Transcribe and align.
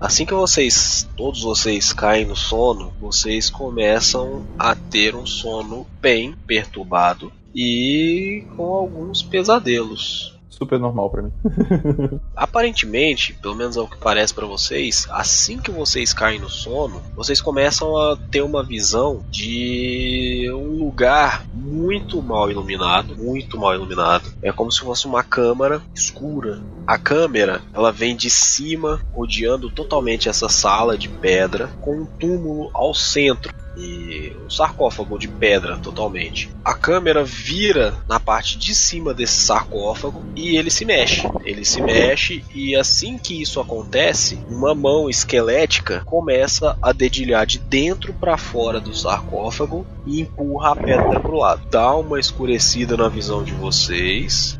Assim 0.00 0.24
que 0.24 0.34
vocês, 0.34 1.08
todos 1.16 1.42
vocês 1.42 1.92
caem 1.92 2.24
no 2.24 2.36
sono, 2.36 2.92
vocês 3.00 3.50
começam 3.50 4.44
a 4.56 4.72
ter 4.74 5.16
um 5.16 5.26
sono 5.26 5.84
bem 6.00 6.36
perturbado 6.46 7.32
e 7.52 8.44
com 8.56 8.74
alguns 8.74 9.22
pesadelos 9.22 10.37
super 10.58 10.78
normal 10.78 11.08
para 11.08 11.22
mim. 11.22 11.32
Aparentemente, 12.34 13.32
pelo 13.34 13.54
menos 13.54 13.76
é 13.76 13.80
o 13.80 13.86
que 13.86 13.96
parece 13.96 14.34
para 14.34 14.46
vocês, 14.46 15.06
assim 15.10 15.58
que 15.58 15.70
vocês 15.70 16.12
caem 16.12 16.40
no 16.40 16.50
sono, 16.50 17.00
vocês 17.14 17.40
começam 17.40 17.96
a 17.96 18.16
ter 18.16 18.42
uma 18.42 18.64
visão 18.64 19.24
de 19.30 20.50
um 20.52 20.78
lugar 20.84 21.46
muito 21.54 22.20
mal 22.20 22.50
iluminado, 22.50 23.16
muito 23.16 23.58
mal 23.58 23.74
iluminado. 23.74 24.32
É 24.42 24.50
como 24.50 24.72
se 24.72 24.80
fosse 24.80 25.06
uma 25.06 25.22
câmara 25.22 25.80
escura. 25.94 26.60
A 26.86 26.98
câmera, 26.98 27.62
ela 27.72 27.92
vem 27.92 28.16
de 28.16 28.28
cima, 28.30 29.00
rodeando 29.12 29.70
totalmente 29.70 30.28
essa 30.28 30.48
sala 30.48 30.98
de 30.98 31.08
pedra, 31.08 31.68
com 31.80 32.00
um 32.00 32.04
túmulo 32.04 32.70
ao 32.74 32.94
centro 32.94 33.54
e 33.78 34.36
um 34.44 34.50
sarcófago 34.50 35.18
de 35.18 35.28
pedra 35.28 35.76
totalmente. 35.78 36.50
A 36.64 36.74
câmera 36.74 37.22
vira 37.24 37.94
na 38.08 38.18
parte 38.18 38.58
de 38.58 38.74
cima 38.74 39.14
desse 39.14 39.40
sarcófago 39.40 40.22
e 40.34 40.56
ele 40.56 40.70
se 40.70 40.84
mexe. 40.84 41.22
Ele 41.44 41.64
se 41.64 41.80
mexe 41.80 42.44
e 42.54 42.74
assim 42.74 43.16
que 43.16 43.40
isso 43.40 43.60
acontece, 43.60 44.38
uma 44.48 44.74
mão 44.74 45.08
esquelética 45.08 46.02
começa 46.04 46.76
a 46.82 46.92
dedilhar 46.92 47.46
de 47.46 47.58
dentro 47.58 48.12
para 48.12 48.36
fora 48.36 48.80
do 48.80 48.94
sarcófago 48.94 49.86
e 50.04 50.20
empurra 50.20 50.72
a 50.72 50.76
pedra 50.76 51.20
pro 51.20 51.38
lado. 51.38 51.62
Dá 51.70 51.94
uma 51.94 52.18
escurecida 52.18 52.96
na 52.96 53.08
visão 53.08 53.44
de 53.44 53.52
vocês 53.52 54.57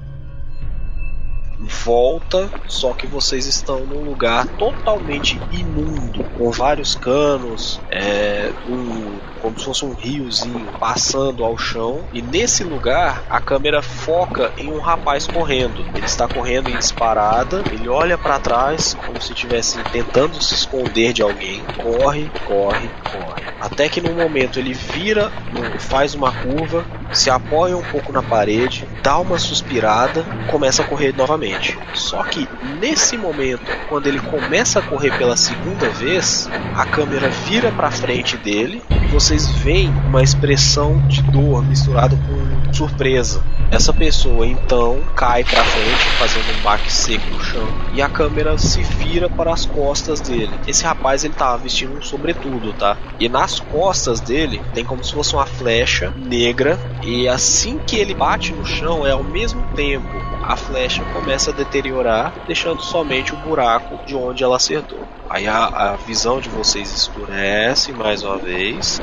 volta, 1.60 2.50
só 2.66 2.92
que 2.92 3.06
vocês 3.06 3.46
estão 3.46 3.80
num 3.80 4.04
lugar 4.04 4.46
totalmente 4.56 5.40
imundo, 5.50 6.24
com 6.36 6.50
vários 6.50 6.94
canos, 6.94 7.80
é, 7.90 8.52
um, 8.68 9.18
como 9.40 9.58
se 9.58 9.64
fosse 9.64 9.84
um 9.84 9.94
riozinho 9.94 10.68
passando 10.78 11.44
ao 11.44 11.56
chão. 11.58 12.04
E 12.12 12.22
nesse 12.22 12.62
lugar 12.64 13.24
a 13.28 13.40
câmera 13.40 13.82
foca 13.82 14.52
em 14.56 14.70
um 14.70 14.80
rapaz 14.80 15.26
correndo. 15.26 15.84
Ele 15.94 16.06
está 16.06 16.28
correndo 16.28 16.68
em 16.70 16.76
disparada, 16.76 17.62
ele 17.72 17.88
olha 17.88 18.16
para 18.16 18.38
trás 18.38 18.94
como 19.06 19.20
se 19.20 19.32
estivesse 19.32 19.78
tentando 19.92 20.42
se 20.42 20.54
esconder 20.54 21.12
de 21.12 21.22
alguém. 21.22 21.62
Corre, 21.76 22.30
corre, 22.46 22.88
corre. 23.10 23.42
Até 23.60 23.88
que 23.88 24.00
no 24.00 24.14
momento 24.14 24.58
ele 24.58 24.72
vira, 24.72 25.32
faz 25.78 26.14
uma 26.14 26.32
curva, 26.32 26.84
se 27.12 27.30
apoia 27.30 27.76
um 27.76 27.84
pouco 27.84 28.12
na 28.12 28.22
parede, 28.22 28.88
dá 29.02 29.18
uma 29.18 29.38
suspirada, 29.38 30.26
começa 30.46 30.82
a 30.82 30.84
correr 30.84 31.14
novamente. 31.14 31.78
Só 31.92 32.22
que 32.24 32.48
nesse 32.62 33.16
momento, 33.16 33.72
quando 33.86 34.06
ele 34.06 34.20
começa 34.20 34.78
a 34.78 34.82
correr 34.82 35.12
pela 35.12 35.36
segunda 35.36 35.90
vez, 35.90 36.48
a 36.74 36.84
câmera 36.84 37.28
vira 37.30 37.72
para 37.72 37.90
frente 37.90 38.36
dele 38.36 38.82
vocês 39.10 39.48
veem 39.48 39.88
uma 40.06 40.22
expressão 40.22 40.98
de 41.08 41.22
dor 41.22 41.64
misturada 41.64 42.16
com 42.16 42.72
surpresa. 42.72 43.42
Essa 43.70 43.92
pessoa 43.92 44.46
então 44.46 45.00
cai 45.14 45.44
para 45.44 45.62
frente, 45.62 46.04
fazendo 46.18 46.58
um 46.58 46.62
baque 46.62 46.90
seco 46.90 47.26
no 47.30 47.42
chão, 47.42 47.68
e 47.92 48.00
a 48.00 48.08
câmera 48.08 48.56
se 48.56 48.82
vira 48.82 49.28
para 49.28 49.52
as 49.52 49.66
costas 49.66 50.20
dele. 50.20 50.52
Esse 50.66 50.84
rapaz 50.84 51.24
ele 51.24 51.34
tava 51.34 51.58
vestindo 51.58 51.98
um 51.98 52.02
sobretudo, 52.02 52.72
tá? 52.72 52.96
E 53.20 53.28
nas 53.28 53.60
costas 53.60 54.20
dele 54.20 54.62
tem 54.72 54.84
como 54.84 55.04
se 55.04 55.12
fosse 55.12 55.34
uma 55.34 55.44
flecha 55.44 56.12
negra, 56.16 56.78
e 57.02 57.28
assim 57.28 57.78
que 57.86 57.96
ele 57.96 58.14
bate 58.14 58.52
no 58.52 58.64
chão, 58.64 59.06
é 59.06 59.10
ao 59.10 59.24
mesmo 59.24 59.62
tempo 59.74 60.08
a 60.42 60.56
flecha 60.56 61.04
começa 61.12 61.50
a 61.50 61.54
deteriorar, 61.54 62.32
deixando 62.46 62.82
somente 62.82 63.34
o 63.34 63.36
buraco 63.36 63.98
de 64.06 64.14
onde 64.14 64.42
ela 64.42 64.56
acertou. 64.56 65.06
Aí 65.28 65.46
a, 65.46 65.66
a 65.66 65.96
visão 65.96 66.40
de 66.40 66.48
vocês 66.48 66.90
escurece 66.90 67.92
mais 67.92 68.22
uma 68.22 68.38
vez. 68.38 68.97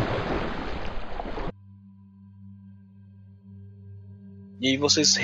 E 4.59 4.69
aí 4.69 4.77
vocês 4.77 5.15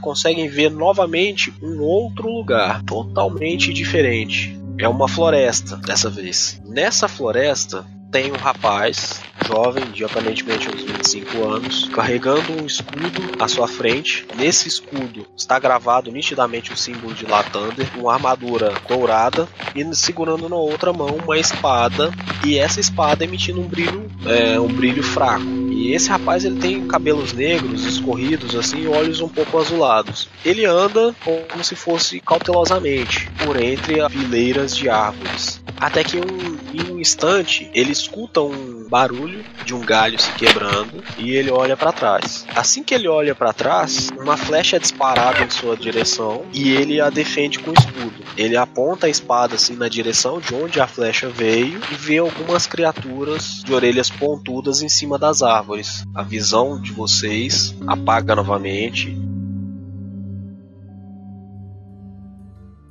conseguem 0.00 0.48
ver 0.48 0.70
novamente 0.70 1.52
um 1.62 1.80
outro 1.80 2.28
lugar, 2.28 2.82
totalmente 2.82 3.72
diferente. 3.72 4.58
É 4.78 4.88
uma 4.88 5.06
floresta 5.06 5.76
dessa 5.76 6.08
vez. 6.08 6.60
Nessa 6.64 7.06
floresta 7.06 7.86
tem 8.12 8.30
um 8.30 8.36
rapaz 8.36 9.22
jovem, 9.46 9.90
de 9.90 10.04
aparentemente 10.04 10.68
uns 10.68 10.82
25 10.82 11.48
anos, 11.48 11.88
carregando 11.88 12.52
um 12.52 12.66
escudo 12.66 13.42
à 13.42 13.48
sua 13.48 13.66
frente. 13.66 14.26
Nesse 14.36 14.68
escudo 14.68 15.26
está 15.36 15.58
gravado 15.58 16.12
nitidamente 16.12 16.72
o 16.72 16.76
símbolo 16.76 17.14
de 17.14 17.26
Latander, 17.26 17.88
uma 17.98 18.12
armadura 18.12 18.74
dourada 18.86 19.48
e 19.74 19.82
segurando 19.96 20.48
na 20.48 20.56
outra 20.56 20.92
mão 20.92 21.16
uma 21.24 21.38
espada 21.38 22.12
e 22.44 22.58
essa 22.58 22.78
espada 22.78 23.24
emitindo 23.24 23.60
um 23.60 23.66
brilho, 23.66 24.10
é, 24.26 24.60
um 24.60 24.68
brilho 24.68 25.02
fraco. 25.02 25.61
Esse 25.90 26.08
rapaz 26.08 26.44
ele 26.44 26.56
tem 26.56 26.86
cabelos 26.86 27.32
negros, 27.32 27.84
escorridos 27.84 28.54
assim, 28.54 28.82
e 28.82 28.86
olhos 28.86 29.20
um 29.20 29.28
pouco 29.28 29.58
azulados. 29.58 30.28
Ele 30.44 30.64
anda 30.64 31.14
como 31.24 31.64
se 31.64 31.74
fosse 31.74 32.20
cautelosamente 32.20 33.30
por 33.38 33.60
entre 33.60 34.00
as 34.00 34.12
fileiras 34.12 34.76
de 34.76 34.88
árvores. 34.88 35.62
Até 35.82 36.04
que 36.04 36.16
um, 36.16 36.58
em 36.72 36.92
um 36.92 37.00
instante 37.00 37.68
ele 37.74 37.90
escuta 37.90 38.40
um 38.40 38.86
barulho 38.88 39.44
de 39.64 39.74
um 39.74 39.80
galho 39.80 40.16
se 40.16 40.30
quebrando 40.32 41.02
e 41.18 41.32
ele 41.32 41.50
olha 41.50 41.76
para 41.76 41.90
trás. 41.90 42.46
Assim 42.54 42.84
que 42.84 42.94
ele 42.94 43.08
olha 43.08 43.34
para 43.34 43.52
trás, 43.52 44.10
uma 44.16 44.36
flecha 44.36 44.76
é 44.76 44.78
disparada 44.78 45.42
em 45.42 45.50
sua 45.50 45.76
direção 45.76 46.44
e 46.52 46.70
ele 46.70 47.00
a 47.00 47.10
defende 47.10 47.58
com 47.58 47.70
o 47.70 47.74
escudo. 47.74 48.22
Ele 48.36 48.56
aponta 48.56 49.06
a 49.06 49.10
espada 49.10 49.56
assim 49.56 49.74
na 49.74 49.88
direção 49.88 50.40
de 50.40 50.54
onde 50.54 50.80
a 50.80 50.86
flecha 50.86 51.28
veio 51.28 51.80
e 51.90 51.94
vê 51.94 52.18
algumas 52.18 52.66
criaturas 52.66 53.62
de 53.64 53.74
orelhas 53.74 54.08
pontudas 54.08 54.82
em 54.82 54.88
cima 54.88 55.18
das 55.18 55.42
árvores. 55.42 55.71
A 56.14 56.22
visão 56.22 56.80
de 56.80 56.92
vocês 56.92 57.74
apaga 57.86 58.34
novamente 58.34 59.16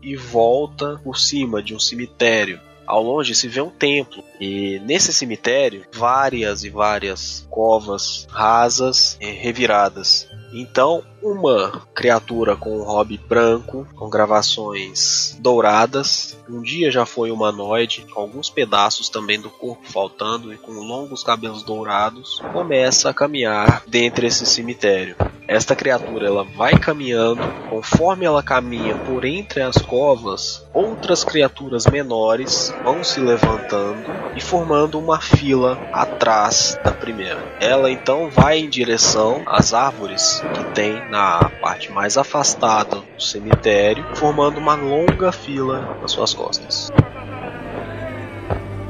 e 0.02 0.16
volta 0.16 1.00
por 1.04 1.18
cima 1.18 1.62
de 1.62 1.76
um 1.76 1.80
cemitério 1.80 2.60
ao 2.92 3.02
longe 3.02 3.34
se 3.34 3.48
vê 3.48 3.62
um 3.62 3.70
templo. 3.70 4.22
E 4.40 4.82
nesse 4.86 5.14
cemitério, 5.14 5.86
várias 5.94 6.66
e 6.66 6.70
várias 6.70 7.48
covas 7.50 8.28
rasas 8.30 9.18
e 9.22 9.32
reviradas. 9.32 10.28
Então, 10.54 11.02
uma 11.22 11.84
criatura 11.94 12.56
com 12.56 12.78
um 12.78 12.84
hobby 12.84 13.18
branco, 13.18 13.88
com 13.96 14.10
gravações 14.10 15.38
douradas. 15.40 16.38
Um 16.50 16.62
dia 16.62 16.92
já 16.92 17.06
foi 17.06 17.32
humanoide, 17.32 18.06
com 18.12 18.22
alguns 18.22 18.50
pedaços 18.50 19.10
também 19.10 19.40
do 19.40 19.50
corpo 19.50 19.84
faltando 19.84 20.54
e 20.54 20.58
com 20.58 20.72
longos 20.72 21.24
cabelos 21.24 21.64
dourados, 21.64 22.42
começa 22.52 23.10
a 23.10 23.14
caminhar 23.14 23.84
dentro 23.88 24.22
desse 24.22 24.46
cemitério. 24.46 25.16
Esta 25.48 25.76
criatura 25.76 26.28
ela 26.28 26.44
vai 26.44 26.78
caminhando, 26.78 27.42
conforme 27.70 28.26
ela 28.26 28.42
caminha 28.42 28.96
por 28.96 29.26
entre 29.26 29.62
as 29.62 29.78
covas, 29.78 30.66
outras 30.74 31.26
criaturas 31.26 31.86
menores 31.88 32.74
vão 32.84 33.04
se 33.04 33.20
levantando 33.20 34.06
e 34.36 34.42
formando 34.42 34.98
uma 34.98 35.20
fila 35.20 35.78
atrás 35.92 36.80
da 36.84 36.92
primeira. 36.92 37.42
Ela 37.60 37.92
então 37.92 38.30
vai 38.30 38.60
em 38.60 38.70
direção 38.70 39.44
às 39.46 39.74
árvores 39.74 40.42
que 40.54 40.64
tem 40.74 41.11
na 41.12 41.50
parte 41.60 41.92
mais 41.92 42.18
afastada 42.18 42.96
do 42.96 43.22
cemitério, 43.22 44.06
formando 44.16 44.58
uma 44.58 44.76
longa 44.76 45.30
fila 45.34 45.98
nas 46.02 46.12
suas 46.12 46.34
costas. 46.34 46.90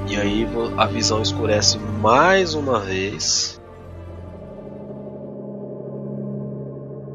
E 0.07 0.15
aí 0.15 0.47
a 0.77 0.85
visão 0.85 1.19
escurece 1.19 1.79
mais 1.79 2.53
uma 2.53 2.79
vez. 2.79 3.59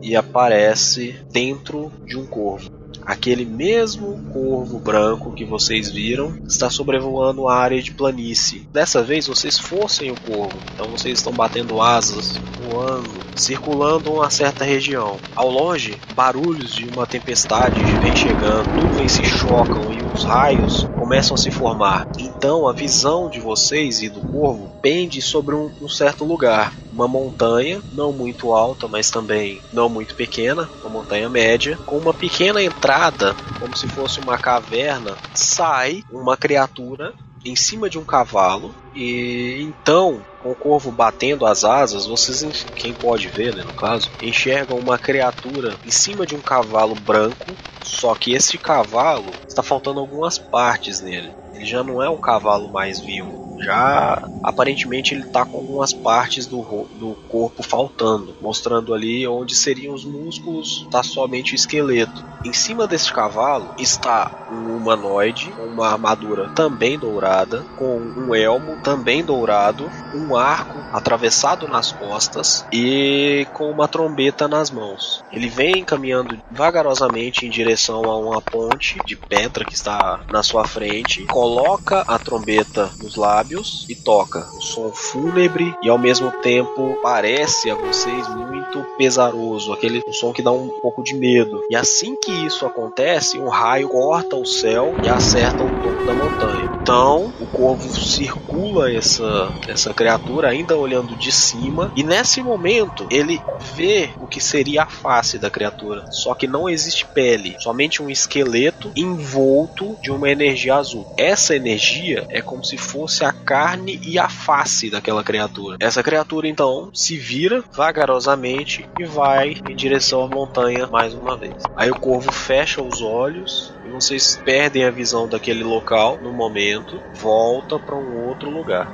E 0.03 0.17
aparece 0.17 1.17
dentro 1.31 1.93
de 2.05 2.19
um 2.19 2.27
corvo. 2.27 2.71
Aquele 3.05 3.45
mesmo 3.45 4.33
corvo 4.33 4.81
branco 4.81 5.33
que 5.33 5.45
vocês 5.45 5.89
viram 5.89 6.37
está 6.49 6.69
sobrevoando 6.69 7.47
a 7.47 7.55
área 7.55 7.81
de 7.81 7.93
planície. 7.93 8.69
Dessa 8.73 9.05
vez 9.05 9.29
vocês 9.29 9.57
fossem 9.57 10.11
o 10.11 10.21
corvo, 10.23 10.59
então 10.75 10.89
vocês 10.89 11.19
estão 11.19 11.33
batendo 11.33 11.81
asas, 11.81 12.37
voando, 12.61 13.26
circulando 13.37 14.13
uma 14.13 14.31
certa 14.31 14.65
região. 14.65 15.17
Ao 15.35 15.49
longe, 15.49 15.97
barulhos 16.15 16.75
de 16.75 16.87
uma 16.87 17.07
tempestade 17.07 17.81
vem 18.01 18.17
chegando, 18.17 18.83
nuvens 18.83 19.13
se 19.13 19.25
chocam 19.25 19.93
e 19.93 20.03
os 20.03 20.25
raios 20.25 20.87
começam 20.99 21.35
a 21.35 21.39
se 21.39 21.51
formar. 21.51 22.09
Então 22.19 22.67
a 22.67 22.73
visão 22.73 23.29
de 23.29 23.39
vocês 23.39 24.03
e 24.03 24.09
do 24.09 24.21
corvo 24.21 24.73
pende 24.81 25.21
sobre 25.21 25.55
um, 25.55 25.71
um 25.81 25.89
certo 25.89 26.25
lugar 26.25 26.73
uma 26.97 27.07
montanha, 27.07 27.83
não 27.93 28.11
muito 28.11 28.55
alta, 28.55 28.89
mas 28.89 29.11
também 29.11 29.61
não 29.71 29.87
muito 29.87 30.15
pequena, 30.15 30.67
uma 30.81 30.89
montanha 30.89 31.29
média, 31.29 31.79
com 31.85 31.99
uma 31.99 32.15
pequena 32.15 32.63
entrada, 32.63 33.37
como 33.61 33.77
se 33.77 33.87
fosse 33.87 34.19
uma 34.19 34.39
caverna, 34.39 35.15
sai 35.35 36.03
uma 36.11 36.39
criatura 36.39 37.13
em 37.45 37.55
cima 37.55 37.89
de 37.89 37.99
um 37.99 38.05
cavalo 38.05 38.75
e 38.95 39.59
então 39.61 40.21
Com 40.47 40.53
o 40.53 40.55
corvo 40.55 40.93
batendo 40.93 41.45
as 41.45 41.65
asas, 41.65 42.07
vocês, 42.07 42.69
quem 42.77 42.95
pode 42.95 43.29
ver, 43.29 43.53
né, 43.53 43.65
no 43.65 43.73
caso, 43.73 44.09
enxergam 44.23 44.79
uma 44.79 44.97
criatura 44.97 45.77
em 45.85 45.91
cima 45.91 46.25
de 46.25 46.37
um 46.37 46.41
cavalo 46.41 46.95
branco, 46.95 47.59
só 47.83 48.15
que 48.15 48.33
esse 48.33 48.57
cavalo 48.57 49.35
está 49.49 49.61
faltando 49.61 49.99
algumas 49.99 50.39
partes 50.39 51.01
nele. 51.01 51.35
Ele 51.57 51.65
já 51.65 51.83
não 51.83 52.03
é 52.03 52.09
um 52.09 52.19
cavalo 52.19 52.69
mais 52.73 53.01
vivo 53.01 53.47
já 53.59 54.29
aparentemente 54.43 55.15
ele 55.15 55.23
está 55.23 55.45
com 55.45 55.59
algumas 55.59 55.93
partes 55.93 56.47
do, 56.47 56.59
do 56.95 57.17
corpo 57.29 57.63
faltando, 57.63 58.35
mostrando 58.41 58.95
ali 58.95 59.27
onde 59.27 59.55
seriam 59.55 59.95
os 59.95 60.05
músculos, 60.05 60.83
está 60.85 61.03
somente 61.03 61.53
o 61.53 61.57
esqueleto. 61.57 62.25
Em 62.45 62.53
cima 62.53 62.87
desse 62.87 63.13
cavalo 63.13 63.75
está 63.79 64.47
um 64.51 64.77
humanoide, 64.77 65.53
uma 65.59 65.89
armadura 65.89 66.49
também 66.51 66.99
dourada, 66.99 67.65
com 67.77 67.97
um 67.97 68.35
elmo 68.35 68.77
também 68.83 69.25
dourado, 69.25 69.91
um 70.15 70.37
arco 70.37 70.79
atravessado 70.93 71.67
nas 71.67 71.91
costas 71.91 72.65
e 72.73 73.47
com 73.53 73.71
uma 73.71 73.89
trombeta 73.89 74.47
nas 74.47 74.71
mãos. 74.71 75.25
Ele 75.33 75.49
vem 75.49 75.85
caminhando 75.85 76.39
vagarosamente 76.51 77.45
em 77.45 77.51
direção 77.51 78.05
a 78.05 78.17
uma 78.17 78.41
ponte 78.41 79.01
de 79.05 79.17
pedra 79.17 79.65
que 79.65 79.75
está 79.75 80.21
na 80.31 80.43
sua 80.43 80.65
frente, 80.67 81.27
coloca 81.47 82.01
a 82.09 82.19
trombeta 82.19 82.91
nos 83.01 83.15
lábios 83.15 83.87
e 83.89 83.95
toca. 83.95 84.49
Um 84.53 84.61
som 84.61 84.91
fúnebre 84.93 85.77
e 85.81 85.89
ao 85.89 85.97
mesmo 85.97 86.33
tempo 86.43 86.99
parece 87.01 87.71
a 87.71 87.77
vocês 87.77 88.29
muito 88.29 88.83
pesaroso, 88.99 89.73
aquele 89.73 90.03
som 90.11 90.33
que 90.33 90.43
dá 90.43 90.51
um 90.51 90.69
pouco 90.81 91.05
de 91.05 91.15
medo. 91.15 91.63
E 91.71 91.77
assim 91.77 92.17
que 92.17 92.33
isso 92.33 92.67
acontece, 92.67 93.39
um 93.39 93.49
raio 93.49 93.89
corta 93.89 94.35
o 94.35 94.45
céu 94.45 94.97
e 95.05 95.09
acerta 95.09 95.63
o 95.63 95.69
topo 95.69 96.05
da 96.05 96.15
montanha. 96.15 96.56
Então, 96.87 97.33
o 97.41 97.47
corvo 97.47 97.89
circula 97.99 98.93
essa, 98.93 99.53
essa 99.67 99.93
criatura 99.93 100.51
ainda 100.51 100.77
olhando 100.77 101.17
de 101.17 101.33
cima 101.33 101.91
e 101.97 102.05
nesse 102.05 102.41
momento 102.41 103.09
ele 103.11 103.41
vê 103.75 104.11
o 104.21 104.29
que 104.29 104.41
seria 104.41 104.85
a 104.85 104.87
face 104.87 105.37
da 105.37 105.51
criatura, 105.51 106.05
só 106.13 106.33
que 106.33 106.47
não 106.47 106.69
existe 106.69 107.05
pele, 107.05 107.57
somente 107.59 108.01
um 108.01 108.09
esqueleto 108.09 108.93
envolto 108.95 109.99
de 110.01 110.13
uma 110.13 110.31
energia 110.31 110.77
azul. 110.77 111.05
Essa 111.17 111.57
energia 111.57 112.25
é 112.31 112.41
como 112.41 112.65
se 112.65 112.79
fosse 112.79 113.25
a 113.25 113.33
carne 113.33 114.01
e 114.05 114.17
a 114.17 114.29
face 114.29 114.89
daquela 114.89 115.25
criatura. 115.25 115.79
Essa 115.81 116.05
criatura 116.05 116.47
então 116.47 116.89
se 116.95 117.17
vira 117.17 117.65
vagarosamente 117.75 118.89
e 118.97 119.05
vai 119.05 119.57
em 119.69 119.75
direção 119.75 120.23
à 120.23 120.29
montanha 120.29 120.87
mais 120.87 121.15
uma 121.15 121.37
vez. 121.37 121.61
Aí 121.75 121.91
o 121.91 121.99
corvo 121.99 122.31
fecha 122.31 122.81
os 122.81 123.03
olhos 123.03 123.75
vocês 124.01 124.37
perdem 124.45 124.85
a 124.85 124.91
visão 124.91 125.27
daquele 125.27 125.65
local 125.65 126.19
no 126.23 126.31
momento, 126.31 127.01
volta 127.15 127.79
para 127.79 127.97
um 127.97 128.29
outro 128.29 128.51
lugar. 128.51 128.87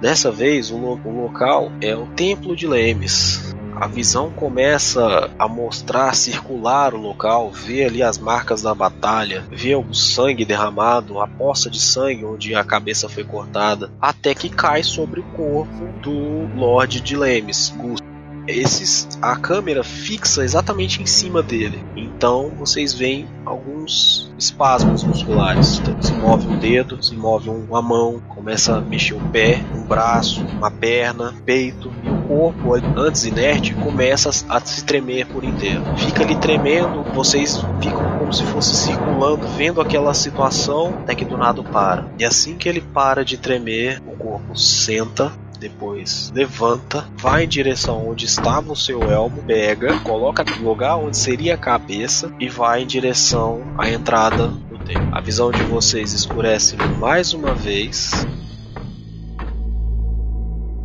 Dessa 0.00 0.30
vez, 0.30 0.70
o, 0.70 0.76
lo 0.76 1.00
o 1.04 1.22
local 1.22 1.72
é 1.80 1.96
o 1.96 2.06
Templo 2.06 2.54
de 2.54 2.66
Lemes. 2.66 3.54
A 3.74 3.86
visão 3.86 4.30
começa 4.30 5.30
a 5.38 5.48
mostrar, 5.48 6.14
circular 6.14 6.92
o 6.92 6.98
local, 6.98 7.50
ver 7.50 7.86
ali 7.86 8.02
as 8.02 8.18
marcas 8.18 8.60
da 8.60 8.74
batalha, 8.74 9.46
ver 9.50 9.76
o 9.76 9.94
sangue 9.94 10.44
derramado, 10.44 11.18
a 11.20 11.26
poça 11.26 11.70
de 11.70 11.80
sangue 11.80 12.26
onde 12.26 12.54
a 12.54 12.62
cabeça 12.62 13.08
foi 13.08 13.24
cortada, 13.24 13.90
até 13.98 14.34
que 14.34 14.50
cai 14.50 14.82
sobre 14.82 15.20
o 15.20 15.24
corpo 15.34 15.86
do 16.02 16.46
Lorde 16.54 17.00
de 17.00 17.16
Lemes, 17.16 17.72
Gusto 17.74 18.09
esses 18.50 19.08
a 19.20 19.36
câmera 19.36 19.82
fixa 19.84 20.42
exatamente 20.42 21.02
em 21.02 21.06
cima 21.06 21.42
dele. 21.42 21.82
Então 21.96 22.50
vocês 22.58 22.92
veem 22.92 23.28
alguns 23.44 24.30
espasmos 24.38 25.04
musculares. 25.04 25.78
Então, 25.78 26.00
se 26.02 26.12
move 26.12 26.46
um 26.46 26.58
dedo, 26.58 27.02
se 27.02 27.14
move 27.14 27.50
uma 27.50 27.82
mão, 27.82 28.20
começa 28.28 28.76
a 28.76 28.80
mexer 28.80 29.14
o 29.14 29.20
pé, 29.20 29.62
um 29.74 29.82
braço, 29.82 30.42
uma 30.42 30.70
perna, 30.70 31.34
peito 31.44 31.92
e 32.02 32.08
o 32.08 32.22
corpo, 32.22 32.74
antes 32.96 33.24
inerte, 33.24 33.74
começa 33.74 34.30
a 34.48 34.60
se 34.60 34.84
tremer 34.84 35.26
por 35.26 35.44
inteiro. 35.44 35.82
Fica 35.96 36.22
ali 36.22 36.36
tremendo, 36.36 37.02
vocês 37.14 37.56
ficam 37.80 38.18
como 38.18 38.32
se 38.32 38.44
fosse 38.44 38.74
circulando, 38.74 39.46
vendo 39.48 39.80
aquela 39.80 40.14
situação, 40.14 40.94
até 41.02 41.14
que 41.14 41.24
do 41.24 41.36
nada 41.36 41.62
para. 41.62 42.06
E 42.18 42.24
assim 42.24 42.56
que 42.56 42.68
ele 42.68 42.80
para 42.80 43.24
de 43.24 43.36
tremer, 43.36 44.00
o 44.06 44.16
corpo 44.16 44.56
senta 44.56 45.32
depois 45.60 46.32
levanta, 46.34 47.06
vai 47.16 47.44
em 47.44 47.48
direção 47.48 48.08
onde 48.08 48.24
estava 48.24 48.72
o 48.72 48.76
seu 48.76 49.02
elmo, 49.02 49.42
pega, 49.42 50.00
coloca 50.00 50.42
no 50.42 50.66
lugar 50.66 50.96
onde 50.96 51.16
seria 51.16 51.54
a 51.54 51.58
cabeça 51.58 52.32
e 52.40 52.48
vai 52.48 52.82
em 52.82 52.86
direção 52.86 53.62
à 53.76 53.88
entrada 53.88 54.48
do 54.48 54.78
templo. 54.78 55.14
A 55.14 55.20
visão 55.20 55.52
de 55.52 55.62
vocês 55.64 56.14
escurece 56.14 56.76
mais 56.98 57.34
uma 57.34 57.54
vez 57.54 58.26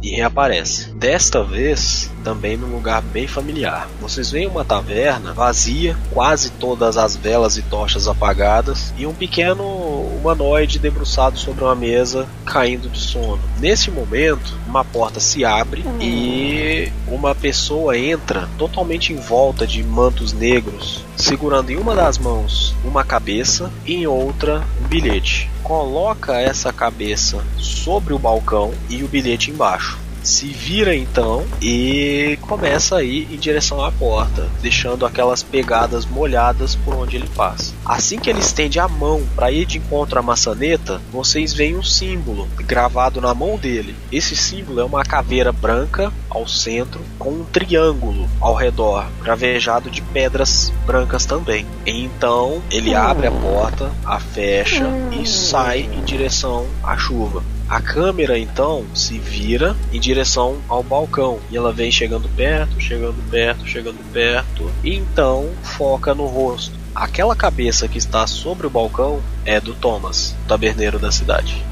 e 0.06 0.12
reaparece. 0.12 0.92
Desta 0.92 1.44
vez, 1.44 2.12
também 2.24 2.56
num 2.56 2.68
lugar 2.68 3.02
bem 3.02 3.28
familiar. 3.28 3.90
Vocês 4.00 4.30
veem 4.30 4.46
uma 4.46 4.64
taverna 4.64 5.34
vazia, 5.34 5.98
quase 6.12 6.52
todas 6.52 6.96
as 6.96 7.16
velas 7.16 7.58
e 7.58 7.64
tochas 7.64 8.08
apagadas, 8.08 8.94
e 8.98 9.08
um 9.08 9.14
pequeno 9.14 9.64
humanoide 9.64 10.78
debruçado 10.78 11.40
sobre 11.40 11.64
uma 11.64 11.76
mesa, 11.76 12.28
caindo 12.46 12.88
de 12.88 13.00
sono. 13.00 13.42
Nesse 13.60 13.90
momento, 13.90 14.56
uma 14.68 14.86
porta 14.86 15.20
se 15.20 15.44
abre 15.44 15.84
e 16.00 16.92
uma 17.08 17.34
pessoa 17.34 17.98
entra, 17.98 18.48
totalmente 18.60 19.12
em 19.12 19.18
volta 19.18 19.66
de 19.66 19.84
mantos 19.84 20.34
negros, 20.34 21.04
segurando 21.18 21.72
em 21.72 21.78
uma 21.78 21.96
das 21.96 22.20
mãos 22.20 22.76
uma 22.84 23.04
cabeça 23.04 23.72
e 23.86 23.96
em 23.96 24.06
outra 24.06 24.64
um 24.84 24.88
bilhete 24.88 25.50
coloca 25.66 26.40
essa 26.40 26.72
cabeça 26.72 27.44
sobre 27.58 28.14
o 28.14 28.20
balcão 28.20 28.72
e 28.88 29.04
o 29.04 29.08
bilhete 29.08 29.50
embaixo 29.50 30.05
se 30.26 30.48
vira 30.48 30.96
então 30.96 31.46
e 31.62 32.38
começa 32.42 32.98
a 32.98 33.04
ir 33.04 33.28
em 33.32 33.38
direção 33.38 33.84
à 33.84 33.92
porta, 33.92 34.50
deixando 34.62 35.06
aquelas 35.06 35.44
pegadas 35.44 36.06
molhadas 36.06 36.76
por 36.76 36.96
onde 36.96 37.16
ele 37.16 37.30
passa. 37.36 37.74
Assim 37.86 38.18
que 38.18 38.30
ele 38.30 38.40
estende 38.40 38.80
a 38.80 38.88
mão 38.88 39.24
para 39.36 39.52
ir 39.52 39.66
de 39.66 39.78
encontro 39.78 40.18
à 40.18 40.22
maçaneta, 40.22 41.00
vocês 41.12 41.54
veem 41.54 41.78
um 41.78 41.84
símbolo 41.84 42.48
gravado 42.62 43.22
na 43.22 43.34
mão 43.34 43.58
dele. 43.58 43.96
Esse 44.12 44.36
símbolo 44.36 44.80
é 44.80 44.84
uma 44.84 45.04
caveira 45.04 45.52
branca 45.52 46.12
ao 46.30 46.48
centro 46.48 47.02
com 47.20 47.30
um 47.30 47.46
triângulo 47.46 48.28
ao 48.42 48.56
redor, 48.56 49.06
gravejado 49.22 49.90
de 49.90 50.02
pedras 50.02 50.74
brancas 50.86 51.26
também. 51.26 51.66
Então 51.86 52.62
ele 52.72 52.96
abre 52.96 53.28
a 53.28 53.32
porta, 53.32 53.92
a 54.04 54.20
fecha 54.20 54.86
e 55.12 55.28
sai 55.28 55.82
em 55.82 56.04
direção 56.04 56.66
à 56.84 56.98
chuva. 56.98 57.44
A 57.68 57.82
câmera 57.82 58.38
então 58.38 58.86
se 58.94 59.18
vira 59.18 59.76
em 59.92 60.00
direção 60.00 60.62
ao 60.68 60.84
balcão 60.84 61.40
e 61.50 61.58
ela 61.58 61.74
vem 61.74 61.92
chegando 61.92 62.30
perto, 62.30 62.80
chegando 62.80 63.30
perto, 63.30 63.68
chegando 63.68 63.98
perto 64.14 64.72
e 64.84 64.96
então 64.96 65.50
foca 65.64 66.14
no 66.14 66.28
rosto. 66.28 66.78
Aquela 66.94 67.36
cabeça 67.36 67.88
que 67.88 67.98
está 67.98 68.28
sobre 68.28 68.68
o 68.68 68.70
balcão 68.70 69.20
é 69.44 69.60
do 69.60 69.74
Thomas, 69.74 70.36
taberneiro 70.48 71.00
da 71.00 71.12
cidade. 71.12 71.66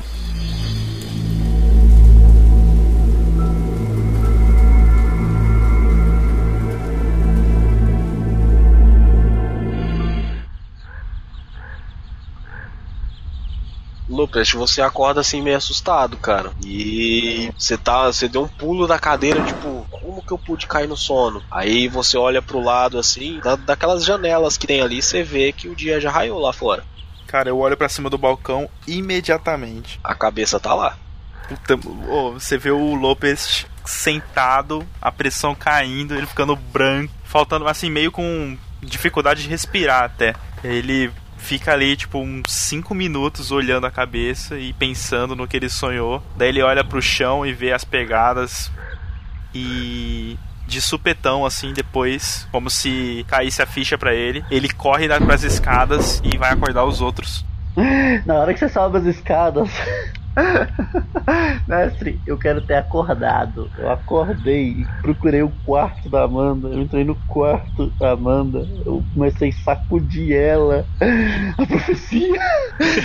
Lupus, 14.24 14.52
você 14.52 14.82
acorda 14.82 15.22
assim 15.22 15.42
meio 15.42 15.58
assustado, 15.58 16.18
cara. 16.18 16.52
E 16.64 17.52
você 17.58 17.78
tá, 17.78 18.06
você 18.06 18.28
deu 18.28 18.44
um 18.44 18.48
pulo 18.48 18.88
da 18.88 18.98
cadeira, 18.98 19.44
tipo, 19.44 19.86
como 19.92 20.22
que 20.22 20.32
eu 20.32 20.38
pude 20.38 20.68
cair 20.68 20.88
no 20.88 20.98
sono? 20.98 21.44
Aí 21.52 21.88
você 21.88 22.18
olha 22.18 22.42
pro 22.42 22.64
lado 22.64 22.98
assim, 22.98 23.40
da, 23.40 23.56
daquelas 23.56 24.04
janelas 24.04 24.58
que 24.58 24.68
tem 24.68 24.82
ali, 24.82 25.02
você 25.02 25.24
vê 25.24 25.52
que 25.52 25.68
o 25.68 25.76
dia 25.76 26.00
já 26.00 26.10
raiou 26.10 26.40
lá 26.40 26.54
fora. 26.54 26.84
Cara, 27.28 27.50
eu 27.50 27.58
olho 27.58 27.76
para 27.76 27.90
cima 27.90 28.10
do 28.10 28.18
balcão 28.18 28.70
imediatamente. 28.88 30.00
A 30.04 30.14
cabeça 30.14 30.60
tá 30.60 30.74
lá. 30.74 30.98
Puta, 31.48 31.80
oh, 32.08 32.34
você 32.34 32.58
vê 32.58 32.72
o 32.72 32.94
Lopes 32.94 33.66
sentado, 33.86 34.88
a 35.02 35.12
pressão 35.12 35.54
caindo, 35.54 36.16
ele 36.16 36.26
ficando 36.26 36.56
branco, 36.56 37.14
faltando 37.24 37.68
assim 37.68 37.90
meio 37.90 38.12
com 38.12 38.58
dificuldade 38.82 39.44
de 39.44 39.50
respirar 39.50 40.04
até. 40.04 40.36
Ele 40.64 41.12
fica 41.44 41.74
ali, 41.74 41.96
tipo, 41.96 42.20
uns 42.20 42.44
5 42.48 42.96
minutos 42.96 43.52
olhando 43.52 43.86
a 43.86 43.92
cabeça 43.92 44.58
e 44.58 44.74
pensando 44.74 45.36
no 45.36 45.48
que 45.48 45.58
ele 45.58 45.70
sonhou. 45.70 46.24
Daí 46.36 46.50
ele 46.50 46.64
olha 46.64 46.84
pro 46.84 47.02
chão 47.02 47.46
e 47.46 47.54
vê 47.54 47.72
as 47.72 47.84
pegadas 47.84 48.72
e 49.54 50.38
de 50.66 50.82
supetão, 50.82 51.46
assim, 51.46 51.74
depois, 51.74 52.48
como 52.52 52.70
se 52.70 53.26
caísse 53.28 53.62
a 53.62 53.66
ficha 53.66 53.98
para 53.98 54.14
ele. 54.14 54.44
Ele 54.50 54.70
corre 54.70 55.08
para 55.08 55.36
as 55.36 55.44
escadas 55.44 56.22
e 56.24 56.38
vai 56.38 56.52
acordar 56.52 56.86
os 56.86 57.02
outros. 57.02 57.46
Na 58.26 58.36
hora 58.36 58.54
que 58.54 58.60
você 58.60 58.70
sobe 58.70 58.98
as 58.98 59.06
escadas, 59.06 59.70
Mestre, 61.68 62.22
eu 62.26 62.38
quero 62.38 62.62
ter 62.62 62.76
acordado. 62.76 63.70
Eu 63.78 63.90
acordei, 63.90 64.84
procurei 65.02 65.42
o 65.42 65.52
quarto 65.64 66.10
da 66.10 66.24
Amanda. 66.24 66.70
Eu 66.70 66.82
entrei 66.82 67.04
no 67.04 67.16
quarto 67.28 67.94
da 68.00 68.12
Amanda. 68.12 68.68
Eu 68.86 69.06
comecei 69.14 69.50
a 69.50 69.64
sacudir 69.64 70.36
ela. 70.36 70.86
A 71.58 71.66
profecia! 71.66 72.40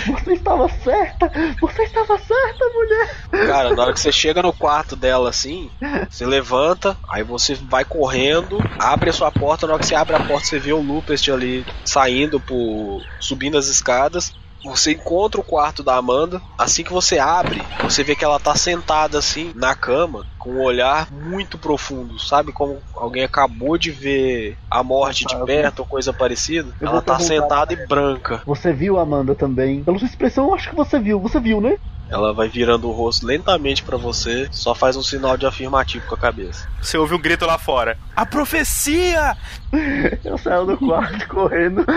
Você 0.07 0.33
estava 0.33 0.67
certa! 0.69 1.31
Você 1.61 1.83
estava 1.83 2.17
certa, 2.17 2.65
mulher! 2.73 3.47
Cara, 3.47 3.75
na 3.75 3.83
hora 3.83 3.93
que 3.93 3.99
você 3.99 4.11
chega 4.11 4.41
no 4.41 4.51
quarto 4.51 4.95
dela 4.95 5.29
assim, 5.29 5.69
você 6.09 6.25
levanta, 6.25 6.97
aí 7.09 7.23
você 7.23 7.53
vai 7.53 7.85
correndo, 7.85 8.57
abre 8.79 9.09
a 9.09 9.13
sua 9.13 9.31
porta. 9.31 9.67
Na 9.67 9.73
hora 9.73 9.81
que 9.81 9.87
você 9.87 9.95
abre 9.95 10.15
a 10.15 10.25
porta, 10.25 10.45
você 10.47 10.59
vê 10.59 10.73
o 10.73 10.81
Lupest 10.81 11.29
ali 11.29 11.65
saindo 11.85 12.39
por. 12.39 13.01
subindo 13.19 13.57
as 13.57 13.67
escadas. 13.67 14.31
Você 14.63 14.91
encontra 14.91 15.39
o 15.39 15.43
quarto 15.43 15.83
da 15.83 15.95
Amanda. 15.95 16.41
Assim 16.57 16.83
que 16.83 16.91
você 16.91 17.17
abre, 17.17 17.65
você 17.81 18.03
vê 18.03 18.15
que 18.15 18.25
ela 18.25 18.39
tá 18.39 18.55
sentada 18.55 19.17
assim 19.17 19.53
na 19.55 19.73
cama, 19.73 20.25
com 20.37 20.51
um 20.51 20.61
olhar 20.63 21.09
muito 21.11 21.57
profundo, 21.57 22.19
sabe? 22.19 22.51
Como 22.51 22.81
alguém 22.95 23.23
acabou 23.23 23.77
de 23.77 23.91
ver 23.91 24.57
a 24.69 24.83
morte 24.83 25.25
de 25.25 25.35
perto 25.45 25.79
ou 25.79 25.85
coisa 25.85 26.11
parecida. 26.11 26.75
Eu 26.79 26.87
ela 26.87 27.01
tá 27.01 27.19
sentada 27.19 27.73
e 27.73 27.87
branca. 27.87 28.41
Você 28.45 28.73
viu 28.73 28.97
a 28.99 29.03
Amanda 29.03 29.33
também? 29.33 29.83
Pela 29.83 29.97
sua 29.97 30.07
expressão, 30.07 30.47
eu 30.47 30.53
acho 30.53 30.69
que 30.69 30.75
você 30.75 30.99
viu. 30.99 31.19
Você 31.21 31.39
viu, 31.39 31.61
né? 31.61 31.77
Ela 32.09 32.33
vai 32.33 32.49
virando 32.49 32.89
o 32.89 32.91
rosto 32.91 33.25
lentamente 33.25 33.83
pra 33.83 33.97
você, 33.97 34.47
só 34.51 34.73
faz 34.73 34.95
um 34.95 35.03
sinal 35.03 35.37
de 35.37 35.45
afirmativo 35.45 36.07
com 36.07 36.15
a 36.15 36.17
cabeça. 36.17 36.67
Você 36.81 36.97
ouve 36.97 37.13
um 37.13 37.19
grito 37.19 37.45
lá 37.45 37.57
fora. 37.57 37.97
A 38.15 38.25
profecia! 38.25 39.37
Eu 40.25 40.37
saio 40.37 40.65
do 40.65 40.77
quarto 40.77 41.27
correndo. 41.27 41.85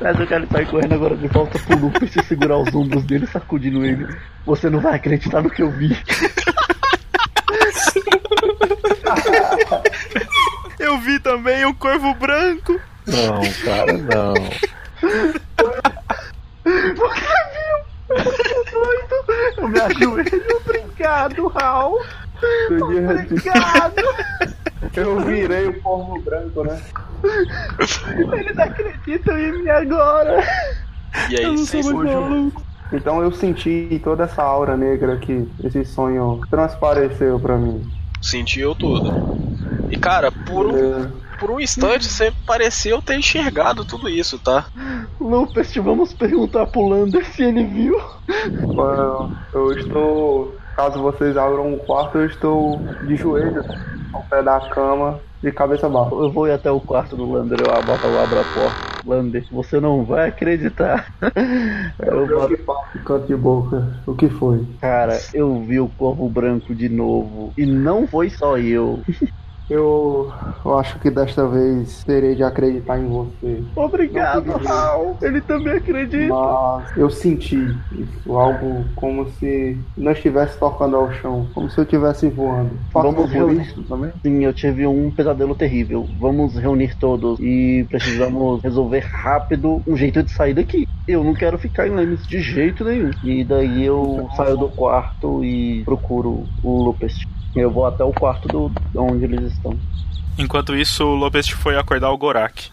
Mas 0.00 0.20
eu 0.20 0.26
quero 0.26 0.46
sair 0.48 0.66
correndo 0.66 0.94
agora 0.94 1.16
de 1.16 1.28
volta 1.28 1.58
pro 1.60 1.78
Lucas 1.78 2.14
e 2.14 2.22
segurar 2.24 2.58
os 2.58 2.74
ombros 2.74 3.04
dele, 3.04 3.26
sacudindo 3.26 3.84
ele. 3.84 4.06
Você 4.44 4.68
não 4.68 4.80
vai 4.80 4.96
acreditar 4.96 5.40
no 5.42 5.50
que 5.50 5.62
eu 5.62 5.70
vi. 5.70 5.96
Eu 10.78 10.98
vi 10.98 11.18
também 11.18 11.64
um 11.64 11.74
corvo 11.74 12.14
branco. 12.14 12.80
Não, 13.06 13.40
cara, 13.64 13.92
não. 13.92 14.34
Eu 19.56 19.68
me 19.68 19.80
ajoelho. 19.80 20.56
Obrigado, 20.64 21.48
Raul. 21.48 22.00
Obrigado. 22.70 24.02
Eu 24.94 25.20
virei 25.20 25.66
o 25.68 25.80
corvo 25.80 26.20
branco, 26.22 26.64
né? 26.64 26.80
Eles 28.38 28.58
acreditam 28.58 29.38
em 29.38 29.52
mim 29.52 29.68
agora. 29.68 30.44
E 31.30 31.36
aí 31.38 31.56
vocês 31.56 31.86
Então 32.92 33.22
eu 33.22 33.32
senti 33.32 34.00
toda 34.04 34.24
essa 34.24 34.42
aura 34.42 34.76
negra 34.76 35.16
que 35.16 35.48
esse 35.64 35.84
sonho 35.84 36.40
transpareceu 36.50 37.40
pra 37.40 37.56
mim. 37.56 37.90
sentiu 38.20 38.74
tudo. 38.74 39.36
E 39.90 39.96
cara, 39.98 40.30
por 40.30 40.66
um, 40.66 40.72
Beleza. 40.72 41.12
Por 41.38 41.50
um 41.50 41.60
instante 41.60 42.06
você 42.08 42.32
pareceu 42.46 43.00
ter 43.02 43.16
enxergado 43.18 43.84
tudo 43.84 44.08
isso, 44.08 44.38
tá? 44.38 44.68
Lupest, 45.20 45.76
vamos 45.80 46.12
perguntar 46.14 46.66
pro 46.66 46.88
Lander 46.88 47.24
se 47.26 47.42
ele 47.42 47.64
viu. 47.64 47.94
Eu, 48.76 49.30
eu 49.54 49.72
estou. 49.72 50.56
Caso 50.74 51.00
vocês 51.00 51.36
abram 51.36 51.72
um 51.74 51.78
quarto, 51.78 52.18
eu 52.18 52.26
estou 52.26 52.86
de 53.00 53.16
joelhos 53.16 53.64
ao 54.12 54.24
pé 54.28 54.42
da 54.42 54.60
cama, 54.60 55.22
de 55.42 55.50
cabeça 55.52 55.88
baixa. 55.88 56.14
Eu 56.14 56.32
vou 56.32 56.46
ir 56.46 56.52
até 56.52 56.70
o 56.70 56.80
quarto 56.80 57.16
do 57.16 57.24
Lander, 57.30 57.58
eu 57.60 57.70
abro, 57.72 57.98
eu 58.02 58.18
abro 58.18 58.40
a 58.40 58.44
porta. 58.44 58.80
Lander, 59.04 59.46
você 59.50 59.80
não 59.80 60.04
vai 60.04 60.28
acreditar. 60.28 61.08
Eu 61.98 62.26
Eu 62.28 62.28
boto- 62.28 62.48
que 62.48 62.62
faço 62.64 63.02
canto 63.04 63.26
de 63.26 63.36
boca. 63.36 64.02
O 64.06 64.14
que 64.14 64.28
foi? 64.28 64.58
Cara, 64.80 65.28
eu 65.34 65.64
vi 65.66 65.80
o 65.80 65.88
Corvo 65.88 66.28
Branco 66.30 66.74
de 66.74 66.88
novo. 66.88 67.52
E 67.56 67.66
não 67.66 68.06
foi 68.06 68.30
só 68.30 68.58
eu. 68.58 69.02
Eu, 69.68 70.32
eu 70.64 70.78
acho 70.78 70.98
que 71.00 71.10
desta 71.10 71.46
vez 71.46 72.04
terei 72.04 72.34
de 72.34 72.42
acreditar 72.42 72.98
em 72.98 73.08
você. 73.08 73.62
Obrigado. 73.74 74.52
Raul. 74.52 75.16
Ele 75.20 75.40
também 75.40 75.74
acredita. 75.74 76.32
Mas 76.32 76.96
eu 76.96 77.10
senti 77.10 77.56
isso, 77.92 78.36
algo 78.36 78.84
como 78.94 79.28
se 79.32 79.76
não 79.96 80.12
estivesse 80.12 80.58
tocando 80.58 80.96
ao 80.96 81.12
chão, 81.14 81.48
como 81.52 81.68
se 81.68 81.78
eu 81.78 81.84
estivesse 81.84 82.28
voando. 82.28 82.70
Vamos 82.92 83.14
por 83.14 83.28
reunir. 83.28 83.62
isso 83.62 83.82
também? 83.82 84.12
Sim, 84.22 84.44
eu 84.44 84.54
tive 84.54 84.86
um 84.86 85.10
pesadelo 85.10 85.54
terrível. 85.54 86.06
Vamos 86.20 86.56
reunir 86.56 86.96
todos 86.96 87.38
e 87.40 87.84
precisamos 87.88 88.62
resolver 88.62 89.00
rápido 89.00 89.82
um 89.86 89.96
jeito 89.96 90.22
de 90.22 90.30
sair 90.30 90.54
daqui. 90.54 90.86
Eu 91.08 91.22
não 91.22 91.34
quero 91.34 91.58
ficar 91.58 91.86
em 91.86 91.94
Lemes 91.94 92.26
de 92.26 92.40
jeito 92.40 92.84
nenhum. 92.84 93.10
E 93.22 93.44
daí 93.44 93.84
eu 93.84 94.28
saio 94.36 94.56
do 94.56 94.68
quarto 94.68 95.44
e 95.44 95.82
procuro 95.84 96.44
o 96.62 96.82
Lupest. 96.82 97.26
Eu 97.56 97.70
vou 97.70 97.86
até 97.86 98.04
o 98.04 98.12
quarto 98.12 98.46
do 98.48 98.72
onde 99.02 99.24
eles 99.24 99.52
estão. 99.52 99.76
Enquanto 100.38 100.76
isso, 100.76 101.04
o 101.04 101.14
Lopes 101.14 101.48
foi 101.48 101.76
acordar 101.76 102.10
o 102.10 102.18
Gorak. 102.18 102.70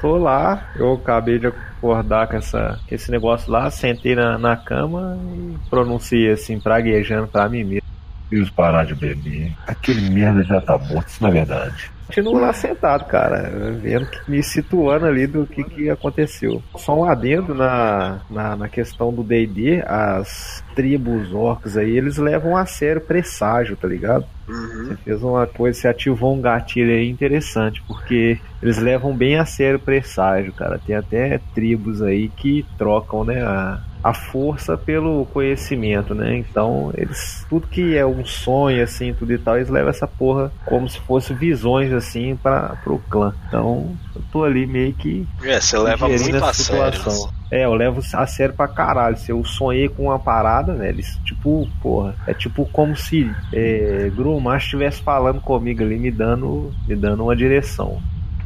Tô 0.00 0.16
lá, 0.16 0.68
eu 0.76 0.94
acabei 0.94 1.38
de 1.38 1.46
acordar 1.46 2.28
com, 2.28 2.36
essa, 2.36 2.78
com 2.88 2.94
esse 2.94 3.10
negócio 3.10 3.50
lá, 3.50 3.70
sentei 3.70 4.14
na, 4.14 4.38
na 4.38 4.56
cama 4.56 5.18
e 5.34 5.56
pronunciei 5.70 6.30
assim, 6.30 6.60
praguejando 6.60 7.26
pra 7.26 7.48
mim 7.48 7.64
mesmo. 7.64 7.82
Preciso 8.28 8.52
parar 8.52 8.84
de 8.84 8.94
beber. 8.94 9.52
Aquele 9.66 10.08
merda 10.10 10.42
já 10.42 10.60
tá 10.60 10.76
morto, 10.78 11.08
isso 11.08 11.22
não 11.22 11.30
é 11.30 11.32
verdade. 11.32 11.90
Continuo 12.06 12.38
lá 12.38 12.52
sentado, 12.52 13.04
cara, 13.06 13.50
vendo, 13.80 14.06
que- 14.06 14.30
me 14.30 14.42
situando 14.42 15.06
ali 15.06 15.26
do 15.26 15.46
que, 15.46 15.62
que 15.64 15.88
aconteceu. 15.90 16.62
Só 16.76 16.98
um 17.00 17.04
adendo 17.04 17.54
na, 17.54 18.20
na, 18.28 18.56
na 18.56 18.68
questão 18.68 19.12
do 19.12 19.22
D&D, 19.22 19.82
as 19.86 20.63
tribos 20.74 21.32
orcs 21.32 21.76
aí, 21.76 21.96
eles 21.96 22.16
levam 22.18 22.56
a 22.56 22.66
sério 22.66 23.00
presságio, 23.00 23.76
tá 23.76 23.86
ligado? 23.88 24.24
Uhum. 24.48 24.88
Você 24.88 24.96
fez 25.04 25.22
uma 25.22 25.46
coisa, 25.46 25.80
você 25.80 25.88
ativou 25.88 26.34
um 26.34 26.40
gatilho 26.40 26.90
aí 26.92 27.08
interessante, 27.08 27.82
porque 27.86 28.38
eles 28.62 28.78
levam 28.78 29.16
bem 29.16 29.38
a 29.38 29.46
sério 29.46 29.76
o 29.76 29.80
presságio, 29.82 30.52
cara. 30.52 30.78
Tem 30.84 30.94
até 30.96 31.40
tribos 31.54 32.02
aí 32.02 32.28
que 32.28 32.64
trocam, 32.76 33.24
né, 33.24 33.42
a, 33.42 33.80
a 34.02 34.12
força 34.12 34.76
pelo 34.76 35.24
conhecimento, 35.32 36.14
né? 36.14 36.36
Então, 36.36 36.92
eles 36.94 37.46
tudo 37.48 37.66
que 37.66 37.96
é 37.96 38.04
um 38.04 38.22
sonho 38.24 38.82
assim, 38.84 39.14
tudo 39.14 39.32
e 39.32 39.38
tal, 39.38 39.56
eles 39.56 39.70
levam 39.70 39.88
essa 39.88 40.06
porra 40.06 40.52
como 40.66 40.86
se 40.88 41.00
fosse 41.00 41.32
visões 41.32 41.90
assim 41.92 42.36
para 42.36 42.76
pro 42.84 42.98
clã. 43.08 43.32
Então, 43.48 43.96
eu 44.14 44.22
tô 44.30 44.44
ali 44.44 44.66
meio 44.66 44.92
que 44.92 45.26
É, 45.42 45.58
você 45.58 45.78
leva 45.78 46.06
muito 46.06 46.36
a 46.44 46.52
sério. 46.52 46.92
situação. 46.92 47.32
É, 47.54 47.64
eu 47.64 47.72
levo 47.72 48.00
a 48.14 48.26
sério 48.26 48.52
pra 48.52 48.66
caralho. 48.66 49.16
Se 49.16 49.30
eu 49.30 49.44
sonhei 49.44 49.88
com 49.88 50.06
uma 50.06 50.18
parada, 50.18 50.74
velho, 50.74 50.98
isso, 50.98 51.22
tipo, 51.22 51.68
porra, 51.80 52.12
é 52.26 52.34
tipo 52.34 52.66
como 52.72 52.96
se 52.96 53.30
é, 53.52 54.10
Grumar 54.12 54.56
estivesse 54.56 55.00
falando 55.00 55.40
comigo 55.40 55.80
ali, 55.80 55.96
me 55.96 56.10
dando, 56.10 56.72
me 56.88 56.96
dando 56.96 57.22
uma 57.22 57.36
direção. 57.36 58.02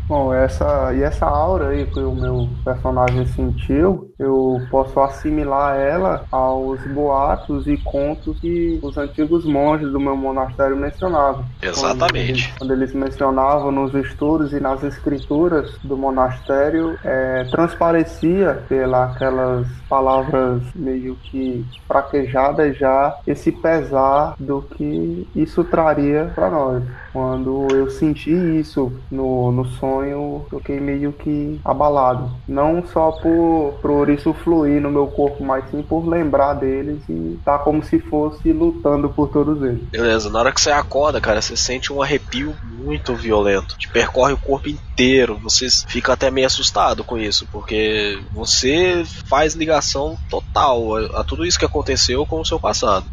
Bom, 0.06 0.34
essa 0.34 0.92
e 0.92 1.02
essa 1.02 1.24
aura 1.24 1.68
aí 1.68 1.86
que 1.86 2.00
o 2.00 2.14
meu 2.14 2.50
personagem 2.62 3.24
sentiu, 3.28 4.07
eu 4.18 4.60
posso 4.70 4.98
assimilar 5.00 5.76
ela 5.76 6.24
aos 6.30 6.80
boatos 6.88 7.66
e 7.66 7.76
contos 7.76 8.38
que 8.40 8.78
os 8.82 8.96
antigos 8.96 9.44
monges 9.44 9.90
do 9.92 10.00
meu 10.00 10.16
monastério 10.16 10.76
mencionavam. 10.76 11.44
Exatamente. 11.62 12.52
Quando 12.58 12.72
eles 12.72 12.92
mencionavam 12.92 13.70
nos 13.70 13.94
estudos 13.94 14.52
e 14.52 14.60
nas 14.60 14.82
escrituras 14.82 15.70
do 15.84 15.96
monastério, 15.96 16.98
é, 17.04 17.44
transparecia 17.50 18.62
pelas 18.68 18.98
aquelas 18.98 19.66
palavras 19.88 20.62
meio 20.74 21.16
que 21.16 21.64
fraquejadas 21.86 22.76
já 22.76 23.16
esse 23.26 23.50
pesar 23.50 24.34
do 24.38 24.62
que 24.62 25.26
isso 25.34 25.64
traria 25.64 26.30
para 26.34 26.50
nós. 26.50 26.82
Quando 27.12 27.66
eu 27.72 27.90
senti 27.90 28.30
isso 28.30 28.92
no, 29.10 29.50
no 29.50 29.64
sonho, 29.64 30.46
eu 30.52 30.58
fiquei 30.58 30.78
meio 30.78 31.12
que 31.12 31.60
abalado. 31.64 32.30
Não 32.46 32.86
só 32.86 33.12
por, 33.12 33.74
por 33.80 34.07
isso 34.10 34.32
fluir 34.32 34.80
no 34.80 34.90
meu 34.90 35.06
corpo, 35.06 35.44
mas 35.44 35.68
sim 35.70 35.82
por 35.82 36.06
lembrar 36.06 36.54
deles 36.54 37.02
e 37.08 37.38
tá 37.44 37.58
como 37.58 37.82
se 37.82 37.98
fosse 37.98 38.52
lutando 38.52 39.08
por 39.10 39.28
todos 39.28 39.62
eles. 39.62 39.88
Beleza, 39.90 40.30
na 40.30 40.40
hora 40.40 40.52
que 40.52 40.60
você 40.60 40.70
acorda, 40.70 41.20
cara, 41.20 41.40
você 41.40 41.56
sente 41.56 41.92
um 41.92 42.02
arrepio 42.02 42.54
muito 42.64 43.14
violento. 43.14 43.76
Te 43.76 43.88
percorre 43.88 44.32
o 44.32 44.38
corpo 44.38 44.68
inteiro. 44.68 45.38
Você 45.42 45.66
fica 45.86 46.12
até 46.12 46.30
meio 46.30 46.46
assustado 46.46 47.04
com 47.04 47.18
isso, 47.18 47.46
porque 47.50 48.18
você 48.32 49.02
faz 49.28 49.54
ligação 49.54 50.16
total 50.28 50.96
a, 50.96 51.20
a 51.20 51.24
tudo 51.24 51.44
isso 51.44 51.58
que 51.58 51.64
aconteceu 51.64 52.24
com 52.26 52.40
o 52.40 52.44
seu 52.44 52.58
passado. 52.58 53.06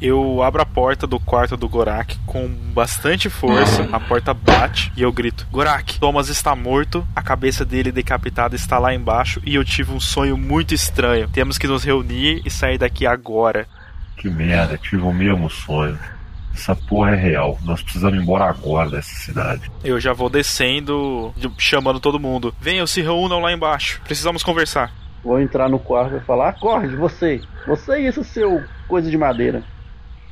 Eu 0.00 0.42
abro 0.42 0.62
a 0.62 0.66
porta 0.66 1.06
do 1.06 1.20
quarto 1.20 1.56
do 1.56 1.68
Gorak 1.68 2.16
com 2.24 2.48
bastante 2.48 3.28
força. 3.28 3.86
A 3.92 4.00
porta 4.00 4.32
bate 4.32 4.90
e 4.96 5.02
eu 5.02 5.12
grito: 5.12 5.46
Gorak, 5.50 6.00
Thomas 6.00 6.28
está 6.28 6.56
morto, 6.56 7.06
a 7.14 7.20
cabeça 7.22 7.64
dele 7.64 7.92
decapitada 7.92 8.56
está 8.56 8.78
lá 8.78 8.94
embaixo 8.94 9.40
e 9.44 9.54
eu 9.54 9.64
tive 9.64 9.92
um 9.92 10.00
sonho 10.00 10.38
muito 10.38 10.72
estranho. 10.74 11.28
Temos 11.28 11.58
que 11.58 11.66
nos 11.66 11.84
reunir 11.84 12.40
e 12.46 12.50
sair 12.50 12.78
daqui 12.78 13.06
agora. 13.06 13.66
Que 14.16 14.30
merda, 14.30 14.78
tive 14.78 15.02
o 15.02 15.12
mesmo 15.12 15.50
sonho. 15.50 15.98
Essa 16.54 16.74
porra 16.74 17.10
é 17.12 17.16
real. 17.16 17.58
Nós 17.62 17.82
precisamos 17.82 18.18
ir 18.18 18.22
embora 18.22 18.44
agora 18.46 18.90
dessa 18.90 19.14
cidade. 19.14 19.70
Eu 19.84 20.00
já 20.00 20.12
vou 20.12 20.28
descendo, 20.28 21.32
de- 21.36 21.50
chamando 21.58 22.00
todo 22.00 22.18
mundo. 22.18 22.54
Venham, 22.60 22.86
se 22.86 23.00
reúnam 23.02 23.38
lá 23.40 23.52
embaixo. 23.52 24.00
Precisamos 24.04 24.42
conversar. 24.42 24.92
Vou 25.22 25.40
entrar 25.40 25.68
no 25.68 25.78
quarto 25.78 26.16
e 26.16 26.20
falar: 26.20 26.48
acorde, 26.48 26.96
você. 26.96 27.40
Você 27.66 28.00
e 28.00 28.06
esse 28.06 28.24
seu 28.24 28.62
coisa 28.88 29.10
de 29.10 29.16
madeira. 29.18 29.62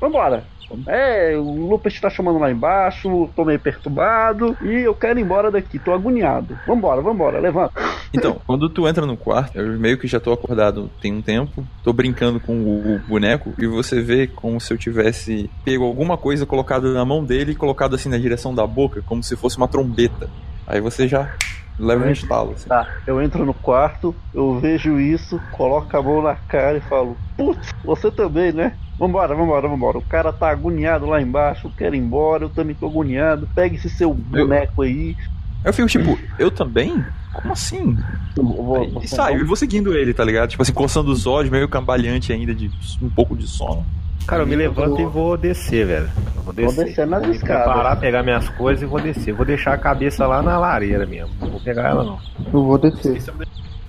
Vambora. 0.00 0.44
É, 0.86 1.34
o 1.36 1.68
Lupus 1.68 1.98
tá 1.98 2.10
chamando 2.10 2.38
lá 2.38 2.50
embaixo, 2.50 3.30
tô 3.34 3.44
meio 3.44 3.58
perturbado 3.58 4.56
e 4.62 4.80
eu 4.80 4.94
quero 4.94 5.18
ir 5.18 5.22
embora 5.22 5.50
daqui, 5.50 5.78
tô 5.78 5.92
agoniado. 5.92 6.58
Vambora, 6.66 7.00
vambora, 7.00 7.40
levanta. 7.40 7.72
Então, 8.12 8.40
quando 8.46 8.68
tu 8.68 8.86
entra 8.86 9.06
no 9.06 9.16
quarto, 9.16 9.58
eu 9.58 9.78
meio 9.78 9.98
que 9.98 10.06
já 10.06 10.20
tô 10.20 10.32
acordado 10.32 10.90
tem 11.00 11.12
um 11.12 11.22
tempo, 11.22 11.66
tô 11.82 11.92
brincando 11.92 12.38
com 12.38 12.52
o 12.52 13.00
boneco 13.08 13.54
e 13.58 13.66
você 13.66 14.00
vê 14.00 14.26
como 14.26 14.60
se 14.60 14.72
eu 14.72 14.78
tivesse 14.78 15.50
pego 15.64 15.84
alguma 15.84 16.16
coisa 16.16 16.44
colocada 16.44 16.92
na 16.92 17.04
mão 17.04 17.24
dele 17.24 17.52
e 17.52 17.56
colocado 17.56 17.94
assim 17.94 18.08
na 18.08 18.18
direção 18.18 18.54
da 18.54 18.66
boca, 18.66 19.02
como 19.06 19.22
se 19.22 19.36
fosse 19.36 19.56
uma 19.56 19.68
trombeta. 19.68 20.28
Aí 20.66 20.80
você 20.80 21.08
já 21.08 21.34
leva 21.78 22.06
um 22.06 22.10
estalo. 22.10 22.52
Assim. 22.52 22.68
Tá, 22.68 22.86
eu 23.06 23.22
entro 23.22 23.46
no 23.46 23.54
quarto, 23.54 24.14
eu 24.34 24.58
vejo 24.58 24.98
isso, 25.00 25.40
coloco 25.52 25.96
a 25.96 26.02
mão 26.02 26.22
na 26.22 26.34
cara 26.34 26.76
e 26.76 26.80
falo: 26.82 27.16
Putz, 27.36 27.72
você 27.84 28.10
também, 28.10 28.52
né? 28.52 28.76
Vambora, 28.98 29.34
vambora, 29.34 29.68
vambora. 29.68 29.98
O 29.98 30.02
cara 30.02 30.32
tá 30.32 30.50
agoniado 30.50 31.06
lá 31.06 31.20
embaixo, 31.22 31.68
eu 31.68 31.72
quero 31.76 31.94
ir 31.94 31.98
embora, 31.98 32.44
eu 32.44 32.48
também 32.48 32.74
tô 32.74 32.86
agoniado. 32.86 33.48
Pega 33.54 33.74
esse 33.76 33.88
seu 33.88 34.12
boneco 34.12 34.82
aí. 34.82 35.16
Eu 35.64 35.72
fico 35.72 35.88
tipo, 35.88 36.18
eu 36.38 36.50
também? 36.50 37.04
Como 37.32 37.52
assim? 37.52 37.96
Eu 38.36 38.44
vou- 38.44 38.90
vou 38.90 39.02
e 39.02 39.08
saio, 39.08 39.40
e 39.40 39.44
vou 39.44 39.54
seguindo 39.56 39.94
ele, 39.94 40.12
tá 40.14 40.24
ligado? 40.24 40.48
Tipo 40.50 40.62
assim, 40.62 40.72
coçando 40.72 41.10
os 41.12 41.26
olhos, 41.26 41.50
meio 41.50 41.68
cambaleante 41.68 42.32
ainda, 42.32 42.54
de 42.54 42.70
um 43.02 43.08
pouco 43.08 43.36
de 43.36 43.46
sono. 43.46 43.84
Cara, 44.26 44.42
eu 44.42 44.46
me 44.46 44.56
levanto 44.56 45.00
e 45.00 45.04
vou 45.06 45.36
descer, 45.36 45.86
velho. 45.86 46.10
Eu 46.36 46.42
vou 46.42 46.52
descer. 46.52 46.84
descer 46.84 47.06
nas 47.06 47.22
Vou 47.22 47.30
escadas. 47.32 47.64
Preparar, 47.64 47.98
pegar 48.00 48.22
minhas 48.22 48.48
coisas 48.50 48.82
e 48.82 48.86
vou 48.86 49.00
descer. 49.00 49.32
Vou 49.32 49.46
deixar 49.46 49.72
a 49.72 49.78
cabeça 49.78 50.26
lá 50.26 50.42
na 50.42 50.58
lareira 50.58 51.06
mesmo. 51.06 51.30
Não 51.40 51.48
vou 51.50 51.60
pegar 51.60 51.88
ela, 51.88 52.04
não. 52.04 52.18
Eu 52.52 52.64
vou 52.64 52.76
descer. 52.78 53.22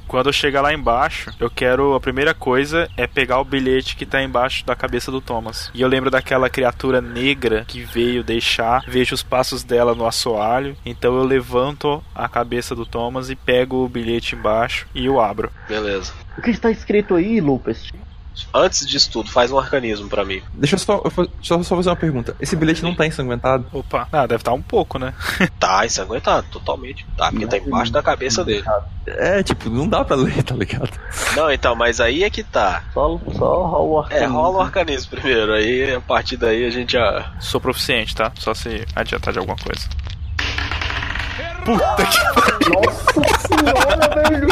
Quando 0.09 0.25
eu 0.25 0.33
chegar 0.33 0.61
lá 0.61 0.73
embaixo, 0.73 1.31
eu 1.39 1.51
quero. 1.51 1.93
A 1.93 1.99
primeira 1.99 2.33
coisa 2.33 2.89
é 2.97 3.05
pegar 3.05 3.39
o 3.39 3.45
bilhete 3.45 3.95
que 3.95 4.07
tá 4.07 4.23
embaixo 4.23 4.65
da 4.65 4.75
cabeça 4.75 5.11
do 5.11 5.21
Thomas. 5.21 5.69
E 5.71 5.81
eu 5.81 5.87
lembro 5.87 6.09
daquela 6.09 6.49
criatura 6.49 6.99
negra 6.99 7.63
que 7.67 7.81
veio 7.81 8.23
deixar, 8.23 8.83
vejo 8.87 9.13
os 9.13 9.21
passos 9.21 9.63
dela 9.63 9.93
no 9.93 10.07
assoalho. 10.07 10.75
Então 10.83 11.15
eu 11.15 11.23
levanto 11.23 12.03
a 12.15 12.27
cabeça 12.27 12.75
do 12.75 12.87
Thomas 12.87 13.29
e 13.29 13.35
pego 13.35 13.85
o 13.85 13.87
bilhete 13.87 14.35
embaixo 14.35 14.87
e 14.95 15.07
o 15.07 15.21
abro. 15.21 15.51
Beleza. 15.67 16.11
O 16.35 16.41
que 16.41 16.49
está 16.49 16.71
escrito 16.71 17.13
aí, 17.13 17.39
Lupus? 17.39 17.91
Antes 18.53 18.85
disso 18.87 19.09
tudo, 19.11 19.29
faz 19.31 19.51
um 19.51 19.57
arcanismo 19.59 20.07
pra 20.09 20.23
mim. 20.25 20.41
Deixa 20.53 20.75
eu 20.75 20.79
só, 20.79 21.01
eu 21.03 21.11
só, 21.41 21.61
só 21.63 21.75
fazer 21.75 21.89
uma 21.89 21.95
pergunta. 21.95 22.35
Esse 22.39 22.55
bilhete 22.55 22.83
não 22.83 22.95
tá 22.95 23.05
ensanguentado? 23.05 23.65
Opa, 23.71 24.07
ah, 24.11 24.21
deve 24.27 24.41
estar 24.41 24.53
um 24.53 24.61
pouco, 24.61 24.97
né? 24.99 25.13
Tá 25.59 25.85
ensanguentado, 25.85 26.47
totalmente. 26.51 27.05
Tá, 27.17 27.29
porque 27.31 27.45
tá 27.45 27.57
embaixo 27.57 27.91
da 27.91 28.01
cabeça 28.01 28.43
dele. 28.45 28.63
É, 29.05 29.43
tipo, 29.43 29.69
não 29.69 29.87
dá 29.87 30.05
pra 30.05 30.15
ler, 30.15 30.41
tá 30.43 30.55
ligado? 30.55 30.89
Não, 31.35 31.51
então, 31.51 31.75
mas 31.75 31.99
aí 31.99 32.23
é 32.23 32.29
que 32.29 32.43
tá. 32.43 32.83
Só, 32.93 33.19
só 33.37 33.63
rola 33.67 33.83
o 33.83 33.99
É, 33.99 34.03
arcanismo. 34.03 34.33
rola 34.39 34.57
o 34.57 34.61
arcanismo 34.61 35.11
primeiro, 35.11 35.53
aí 35.53 35.93
a 35.95 35.99
partir 36.01 36.37
daí 36.37 36.65
a 36.65 36.69
gente 36.69 36.93
já. 36.93 37.33
Sou 37.39 37.59
proficiente, 37.59 38.15
tá? 38.15 38.31
Só 38.39 38.53
se 38.53 38.85
adiantar 38.95 39.33
de 39.33 39.39
alguma 39.39 39.57
coisa. 39.57 39.87
Puta 41.65 42.05
que 42.05 42.69
Nossa 42.69 43.37
senhora, 43.47 44.29
velho! 44.29 44.47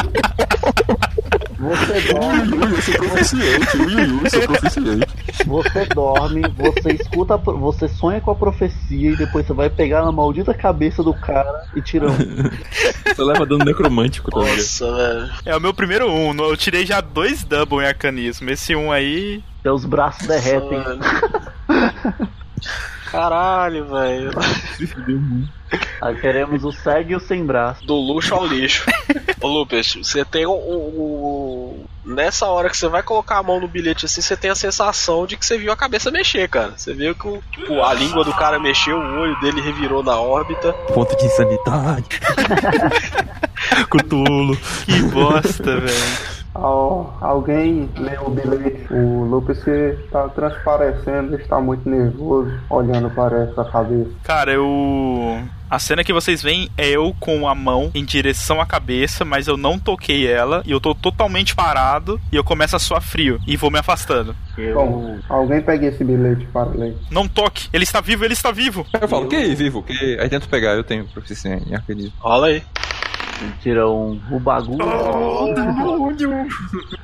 Você 1.59 2.13
dorme, 2.13 2.57
eu 2.75 2.81
sou 2.81 2.93
proficiente, 2.95 3.77
ui, 3.77 3.95
ui, 3.95 4.21
eu 4.23 4.29
sou 4.29 4.41
proficiente. 4.41 5.07
você 5.45 5.85
dorme, 5.85 6.41
você 6.55 6.93
escuta, 6.93 7.37
você 7.37 7.87
sonha 7.87 8.21
com 8.21 8.29
a 8.29 8.35
profecia 8.35 9.11
e 9.11 9.15
depois 9.15 9.47
você 9.47 9.53
vai 9.53 9.69
pegar 9.69 10.05
na 10.05 10.11
maldita 10.11 10.53
cabeça 10.53 11.03
do 11.03 11.13
cara 11.13 11.65
e 11.75 11.81
tira 11.81 12.09
um. 12.09 12.17
Você 13.07 13.23
leva 13.23 13.45
dano 13.47 13.65
necromântico 13.65 14.29
também. 14.29 14.55
Nossa, 14.55 14.95
velho. 14.95 15.29
É 15.43 15.55
o 15.55 15.61
meu 15.61 15.73
primeiro 15.73 16.11
um. 16.11 16.35
Eu 16.37 16.55
tirei 16.55 16.85
já 16.85 17.01
dois 17.01 17.43
double 17.43 17.79
em 17.79 17.87
arcanismo. 17.87 18.47
Esse 18.51 18.75
um 18.75 18.91
aí. 18.91 19.43
Seus 19.63 19.85
braços 19.85 20.27
derretem. 20.27 20.77
Caralho, 23.09 23.87
velho. 23.87 24.31
Aí 26.01 26.15
queremos 26.19 26.63
o 26.63 26.71
cego 26.71 27.11
e 27.11 27.15
o 27.15 27.19
sem 27.19 27.45
braço. 27.45 27.85
Do 27.85 27.95
luxo 27.95 28.33
ao 28.33 28.45
lixo. 28.45 28.85
Ô 29.41 29.47
Lupes, 29.47 29.95
você 29.95 30.23
tem 30.25 30.45
o, 30.45 30.51
o- 30.51 30.55
o- 30.55 31.85
Nessa 32.05 32.45
hora 32.47 32.69
que 32.69 32.77
você 32.77 32.87
vai 32.87 33.03
colocar 33.03 33.37
a 33.37 33.43
mão 33.43 33.59
no 33.59 33.67
bilhete 33.67 34.05
assim, 34.05 34.21
você 34.21 34.37
tem 34.37 34.49
a 34.49 34.55
sensação 34.55 35.25
de 35.25 35.35
que 35.35 35.45
você 35.45 35.57
viu 35.57 35.73
a 35.73 35.75
cabeça 35.75 36.09
mexer, 36.09 36.47
cara. 36.47 36.71
Você 36.77 36.93
viu 36.93 37.13
que 37.13 37.27
o- 37.27 37.43
tipo, 37.51 37.81
a 37.83 37.93
língua 37.93 38.23
do 38.23 38.33
cara 38.33 38.57
mexeu, 38.59 38.97
o 38.97 39.19
olho 39.19 39.37
dele 39.41 39.59
revirou 39.59 40.01
na 40.01 40.17
órbita. 40.17 40.71
Ponto 40.93 41.15
de 41.17 41.25
insanidade. 41.25 42.05
Cutulo. 43.89 44.55
Que 44.85 45.01
bosta, 45.03 45.79
velho. 45.81 46.37
Al- 46.55 47.15
alguém 47.21 47.89
leu 47.97 48.23
o 48.27 48.29
bilhete. 48.29 48.87
O 48.91 49.25
Lupus 49.25 49.59
está 49.67 50.27
transparecendo, 50.29 51.35
está 51.35 51.59
muito 51.59 51.87
nervoso, 51.89 52.51
olhando 52.69 53.09
para 53.11 53.43
essa 53.43 53.63
cabeça. 53.65 54.09
Cara, 54.23 54.53
eu. 54.53 55.41
A 55.69 55.79
cena 55.79 56.03
que 56.03 56.13
vocês 56.13 56.41
veem 56.41 56.69
é 56.77 56.87
eu 56.89 57.13
com 57.19 57.47
a 57.47 57.53
mão 57.53 57.91
em 57.93 58.05
direção 58.05 58.61
à 58.61 58.65
cabeça, 58.65 59.25
mas 59.25 59.47
eu 59.47 59.57
não 59.57 59.77
toquei 59.77 60.25
ela 60.25 60.63
e 60.65 60.71
eu 60.71 60.79
tô 60.79 60.95
totalmente 60.95 61.53
parado 61.53 62.19
e 62.31 62.35
eu 62.37 62.43
começo 62.43 62.75
a 62.75 62.79
suar 62.79 63.01
frio 63.01 63.39
e 63.45 63.57
vou 63.57 63.69
me 63.69 63.77
afastando. 63.77 64.33
Bom, 64.73 65.19
alguém 65.27 65.61
pegue 65.61 65.87
esse 65.87 66.03
bilhete 66.03 66.45
para 66.53 66.69
ler. 66.69 66.95
Não 67.11 67.27
toque! 67.27 67.67
Ele 67.73 67.83
está 67.83 67.99
vivo, 67.99 68.23
ele 68.23 68.33
está 68.33 68.49
vivo! 68.51 68.85
Eu 68.99 69.07
falo, 69.09 69.27
que 69.27 69.53
vivo? 69.55 69.83
Que... 69.83 70.17
Aí 70.19 70.29
tento 70.29 70.47
pegar, 70.47 70.71
eu 70.75 70.83
tenho 70.85 71.05
proficiência 71.05 71.61
em 71.69 71.75
arcanismo. 71.75 72.13
Rola 72.17 72.47
aí. 72.47 72.63
Tira 73.61 73.87
um. 73.87 74.19
O 74.31 74.39
bagulho. 74.39 74.85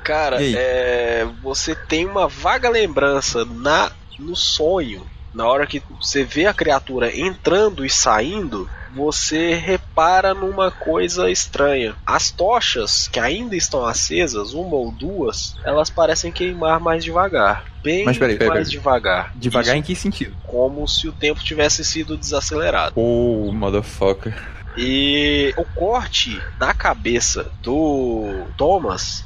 Cara, 0.02 0.42
E 0.42 0.46
aí? 0.46 0.54
é, 0.56 1.26
você 1.42 1.74
tem 1.74 2.06
uma 2.06 2.26
vaga 2.26 2.68
lembrança 2.68 3.44
na 3.44 3.90
no 4.18 4.36
sonho, 4.36 5.02
na 5.34 5.46
hora 5.46 5.66
que 5.66 5.82
você 6.00 6.24
vê 6.24 6.46
a 6.46 6.54
criatura 6.54 7.14
entrando 7.14 7.84
e 7.84 7.90
saindo, 7.90 8.70
você 8.94 9.54
repara 9.54 10.32
numa 10.32 10.70
coisa 10.70 11.28
estranha. 11.30 11.96
As 12.06 12.30
tochas 12.30 13.08
que 13.08 13.18
ainda 13.18 13.56
estão 13.56 13.84
acesas, 13.84 14.54
uma 14.54 14.76
ou 14.76 14.92
duas, 14.92 15.56
elas 15.64 15.90
parecem 15.90 16.30
queimar 16.30 16.78
mais 16.78 17.02
devagar. 17.02 17.64
Bem 17.82 18.04
Mas 18.04 18.16
peraí, 18.16 18.36
peraí, 18.36 18.48
mais 18.48 18.68
peraí. 18.68 18.78
devagar. 18.78 19.32
Devagar 19.34 19.74
Isso 19.74 19.78
em 19.78 19.82
que 19.82 19.94
sentido? 19.96 20.36
como 20.46 20.86
se 20.86 21.08
o 21.08 21.12
tempo 21.12 21.42
tivesse 21.42 21.84
sido 21.84 22.16
desacelerado. 22.16 22.94
Oh, 22.96 23.52
motherfucker. 23.52 24.34
E 24.76 25.52
o 25.56 25.64
corte 25.64 26.40
na 26.58 26.72
cabeça 26.72 27.50
do 27.62 28.44
Thomas 28.56 29.24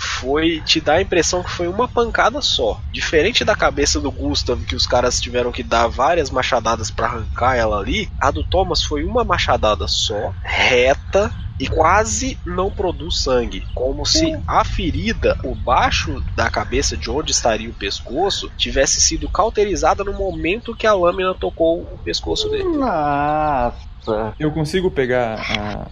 foi 0.00 0.60
te 0.60 0.80
dá 0.80 0.94
a 0.94 1.02
impressão 1.02 1.42
que 1.42 1.50
foi 1.50 1.68
uma 1.68 1.86
pancada 1.86 2.40
só. 2.40 2.80
Diferente 2.90 3.44
da 3.44 3.54
cabeça 3.54 4.00
do 4.00 4.10
Gustav, 4.10 4.64
que 4.64 4.74
os 4.74 4.86
caras 4.86 5.20
tiveram 5.20 5.52
que 5.52 5.62
dar 5.62 5.86
várias 5.88 6.30
machadadas 6.30 6.90
pra 6.90 7.06
arrancar 7.06 7.56
ela 7.56 7.78
ali, 7.78 8.10
a 8.18 8.30
do 8.30 8.42
Thomas 8.42 8.82
foi 8.82 9.04
uma 9.04 9.24
machadada 9.24 9.86
só, 9.86 10.32
reta 10.42 11.32
e 11.60 11.66
quase 11.66 12.38
não 12.46 12.70
produz 12.70 13.20
sangue, 13.20 13.62
como 13.74 14.06
se 14.06 14.32
a 14.48 14.64
ferida, 14.64 15.36
o 15.44 15.54
baixo 15.54 16.24
da 16.34 16.48
cabeça 16.48 16.96
de 16.96 17.10
onde 17.10 17.32
estaria 17.32 17.68
o 17.68 17.74
pescoço, 17.74 18.50
tivesse 18.56 18.98
sido 18.98 19.28
cauterizada 19.28 20.02
no 20.02 20.14
momento 20.14 20.74
que 20.74 20.86
a 20.86 20.94
lâmina 20.94 21.34
tocou 21.34 21.82
o 21.82 21.98
pescoço 21.98 22.48
dele. 22.48 22.64
Nossa. 22.64 23.89
Eu 24.38 24.50
consigo 24.50 24.90
pegar 24.90 25.40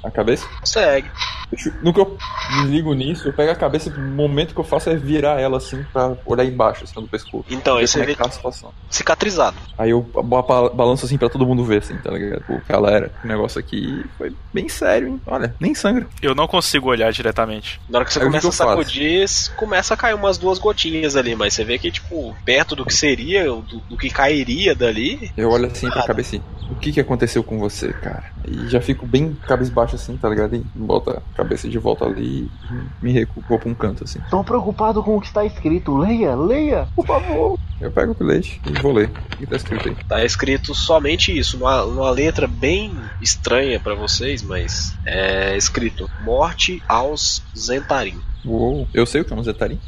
a, 0.03 0.09
a 0.09 0.11
cabeça? 0.11 0.47
Segue. 0.65 1.11
Deixa 1.51 1.71
eu- 1.71 1.75
No 1.83 1.95
que 1.95 2.01
eu 2.01 2.17
me 2.57 2.65
ligo 2.71 2.93
nisso, 2.95 3.29
eu 3.29 3.33
pego 3.33 3.51
a 3.51 3.55
cabeça, 3.55 3.89
o 3.91 3.99
momento 4.01 4.53
que 4.55 4.61
eu 4.61 4.65
faço 4.65 4.91
é 4.91 4.97
virar 4.97 5.41
ela 5.41 5.57
assim 5.57 5.83
pra 5.93 6.15
olhar 6.27 6.45
embaixo, 6.45 6.85
assim, 6.85 6.95
do 7.01 7.09
pescoço. 7.09 7.45
Então, 7.51 7.77
Ver 7.77 7.81
aí 7.81 7.87
você 7.89 7.93
como 7.95 8.05
é 8.05 8.07
vê 8.07 8.13
que 8.15 8.23
tá 8.23 8.29
a 8.29 8.31
situação. 8.33 8.73
cicatrizado. 8.91 9.57
Aí 9.79 9.91
eu 9.91 10.03
ba- 10.03 10.43
ba- 10.43 10.69
balanço 10.69 11.07
assim 11.07 11.17
pra 11.17 11.29
todo 11.31 11.47
mundo 11.47 11.65
ver, 11.65 11.79
assim, 11.79 11.97
tá 11.97 12.11
ligado? 12.11 12.43
Pô, 12.43 12.61
galera, 12.69 13.11
o 13.25 13.27
negócio 13.27 13.59
aqui 13.59 14.05
foi 14.19 14.33
bem 14.53 14.69
sério, 14.69 15.09
hein? 15.09 15.21
Olha, 15.27 15.55
nem 15.59 15.75
sangra. 15.75 16.07
Eu 16.21 16.35
não 16.35 16.47
consigo 16.47 16.89
olhar 16.91 17.11
diretamente. 17.13 17.81
Na 17.89 17.99
hora 17.99 18.05
que 18.05 18.13
você 18.13 18.19
Aí 18.21 18.27
o 18.27 18.31
que 18.31 18.41
começa 18.41 18.47
a 18.47 18.49
eu 18.49 18.53
faço? 18.69 18.83
sacudir, 18.83 19.27
começa 19.57 19.95
a 19.95 19.97
cair 19.97 20.15
umas 20.15 20.37
duas 20.37 20.59
gotinhas 20.59 21.17
ali, 21.17 21.35
mas 21.35 21.55
você 21.55 21.65
vê 21.65 21.79
que, 21.79 21.91
tipo, 21.91 22.37
perto 22.45 22.77
do 22.77 22.85
que 22.85 22.93
seria, 22.95 23.45
do, 23.45 23.63
do 23.63 23.97
que 23.97 24.11
cairia 24.11 24.75
dali. 24.75 25.31
Eu 25.37 25.51
olho 25.51 25.67
assim 25.67 25.87
pra 25.87 25.97
Nada. 25.97 26.07
cabeça 26.09 26.37
assim, 26.37 26.43
o 26.71 26.75
que 26.75 26.93
que 26.93 27.01
aconteceu 27.01 27.43
com 27.43 27.59
você, 27.59 27.93
cara? 27.99 28.25
E 28.47 28.69
já 28.69 28.81
fico 28.81 29.07
bem 29.07 29.37
cabisbaixo 29.47 29.97
assim, 29.97 30.17
tá 30.17 30.29
ligado? 30.29 30.57
E 30.57 30.65
bota 30.75 31.23
a 31.33 31.37
cabeça 31.37 31.69
de 31.69 31.79
volta 31.79 32.05
ali 32.05 32.51
e 32.71 33.05
me 33.05 33.13
recuo 33.13 33.43
pra 33.43 33.69
um 33.69 33.75
canto, 33.75 34.05
assim. 34.05 34.21
Tô 34.31 34.43
preocupado 34.43 35.03
com 35.03 35.17
o 35.17 35.21
que 35.21 35.27
está 35.27 35.45
escrito. 35.45 35.97
Leia, 35.97 36.35
leia, 36.35 36.89
por 36.95 37.07
favor. 37.07 37.59
Eu 37.81 37.93
pego 37.93 38.13
o 38.13 38.15
bilhete 38.15 38.61
e 38.67 38.83
vou 38.83 38.93
ler. 38.93 39.11
O 39.35 39.37
que 39.37 39.47
tá 39.47 39.57
escrito 39.57 39.89
aí? 39.89 39.97
Tá 40.09 40.25
escrito 40.25 40.75
somente 40.75 41.37
isso, 41.37 41.59
numa, 41.59 41.85
numa 41.85 42.11
letra 42.11 42.47
bem 42.47 42.93
estranha 43.21 43.79
pra 43.79 43.95
vocês, 43.95 44.43
mas 44.43 44.97
é 45.07 45.57
escrito: 45.57 46.11
Morte 46.23 46.83
aos 46.89 47.43
Zentarim. 47.57 48.21
Uou, 48.45 48.89
eu 48.93 49.07
sei 49.07 49.21
o 49.21 49.25
que 49.25 49.33
é 49.33 49.37
um 49.37 49.43
Zetarim. 49.43 49.79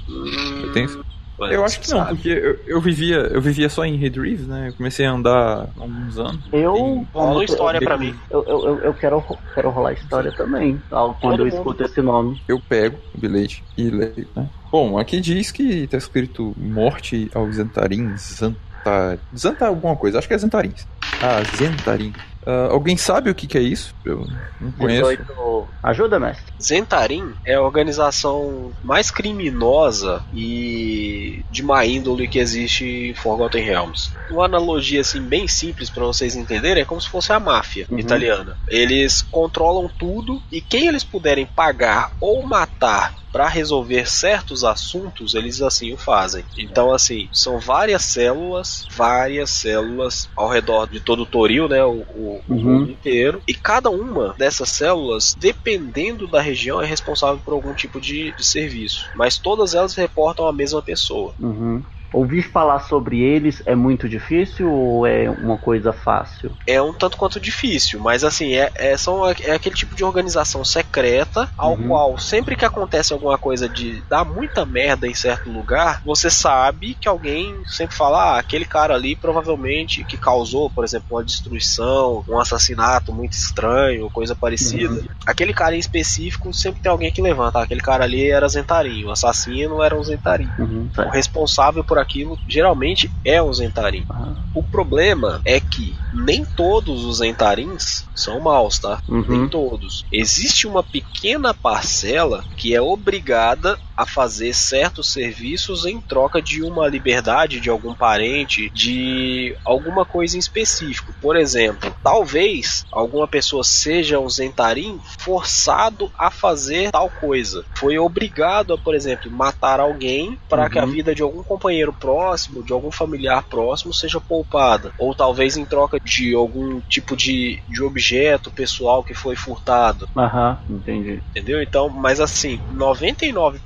Eu 0.63 0.73
tenho. 0.73 1.05
Mas 1.41 1.53
Eu 1.53 1.65
acho 1.65 1.81
que 1.81 1.91
não, 1.91 1.99
sabe. 1.99 2.15
porque 2.17 2.29
eu, 2.29 2.59
eu 2.67 2.81
vivia, 2.83 3.17
eu 3.17 3.41
vivia 3.41 3.69
só 3.71 3.85
em 3.85 3.97
Redrive, 3.97 4.43
né? 4.47 4.69
Eu 4.69 4.75
comecei 4.75 5.07
a 5.07 5.11
andar 5.13 5.33
há 5.77 5.81
alguns 5.81 6.19
anos. 6.19 6.39
Eu. 6.53 7.07
Rola 7.15 7.43
história 7.45 7.81
pra 7.81 7.97
mim. 7.97 8.15
Eu, 8.31 8.45
eu, 8.47 8.65
eu- 8.67 8.79
eu 8.81 8.95
quero, 8.95 9.25
quero 9.55 9.71
rolar 9.71 9.95
história 9.95 10.31
também, 10.33 10.81
tal, 10.91 11.17
quando 11.21 11.41
eu 11.41 11.47
mundo. 11.47 11.55
escuto 11.57 11.83
esse 11.83 12.03
nome. 12.03 12.41
Eu 12.47 12.61
pego 12.61 12.99
o 13.15 13.19
bilhete 13.19 13.65
e 13.77 13.89
leio, 13.91 14.29
né? 14.37 14.49
Bom, 14.71 14.99
aqui 14.99 15.19
diz 15.21 15.51
que 15.51 15.87
tá 15.87 15.97
escrito 15.97 16.53
morte 16.57 17.31
aos 17.35 17.57
Zantarins, 17.57 18.37
Zantar... 18.39 19.19
Zantar 19.37 19.69
alguma 19.69 19.97
coisa, 19.97 20.19
acho 20.19 20.29
que 20.29 20.35
é 20.35 20.39
Zantarins. 20.39 20.87
Ah, 21.23 21.43
Zentarim. 21.57 22.13
Ah, 22.47 22.69
alguém 22.71 22.97
sabe 22.97 23.31
o 23.31 23.35
que, 23.35 23.47
que 23.47 23.59
é 23.59 23.63
isso? 23.63 23.95
Eu 24.05 24.27
não 24.61 24.73
conheço. 24.73 25.11
18. 25.11 25.69
Ajuda, 25.83 26.19
mestre. 26.21 26.53
Zentarim 26.63 27.35
é 27.45 27.55
a 27.55 27.63
organização 27.63 28.73
mais 28.83 29.11
criminosa 29.11 30.23
e 30.33 31.45
de 31.51 31.63
má 31.63 31.85
índole 31.85 32.29
que 32.29 32.39
existe 32.39 32.85
em 33.11 33.15
Forgotten 33.15 33.63
Realms. 33.65 34.11
Uma 34.31 34.45
analogia 34.45 35.01
assim 35.01 35.23
bem 35.23 35.47
simples 35.49 35.91
para 35.91 36.05
vocês 36.05 36.37
entenderem 36.37 36.83
é 36.83 36.87
como 36.87 37.01
se 37.01 37.09
fosse 37.09 37.33
a 37.33 37.41
máfia 37.41 37.87
Uhum. 37.91 37.99
italiana. 37.99 38.57
Eles 38.69 39.23
controlam 39.23 39.89
tudo 39.99 40.41
e 40.53 40.61
quem 40.61 40.87
eles 40.89 41.05
puderem 41.05 41.47
pagar 41.47 42.13
ou 42.21 42.43
matar 42.47 43.15
para 43.33 43.49
resolver 43.49 44.09
certos 44.09 44.65
assuntos, 44.65 45.35
eles 45.35 45.61
assim 45.63 45.93
o 45.93 45.97
fazem. 45.97 46.45
Então 46.57 46.93
assim, 46.93 47.29
são 47.33 47.59
várias 47.59 48.03
células, 48.05 48.87
várias 48.95 49.51
células 49.51 50.29
ao 50.37 50.49
redor 50.49 50.87
de 50.89 51.01
todo 51.01 51.23
o 51.23 51.27
Toril, 51.27 51.69
né, 51.69 51.85
o, 51.85 52.01
o, 52.01 52.41
o 52.49 52.55
Uhum. 52.55 52.81
mundo 52.81 52.91
inteiro. 52.91 53.43
E 53.47 53.55
cada 53.55 53.91
uma 53.91 54.35
dessas 54.37 54.71
células, 54.71 55.35
dependendo 55.39 56.27
da 56.27 56.41
região, 56.41 56.81
é 56.83 56.87
responsável 56.87 57.39
por 57.39 57.55
algum 57.55 57.73
tipo 57.75 58.01
de, 58.01 58.33
de 58.37 58.45
serviço. 58.45 59.11
Mas 59.15 59.39
todas 59.39 59.75
elas 59.75 59.95
reportam 59.95 60.47
a 60.47 60.53
mesma 60.53 60.83
pessoa. 60.83 61.35
Uhum. 61.39 61.83
Ouvir 62.13 62.43
falar 62.43 62.81
sobre 62.81 63.21
eles 63.21 63.63
é 63.67 63.75
muito 63.75 64.09
difícil 64.09 64.71
ou 64.71 65.07
é 65.07 65.31
uma 65.31 65.57
coisa 65.57 65.93
fácil? 65.93 66.51
É 66.67 66.81
um 66.83 66.93
tanto 66.93 67.17
quanto 67.17 67.39
difícil, 67.41 68.01
mas 68.01 68.25
assim, 68.25 68.55
é, 68.55 68.71
é, 68.75 68.97
são, 68.97 69.29
é 69.29 69.53
aquele 69.53 69.75
tipo 69.75 69.95
de 69.95 70.03
organização 70.05 70.65
secreta 70.65 71.49
ao 71.57 71.71
Uhum. 71.75 71.89
qual, 71.89 72.19
sempre 72.19 72.57
que 72.57 72.65
acontece 72.65 73.13
alguma 73.13 73.39
coisa 73.39 73.69
de 73.69 74.03
dar 74.09 74.25
muita 74.25 74.67
merda 74.67 75.07
em 75.07 75.15
certo 75.15 75.51
lugar, 75.51 76.01
você 76.05 76.29
sabe 76.29 76.95
que 76.95 77.09
alguém 77.09 77.63
sempre 77.67 77.95
fala, 77.97 78.35
ah, 78.35 78.39
aquele 78.39 78.65
cara 78.65 78.95
ali 78.95 79.15
provavelmente 79.15 80.05
que 80.05 80.17
causou, 80.17 80.69
por 80.69 80.85
exemplo, 80.85 81.07
uma 81.11 81.25
destruição, 81.25 82.25
um 82.29 82.39
assassinato 82.39 83.13
muito 83.13 83.33
estranho, 83.35 84.11
coisa 84.11 84.35
parecida. 84.35 85.01
Aquele 85.25 85.53
cara 85.53 85.77
em 85.77 85.79
específico 85.79 86.53
sempre 86.53 86.81
tem 86.81 86.91
alguém 86.91 87.11
que 87.13 87.23
levanta, 87.23 87.61
ah, 87.61 87.63
aquele 87.63 87.81
cara 87.81 88.05
ali 88.05 88.31
era 88.31 88.49
Zentarim, 88.49 89.05
o 89.05 89.11
assassino 89.11 89.83
era 89.83 89.97
um 89.97 90.03
Zentarim. 90.03 90.51
Uhum, 90.59 90.89
O 90.91 90.95
certo. 90.95 91.11
responsável 91.13 91.85
por 91.85 91.99
aquilo 92.01 92.39
geralmente 92.49 93.11
é 93.25 93.43
um 93.43 93.53
Zentarim. 93.53 94.05
Aham. 94.11 94.37
O 94.55 94.63
problema 94.63 95.41
é 95.45 95.61
que 95.61 95.95
nem 96.13 96.45
todos 96.45 97.05
os 97.05 97.19
Zentarins 97.19 98.05
são 98.15 98.41
maus, 98.41 98.79
tá? 98.79 99.01
Uhum. 99.09 99.25
Nem 99.29 99.49
todos. 99.49 100.05
Existe 100.11 100.67
uma 100.67 100.83
pequena 100.83 101.55
parcela 101.55 102.45
que 102.57 102.75
é 102.75 102.81
obrigada 102.81 103.79
a 104.01 104.07
fazer 104.07 104.55
certos 104.55 105.13
serviços 105.13 105.85
em 105.85 106.01
troca 106.01 106.41
de 106.41 106.63
uma 106.63 106.89
liberdade 106.89 107.61
de 107.61 107.69
algum 107.69 107.95
parente, 107.95 108.71
de 108.73 109.55
alguma 109.65 110.07
coisa 110.07 110.37
em 110.37 110.41
específico. 110.41 111.13
Por 111.21 111.37
exemplo, 111.37 111.95
talvez 112.03 112.85
alguma 112.91 113.29
pessoa 113.29 113.63
seja 113.63 114.19
um 114.19 114.29
Zentarim 114.29 114.99
forçado 115.19 116.11
a 116.19 116.31
fazer 116.31 116.91
tal 116.91 117.11
coisa. 117.11 117.63
Foi 117.77 117.99
obrigado 117.99 118.73
a, 118.73 118.79
por 118.79 118.95
exemplo, 118.95 119.31
matar 119.31 119.81
alguém 119.81 120.39
para 120.49 120.69
que 120.71 120.79
a 120.79 120.85
Uhum. 120.85 120.91
vida 120.91 121.15
de 121.15 121.23
algum 121.23 121.43
companheiro 121.43 121.93
próximo, 121.93 122.65
de 122.65 122.73
algum 122.73 122.91
familiar 122.91 123.45
próximo 123.49 123.93
seja 123.93 124.19
poupada. 124.21 124.93
Ou 124.99 125.15
talvez 125.15 125.57
em 125.57 125.67
troca 125.67 125.99
de 126.03 126.35
algum 126.35 126.81
tipo 126.89 127.15
de, 127.17 127.63
de 127.69 127.83
objeto 127.83 128.51
pessoal 128.51 129.05
que 129.05 129.13
foi 129.15 129.37
furtado. 129.37 130.09
Aham, 130.17 130.59
entendi. 130.71 131.21
Entendeu? 131.31 131.63
Então, 131.63 131.89
mas 131.91 132.19
assim, 132.21 132.61
99% 132.73 133.61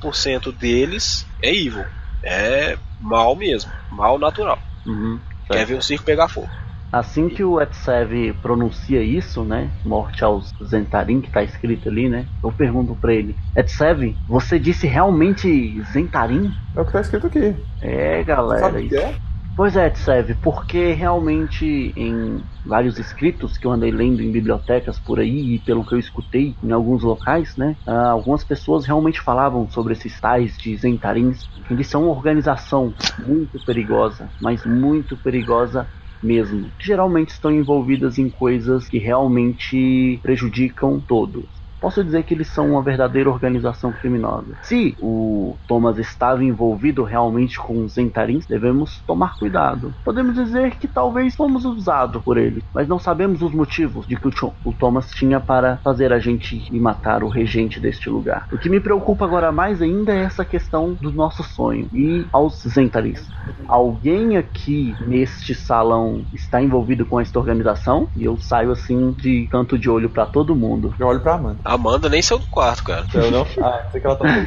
deles 0.53 1.27
é 1.43 1.51
evil. 1.51 1.85
É 2.23 2.77
mal 3.01 3.37
mesmo. 3.37 3.71
Mal 3.91 4.19
natural. 4.19 4.59
Uhum. 4.87 5.19
Quer 5.47 5.67
ver 5.67 5.75
o 5.75 5.83
circo 5.83 6.05
pegar 6.05 6.29
fogo. 6.29 6.49
Assim 6.91 7.29
que 7.29 7.43
o 7.43 7.61
Etsev 7.61 8.33
pronuncia 8.41 9.03
isso, 9.03 9.43
né? 9.43 9.69
Morte 9.85 10.23
aos 10.23 10.55
Zentarim, 10.65 11.21
que 11.21 11.29
tá 11.29 11.43
escrito 11.43 11.89
ali, 11.89 12.09
né? 12.09 12.25
Eu 12.43 12.53
pergunto 12.53 12.95
pra 12.95 13.13
ele: 13.13 13.37
Etsev, 13.57 14.17
você 14.29 14.61
disse 14.61 14.87
realmente 14.87 15.83
Zentarim? 15.93 16.53
É 16.77 16.81
o 16.81 16.85
que 16.85 16.93
tá 16.93 17.01
escrito 17.01 17.27
aqui. 17.27 17.57
É, 17.83 18.23
galera. 18.23 18.61
Sabe 18.61 18.87
o 18.87 18.89
que 18.89 18.97
é? 18.97 19.17
Pois 19.57 19.77
é, 19.77 19.87
Etsev, 19.87 20.35
porque 20.43 20.93
realmente 20.93 21.65
em 21.97 22.45
vários 22.65 22.99
escritos 22.99 23.57
que 23.57 23.67
eu 23.67 23.71
andei 23.71 23.91
lendo 23.93 24.21
em 24.21 24.33
bibliotecas 24.33 24.99
por 24.99 25.21
aí 25.21 25.55
e 25.55 25.59
pelo 25.61 25.85
que 25.87 25.95
eu 25.95 25.99
escutei 25.99 26.57
em 26.63 26.73
alguns 26.73 27.05
locais, 27.05 27.57
né? 27.57 27.77
ah, 27.87 28.11
algumas 28.11 28.43
pessoas 28.43 28.85
realmente 28.85 29.21
falavam 29.21 29.69
sobre 29.69 29.93
esses 29.93 30.19
tais 30.21 30.57
de 30.59 30.77
Zentarins. 30.77 31.47
Eles 31.71 31.89
são 31.89 32.03
uma 32.03 32.11
organização 32.13 32.97
muito 33.17 33.61
perigosa, 33.61 34.33
mas 34.41 34.65
muito 34.65 35.17
perigosa 35.17 35.89
mesmo. 36.21 36.75
Geralmente 36.81 37.29
estão 37.31 37.53
envolvidas 37.53 38.19
em 38.19 38.29
coisas 38.31 38.89
que 38.89 38.99
realmente 38.99 40.19
prejudicam 40.23 41.01
todos. 41.01 41.64
Posso 41.85 42.03
dizer 42.03 42.23
que 42.23 42.33
eles 42.33 42.49
são 42.49 42.71
uma 42.71 42.81
verdadeira 42.81 43.29
organização 43.29 43.93
criminosa. 43.93 44.57
Se 44.63 44.97
o 45.03 45.55
Thomas 45.69 45.99
estava 45.99 46.43
envolvido 46.43 47.03
realmente 47.03 47.59
com 47.59 47.85
os 47.85 47.93
Zentarins, 47.93 48.47
devemos 48.47 49.03
tomar 49.07 49.37
cuidado. 49.39 49.93
Podemos 50.03 50.35
dizer 50.35 50.77
que 50.77 50.89
talvez 50.89 51.37
fomos 51.37 51.67
usados 51.67 52.23
por 52.23 52.39
ele, 52.39 52.65
mas 52.73 52.89
não 52.89 52.99
sabemos 52.99 53.43
os 53.43 53.53
motivos 53.53 54.07
de 54.07 54.17
que 54.17 54.27
o, 54.27 54.73
Thomas 54.73 55.11
tinha 55.11 55.39
para 55.39 55.77
fazer 55.85 56.11
a 56.11 56.19
gente 56.19 56.57
ir 56.75 56.81
matar 56.81 57.23
o 57.23 57.29
regente 57.29 57.79
deste 57.79 58.09
lugar. 58.09 58.49
O 58.51 58.57
que 58.57 58.71
me 58.71 58.81
preocupa 58.81 59.27
agora 59.27 59.53
mais 59.53 59.83
ainda 59.83 60.11
é 60.11 60.23
essa 60.23 60.43
questão 60.43 60.95
do 60.95 61.13
nosso 61.13 61.43
sonho. 61.43 61.87
E 61.93 62.25
aos 62.33 62.63
Zentarins, 62.67 63.29
alguém 63.69 64.39
aqui 64.39 64.97
neste 65.07 65.55
salão 65.55 66.25
está 66.33 66.63
envolvido 66.63 67.05
com 67.05 67.21
esta 67.21 67.39
organização? 67.39 68.09
E 68.17 68.25
eu 68.25 68.39
saio 68.39 68.71
assim 68.71 69.11
de 69.13 69.47
canto 69.49 69.79
de 69.79 69.91
olho 69.91 70.09
para 70.09 70.25
todo 70.25 70.57
mundo. 70.57 70.95
Eu 70.99 71.09
olho 71.09 71.21
pra 71.21 71.35
Amanda. 71.35 71.74
Amanda 71.75 72.09
nem 72.09 72.23
saiu 72.23 72.39
do 72.39 72.47
quarto, 72.47 72.85
cara. 72.85 73.07
Eu 73.15 73.31
não? 73.31 73.47
Ah, 73.63 73.87
sei 73.91 74.01
que 74.01 74.07
ela 74.07 74.17
tá. 74.17 74.47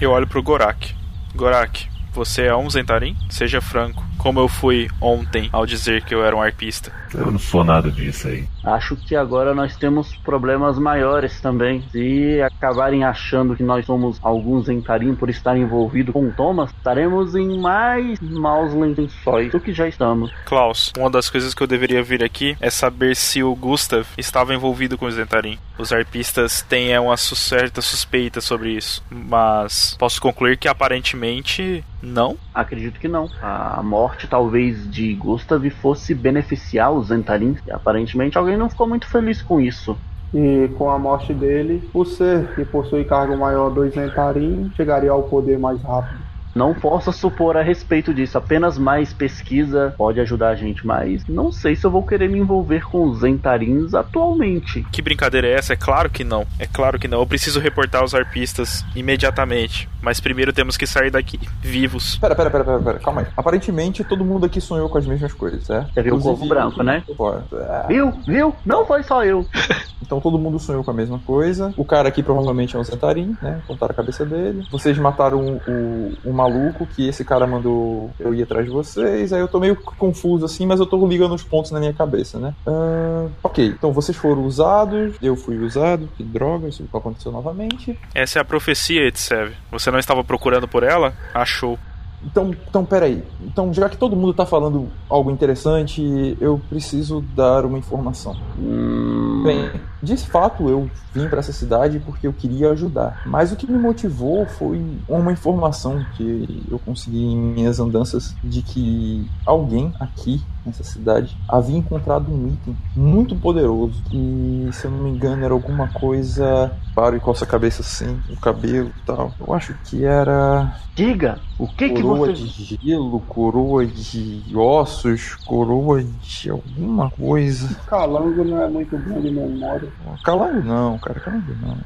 Eu 0.00 0.10
olho 0.10 0.26
pro 0.26 0.42
Gorak. 0.42 0.94
Gorak, 1.34 1.88
você 2.12 2.42
é 2.42 2.56
um 2.56 2.68
Zentarim? 2.70 3.16
Seja 3.30 3.60
franco, 3.60 4.04
como 4.18 4.40
eu 4.40 4.48
fui 4.48 4.88
ontem 5.00 5.48
ao 5.52 5.66
dizer 5.66 6.04
que 6.04 6.14
eu 6.14 6.24
era 6.24 6.34
um 6.34 6.40
arpista. 6.42 6.92
Eu 7.12 7.30
não 7.30 7.38
sou 7.38 7.64
nada 7.64 7.90
disso 7.90 8.28
aí. 8.28 8.46
Acho 8.64 8.96
que 8.96 9.14
agora 9.14 9.54
nós 9.54 9.76
temos 9.76 10.14
problemas 10.16 10.78
maiores 10.78 11.40
também. 11.40 11.84
Se 11.90 12.40
acabarem 12.40 13.04
achando 13.04 13.54
que 13.54 13.62
nós 13.62 13.84
somos 13.84 14.18
alguns 14.22 14.66
Zentarim 14.66 15.14
por 15.14 15.28
estar 15.28 15.56
envolvido 15.56 16.12
com 16.12 16.28
o 16.28 16.32
Thomas, 16.32 16.70
estaremos 16.70 17.34
em 17.34 17.60
mais 17.60 18.18
maus 18.20 18.72
lençóis 18.72 19.52
do 19.52 19.60
que 19.60 19.72
já 19.72 19.86
estamos. 19.86 20.32
Klaus, 20.46 20.92
uma 20.98 21.10
das 21.10 21.28
coisas 21.28 21.52
que 21.52 21.62
eu 21.62 21.66
deveria 21.66 22.02
vir 22.02 22.24
aqui 22.24 22.56
é 22.60 22.70
saber 22.70 23.14
se 23.14 23.42
o 23.42 23.54
Gustav 23.54 24.06
estava 24.16 24.54
envolvido 24.54 24.96
com 24.96 25.06
o 25.06 25.10
Zentarim. 25.10 25.58
Os 25.78 25.92
arpistas 25.92 26.62
têm 26.62 26.92
é, 26.92 27.00
uma 27.00 27.16
certa 27.16 27.82
suspeita 27.82 28.40
sobre 28.40 28.70
isso, 28.70 29.02
mas 29.10 29.96
posso 29.98 30.20
concluir 30.20 30.56
que 30.56 30.68
aparentemente 30.68 31.84
não. 32.02 32.36
Acredito 32.54 33.00
que 33.00 33.08
não. 33.08 33.28
A 33.42 33.82
morte 33.82 34.28
talvez 34.28 34.88
de 34.88 35.12
Gustav 35.14 35.68
fosse 35.70 36.14
beneficiar 36.14 36.92
os 36.92 37.08
Zentarins. 37.08 37.58
Aparentemente 37.68 38.38
alguém 38.38 38.56
não 38.56 38.70
ficou 38.70 38.86
muito 38.86 39.08
feliz 39.08 39.42
com 39.42 39.60
isso. 39.60 39.96
E 40.32 40.68
com 40.78 40.90
a 40.90 40.98
morte 40.98 41.32
dele, 41.32 41.88
você, 41.92 42.48
que 42.54 42.64
possui 42.64 43.04
cargo 43.04 43.36
maior 43.36 43.70
do 43.70 43.88
Zentarim, 43.88 44.70
chegaria 44.76 45.10
ao 45.10 45.24
poder 45.24 45.58
mais 45.58 45.80
rápido. 45.82 46.23
Não 46.54 46.72
posso 46.72 47.12
supor 47.12 47.56
a 47.56 47.62
respeito 47.62 48.14
disso, 48.14 48.38
apenas 48.38 48.78
mais 48.78 49.12
pesquisa 49.12 49.94
pode 49.96 50.20
ajudar 50.20 50.50
a 50.50 50.54
gente, 50.54 50.86
mas 50.86 51.26
não 51.26 51.50
sei 51.50 51.74
se 51.74 51.84
eu 51.84 51.90
vou 51.90 52.06
querer 52.06 52.28
me 52.28 52.38
envolver 52.38 52.84
com 52.84 53.08
os 53.08 53.20
Zentarins 53.20 53.94
atualmente. 53.94 54.84
Que 54.92 55.02
brincadeira 55.02 55.48
é 55.48 55.54
essa? 55.54 55.72
É 55.72 55.76
claro 55.76 56.08
que 56.08 56.22
não. 56.22 56.46
É 56.58 56.66
claro 56.66 56.98
que 56.98 57.08
não. 57.08 57.20
Eu 57.20 57.26
preciso 57.26 57.58
reportar 57.60 58.04
os 58.04 58.14
arpistas 58.14 58.84
imediatamente, 58.94 59.88
mas 60.00 60.20
primeiro 60.20 60.52
temos 60.52 60.76
que 60.76 60.86
sair 60.86 61.10
daqui 61.10 61.40
vivos. 61.60 62.16
Pera, 62.18 62.34
pera, 62.34 62.50
pera, 62.50 62.64
pera, 62.64 62.78
pera, 62.78 62.98
calma 62.98 63.22
aí. 63.22 63.26
Aparentemente 63.36 64.04
todo 64.04 64.24
mundo 64.24 64.46
aqui 64.46 64.60
sonhou 64.60 64.88
com 64.88 64.98
as 64.98 65.06
mesmas 65.06 65.32
coisas, 65.32 65.64
certo? 65.64 65.92
Você 65.92 66.02
viu 66.02 66.16
o 66.16 66.20
corvo 66.20 66.46
branco, 66.46 66.82
né? 66.82 67.02
É, 67.08 67.86
Viu? 67.88 68.12
Viu? 68.26 68.54
Não 68.64 68.86
foi 68.86 69.02
só 69.02 69.24
eu. 69.24 69.46
Então 70.04 70.20
todo 70.20 70.38
mundo 70.38 70.58
sonhou 70.58 70.84
com 70.84 70.90
a 70.90 70.94
mesma 70.94 71.18
coisa. 71.18 71.72
O 71.76 71.84
cara 71.84 72.08
aqui 72.08 72.22
provavelmente 72.22 72.76
é 72.76 72.78
um 72.78 72.84
Zentarim, 72.84 73.34
né? 73.40 73.62
Contaram 73.66 73.92
a 73.92 73.96
cabeça 73.96 74.24
dele. 74.24 74.62
Vocês 74.70 74.98
mataram 74.98 75.40
o, 75.40 75.60
o, 75.66 76.12
o 76.30 76.32
maluco 76.44 76.86
que 76.86 77.08
esse 77.08 77.24
cara 77.24 77.46
mandou 77.46 78.10
eu 78.18 78.34
ir 78.34 78.42
atrás 78.42 78.66
de 78.66 78.70
vocês. 78.70 79.32
Aí 79.32 79.40
eu 79.40 79.48
tô 79.48 79.58
meio 79.58 79.76
confuso 79.76 80.44
assim, 80.44 80.66
mas 80.66 80.80
eu 80.80 80.86
tô 80.86 81.04
ligando 81.06 81.34
os 81.34 81.42
pontos 81.42 81.70
na 81.70 81.80
minha 81.80 81.92
cabeça, 81.92 82.38
né? 82.38 82.54
Ah, 82.66 83.26
ok, 83.42 83.66
então 83.66 83.92
vocês 83.92 84.16
foram 84.16 84.44
usados, 84.44 85.16
eu 85.22 85.36
fui 85.36 85.56
usado, 85.58 86.08
que 86.16 86.22
droga, 86.22 86.68
isso 86.68 86.84
aconteceu 86.92 87.32
novamente. 87.32 87.98
Essa 88.14 88.38
é 88.38 88.42
a 88.42 88.44
profecia, 88.44 89.06
Etsev. 89.06 89.52
Você 89.70 89.90
não 89.90 89.98
estava 89.98 90.22
procurando 90.22 90.68
por 90.68 90.82
ela? 90.82 91.14
Achou. 91.32 91.78
Então, 92.24 92.54
então, 92.68 92.84
peraí. 92.84 93.22
Então, 93.42 93.72
já 93.72 93.88
que 93.88 93.96
todo 93.96 94.16
mundo 94.16 94.34
tá 94.34 94.46
falando 94.46 94.88
algo 95.08 95.30
interessante, 95.30 96.36
eu 96.40 96.60
preciso 96.68 97.20
dar 97.34 97.64
uma 97.64 97.78
informação. 97.78 98.36
Hum, 98.58 99.42
Bem, 99.44 99.70
de 100.02 100.16
fato 100.16 100.68
eu 100.68 100.88
vim 101.12 101.28
para 101.28 101.38
essa 101.38 101.52
cidade 101.52 102.00
porque 102.00 102.26
eu 102.26 102.32
queria 102.32 102.70
ajudar. 102.70 103.22
Mas 103.26 103.52
o 103.52 103.56
que 103.56 103.70
me 103.70 103.78
motivou 103.78 104.46
foi 104.46 104.82
uma 105.08 105.32
informação 105.32 106.04
que 106.16 106.66
eu 106.70 106.78
consegui 106.78 107.24
em 107.24 107.36
minhas 107.36 107.78
andanças 107.78 108.34
de 108.42 108.62
que 108.62 109.28
alguém 109.46 109.92
aqui 110.00 110.42
nessa 110.64 110.82
cidade 110.82 111.36
havia 111.48 111.76
encontrado 111.76 112.32
um 112.32 112.48
item 112.48 112.76
muito 112.96 113.36
poderoso 113.36 114.02
que, 114.04 114.68
se 114.72 114.86
eu 114.86 114.90
não 114.90 114.98
me 114.98 115.10
engano, 115.10 115.44
era 115.44 115.52
alguma 115.52 115.88
coisa 115.88 116.72
para 116.94 117.16
e 117.16 117.20
coça 117.20 117.44
a 117.44 117.48
cabeça 117.48 117.82
assim, 117.82 118.18
o 118.30 118.36
cabelo 118.40 118.90
e 118.96 119.06
tal. 119.06 119.32
Eu 119.38 119.52
acho 119.52 119.74
que 119.84 120.04
era 120.04 120.74
diga, 120.94 121.38
o 121.58 121.66
que 121.66 121.90
que 121.90 122.02
coroa 122.18 122.32
de 122.32 122.78
gelo, 122.82 123.20
coroa 123.20 123.86
de 123.86 124.42
ossos, 124.54 125.34
coroa 125.44 126.02
de 126.02 126.50
alguma 126.50 127.10
coisa. 127.10 127.74
Calango 127.86 128.44
não 128.44 128.62
é 128.62 128.68
muito 128.68 128.96
bom 128.98 129.20
de 129.20 129.30
memória. 129.30 129.92
Calango 130.24 130.62
não, 130.62 130.98
cara, 130.98 131.20
calango 131.20 131.56
não. 131.60 131.76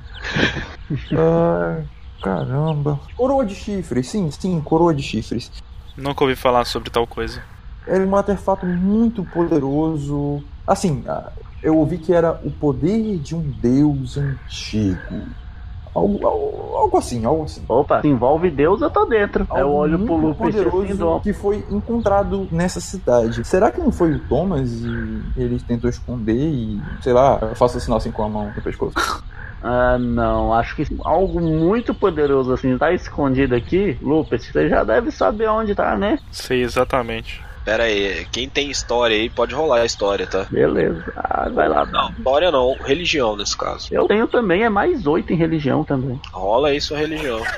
Ai, 1.12 1.84
caramba. 2.22 3.00
Coroa 3.16 3.44
de 3.44 3.54
chifres, 3.54 4.08
sim, 4.08 4.30
sim, 4.30 4.60
coroa 4.60 4.94
de 4.94 5.02
chifres. 5.02 5.50
Nunca 5.96 6.24
ouvi 6.24 6.36
falar 6.36 6.64
sobre 6.64 6.90
tal 6.90 7.06
coisa. 7.06 7.42
Era 7.86 8.04
um 8.04 8.14
artefato 8.14 8.66
muito 8.66 9.24
poderoso. 9.24 10.42
Assim, 10.66 11.02
ah, 11.08 11.32
eu 11.62 11.76
ouvi 11.76 11.98
que 11.98 12.12
era 12.12 12.40
o 12.44 12.50
poder 12.50 13.18
de 13.18 13.34
um 13.34 13.42
deus 13.42 14.16
antigo. 14.16 15.26
Algo, 15.98 16.26
algo, 16.26 16.76
algo 16.76 16.98
assim, 16.98 17.24
algo 17.24 17.44
assim. 17.44 17.62
Opa, 17.68 18.00
se 18.00 18.08
envolve 18.08 18.50
Deus, 18.50 18.80
eu 18.80 18.90
tô 18.90 19.04
dentro. 19.04 19.46
Aí 19.50 19.60
eu 19.60 19.66
Algo 19.66 19.78
olho 19.78 19.98
pro 19.98 20.16
Lupus 20.16 20.54
poderoso 20.54 21.20
que 21.20 21.32
foi 21.32 21.64
encontrado 21.70 22.48
nessa 22.50 22.80
cidade. 22.80 23.44
Será 23.44 23.70
que 23.70 23.80
não 23.80 23.90
foi 23.90 24.12
o 24.12 24.18
Thomas 24.20 24.70
e 24.70 25.22
ele 25.36 25.58
tentou 25.60 25.88
esconder 25.90 26.34
e, 26.34 26.80
sei 27.02 27.12
lá, 27.12 27.38
eu 27.42 27.54
faço 27.54 27.80
sinal 27.80 27.98
assim 27.98 28.10
com 28.10 28.22
a 28.22 28.28
mão 28.28 28.52
no 28.54 28.62
pescoço? 28.62 28.94
Ah, 29.60 29.98
não, 29.98 30.54
acho 30.54 30.76
que 30.76 30.86
algo 31.04 31.40
muito 31.40 31.92
poderoso 31.92 32.52
assim 32.52 32.78
tá 32.78 32.92
escondido 32.92 33.56
aqui. 33.56 33.98
Lupus, 34.00 34.46
você 34.46 34.68
já 34.68 34.84
deve 34.84 35.10
saber 35.10 35.48
onde 35.48 35.74
tá, 35.74 35.96
né? 35.96 36.18
Sei 36.30 36.62
exatamente. 36.62 37.42
Pera 37.68 37.82
aí, 37.84 38.26
quem 38.32 38.48
tem 38.48 38.70
história 38.70 39.14
aí 39.14 39.28
pode 39.28 39.54
rolar 39.54 39.82
a 39.82 39.84
história, 39.84 40.26
tá? 40.26 40.46
Beleza. 40.50 41.04
Ah, 41.14 41.50
vai 41.52 41.68
lá. 41.68 41.84
Não, 41.84 42.08
história 42.12 42.50
não, 42.50 42.74
religião 42.82 43.36
nesse 43.36 43.54
caso. 43.54 43.88
Eu 43.90 44.06
tenho 44.08 44.26
também, 44.26 44.62
é 44.64 44.70
mais 44.70 45.06
oito 45.06 45.34
em 45.34 45.36
religião 45.36 45.84
também. 45.84 46.18
Rola 46.32 46.68
aí 46.68 46.80
sua 46.80 46.96
religião. 46.96 47.38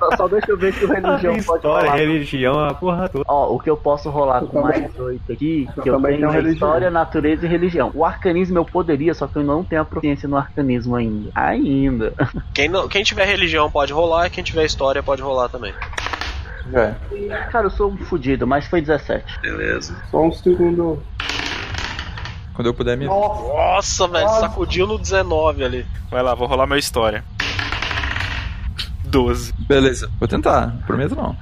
Só, 0.00 0.16
só 0.16 0.28
deixa 0.28 0.50
eu 0.50 0.56
ver 0.58 0.72
se 0.74 0.84
o 0.84 0.88
religião 0.88 1.32
pode 1.34 1.58
História, 1.58 1.90
rolar. 1.90 1.96
religião, 1.96 2.64
a 2.64 2.74
porra 2.74 3.08
toda. 3.08 3.24
Ó, 3.28 3.54
o 3.54 3.60
que 3.60 3.70
eu 3.70 3.76
posso 3.76 4.10
rolar 4.10 4.42
Eu 4.42 4.48
com 4.48 4.62
também- 4.62 4.80
mais 4.82 4.98
oito 4.98 5.32
aqui, 5.32 5.68
eu 5.76 5.82
que 5.82 5.88
eu 5.88 5.94
também 5.94 6.16
tenho 6.16 6.28
tenho 6.28 6.30
é 6.30 6.42
religião. 6.42 6.52
história, 6.68 6.90
natureza 6.90 7.46
e 7.46 7.48
religião. 7.48 7.90
O 7.94 8.04
arcanismo 8.04 8.58
eu 8.58 8.64
poderia, 8.64 9.14
só 9.14 9.26
que 9.28 9.36
eu 9.36 9.44
não 9.44 9.62
tenho 9.62 9.82
a 9.82 9.84
proficiência 9.84 10.28
no 10.28 10.36
arcanismo 10.36 10.96
ainda. 10.96 11.30
Ainda. 11.34 12.12
Quem, 12.52 12.68
não, 12.68 12.88
quem 12.88 13.04
tiver 13.04 13.24
religião 13.26 13.70
pode 13.70 13.92
rolar, 13.92 14.26
e 14.26 14.30
quem 14.30 14.42
tiver 14.42 14.64
história 14.64 15.02
pode 15.02 15.22
rolar 15.22 15.48
também. 15.48 15.72
É. 16.72 16.94
Cara, 17.50 17.66
eu 17.66 17.70
sou 17.70 17.90
um 17.90 17.96
fudido, 17.96 18.46
mas 18.46 18.66
foi 18.66 18.80
17. 18.80 19.40
Beleza. 19.40 19.96
Só 20.10 20.22
um 20.22 20.32
segundo. 20.32 21.02
Quando 22.54 22.66
eu 22.66 22.74
puder 22.74 22.96
me. 22.96 23.06
Nossa, 23.06 24.06
Nossa, 24.06 24.08
velho, 24.08 24.28
sacudiu 24.40 24.86
no 24.86 24.98
19 24.98 25.64
ali. 25.64 25.86
Vai 26.10 26.22
lá, 26.22 26.34
vou 26.34 26.46
rolar 26.46 26.66
minha 26.66 26.78
história. 26.78 27.24
12. 29.04 29.52
Beleza, 29.58 30.10
vou 30.18 30.28
tentar, 30.28 30.76
prometo 30.86 31.16
não. 31.16 31.36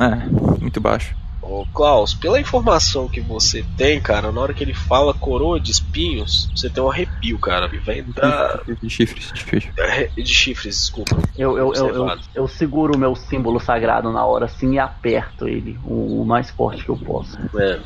É, 0.00 0.26
muito 0.60 0.80
baixo. 0.80 1.14
Ô, 1.48 1.64
Klaus, 1.72 2.12
pela 2.12 2.40
informação 2.40 3.08
que 3.08 3.20
você 3.20 3.64
tem, 3.76 4.00
cara, 4.00 4.32
na 4.32 4.40
hora 4.40 4.52
que 4.52 4.64
ele 4.64 4.74
fala 4.74 5.14
coroa 5.14 5.60
de 5.60 5.70
espinhos, 5.70 6.50
você 6.54 6.68
tem 6.68 6.82
um 6.82 6.90
arrepio, 6.90 7.38
cara. 7.38 7.68
Vem 7.68 8.02
da. 8.02 8.60
De 8.80 8.90
chifres, 8.90 9.32
de 9.32 9.38
chifres. 9.38 9.68
De 10.16 10.26
chifres, 10.26 10.76
desculpa. 10.76 11.16
Eu, 11.38 11.56
eu, 11.56 11.72
eu, 11.74 11.94
eu, 11.94 12.18
eu 12.34 12.48
seguro 12.48 12.96
o 12.96 12.98
meu 12.98 13.14
símbolo 13.14 13.60
sagrado 13.60 14.10
na 14.10 14.24
hora 14.24 14.46
assim 14.46 14.74
e 14.74 14.78
aperto 14.78 15.46
ele 15.46 15.78
o, 15.84 16.22
o 16.22 16.24
mais 16.24 16.50
forte 16.50 16.84
que 16.84 16.90
eu 16.90 16.96
posso. 16.96 17.38
É. 17.58 17.80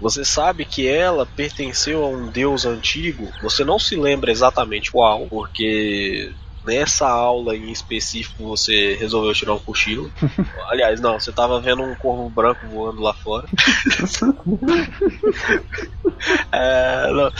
Você 0.00 0.24
sabe 0.24 0.64
que 0.64 0.88
ela 0.88 1.26
pertenceu 1.26 2.04
a 2.04 2.08
um 2.08 2.28
deus 2.28 2.64
antigo, 2.64 3.28
você 3.42 3.64
não 3.64 3.78
se 3.78 3.96
lembra 3.96 4.30
exatamente 4.30 4.90
qual, 4.90 5.26
porque 5.26 6.32
nessa 6.64 7.08
aula 7.08 7.56
em 7.56 7.70
específico 7.70 8.44
você 8.44 8.94
resolveu 8.94 9.32
tirar 9.34 9.54
um 9.54 9.58
cochilo. 9.58 10.10
Aliás, 10.70 11.00
não, 11.00 11.18
você 11.18 11.32
tava 11.32 11.60
vendo 11.60 11.82
um 11.82 11.94
corvo 11.94 12.28
branco 12.30 12.66
voando 12.66 13.00
lá 13.00 13.14
fora. 13.14 13.46
é, 16.52 17.12
não, 17.12 17.32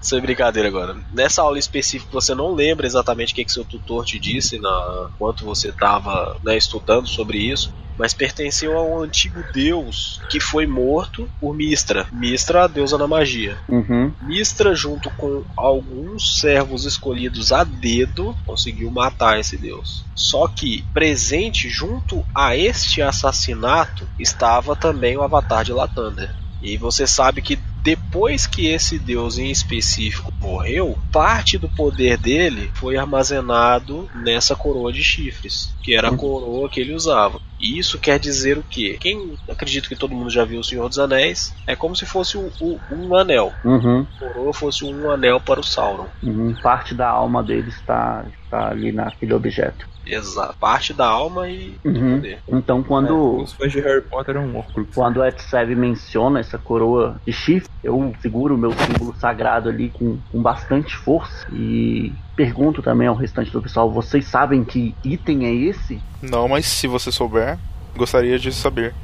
sem 0.00 0.20
brincadeira 0.20 0.68
agora. 0.68 0.96
Nessa 1.12 1.42
aula 1.42 1.58
específica 1.58 2.12
você 2.12 2.34
não 2.34 2.54
lembra 2.54 2.86
exatamente 2.86 3.32
o 3.32 3.36
que, 3.36 3.44
que 3.44 3.52
seu 3.52 3.64
tutor 3.64 4.04
te 4.04 4.18
disse 4.18 4.58
na, 4.58 5.10
enquanto 5.14 5.44
você 5.44 5.68
estava 5.68 6.36
estudando 6.56 7.06
sobre 7.06 7.38
isso 7.38 7.72
mas 7.98 8.14
pertenceu 8.14 8.76
a 8.76 8.82
um 8.82 9.02
antigo 9.02 9.42
deus 9.52 10.20
que 10.30 10.40
foi 10.40 10.66
morto 10.66 11.28
por 11.40 11.54
Mistra. 11.54 12.06
Mistra, 12.12 12.64
a 12.64 12.66
deusa 12.66 12.98
da 12.98 13.06
magia. 13.06 13.56
Uhum. 13.68 14.12
Mistra, 14.22 14.74
junto 14.74 15.10
com 15.10 15.44
alguns 15.56 16.40
servos 16.40 16.84
escolhidos 16.84 17.52
a 17.52 17.64
dedo, 17.64 18.36
conseguiu 18.44 18.90
matar 18.90 19.38
esse 19.38 19.56
deus. 19.56 20.04
Só 20.14 20.48
que, 20.48 20.84
presente 20.92 21.68
junto 21.68 22.24
a 22.34 22.56
este 22.56 23.02
assassinato, 23.02 24.06
estava 24.18 24.76
também 24.76 25.16
o 25.16 25.22
avatar 25.22 25.64
de 25.64 25.72
Latander. 25.72 26.34
E 26.62 26.76
você 26.76 27.06
sabe 27.06 27.42
que 27.42 27.56
depois 27.86 28.46
que 28.48 28.66
esse 28.66 28.98
deus 28.98 29.38
em 29.38 29.50
específico 29.50 30.32
morreu, 30.40 30.98
parte 31.12 31.56
do 31.56 31.68
poder 31.68 32.18
dele 32.18 32.68
foi 32.74 32.96
armazenado 32.96 34.10
nessa 34.12 34.56
coroa 34.56 34.92
de 34.92 35.04
chifres, 35.04 35.72
que 35.82 35.94
era 35.94 36.08
a 36.08 36.16
coroa 36.16 36.68
que 36.68 36.80
ele 36.80 36.94
usava. 36.94 37.40
E 37.58 37.78
isso 37.78 37.98
quer 37.98 38.18
dizer 38.18 38.58
o 38.58 38.62
quê? 38.62 38.98
Quem 39.00 39.36
acredito 39.48 39.88
que 39.88 39.96
todo 39.96 40.14
mundo 40.14 40.30
já 40.30 40.44
viu 40.44 40.60
o 40.60 40.64
Senhor 40.64 40.88
dos 40.88 40.98
Anéis, 40.98 41.54
é 41.66 41.74
como 41.74 41.96
se 41.96 42.04
fosse 42.04 42.36
um, 42.36 42.50
um- 42.60 42.80
um 42.90 43.16
anel. 43.16 43.54
Uhum. 43.64 44.06
Coroa 44.18 44.52
fosse 44.52 44.84
um 44.84 45.10
anel 45.10 45.40
para 45.40 45.60
o 45.60 45.64
Sauron. 45.64 46.08
Uhum. 46.22 46.54
Parte 46.62 46.94
da 46.94 47.08
alma 47.08 47.42
dele 47.42 47.68
está, 47.68 48.28
está 48.42 48.70
ali 48.70 48.92
naquele 48.92 49.32
objeto. 49.34 49.88
Exato. 50.06 50.56
Parte 50.58 50.94
da 50.94 51.06
alma 51.06 51.48
e 51.48 51.76
Uhum. 51.84 52.16
poder. 52.16 52.38
Então 52.48 52.82
quando. 52.82 53.42
Os 53.42 53.52
fãs 53.52 53.72
de 53.72 53.80
Harry 53.80 54.02
Potter 54.02 54.36
eram 54.36 54.46
um 54.46 54.56
Horcrux. 54.56 54.94
Quando 54.94 55.18
o 55.18 55.24
Etseb 55.24 55.74
menciona 55.74 56.40
essa 56.40 56.56
coroa 56.58 57.20
de 57.26 57.32
chifre, 57.32 57.68
eu 57.82 58.14
seguro 58.20 58.54
o 58.54 58.58
meu 58.58 58.72
símbolo 58.72 59.14
sagrado 59.18 59.68
ali 59.68 59.88
com, 59.90 60.18
com 60.30 60.40
bastante 60.40 60.96
força 60.96 61.46
e 61.52 62.12
pergunto 62.36 62.82
também 62.82 63.08
ao 63.08 63.14
restante 63.14 63.50
do 63.50 63.60
pessoal: 63.60 63.90
vocês 63.90 64.24
sabem 64.26 64.64
que 64.64 64.94
item 65.04 65.46
é 65.46 65.52
esse? 65.54 66.00
Não, 66.22 66.48
mas 66.48 66.66
se 66.66 66.86
você 66.86 67.10
souber, 67.10 67.58
gostaria 67.96 68.38
de 68.38 68.52
saber. 68.52 68.94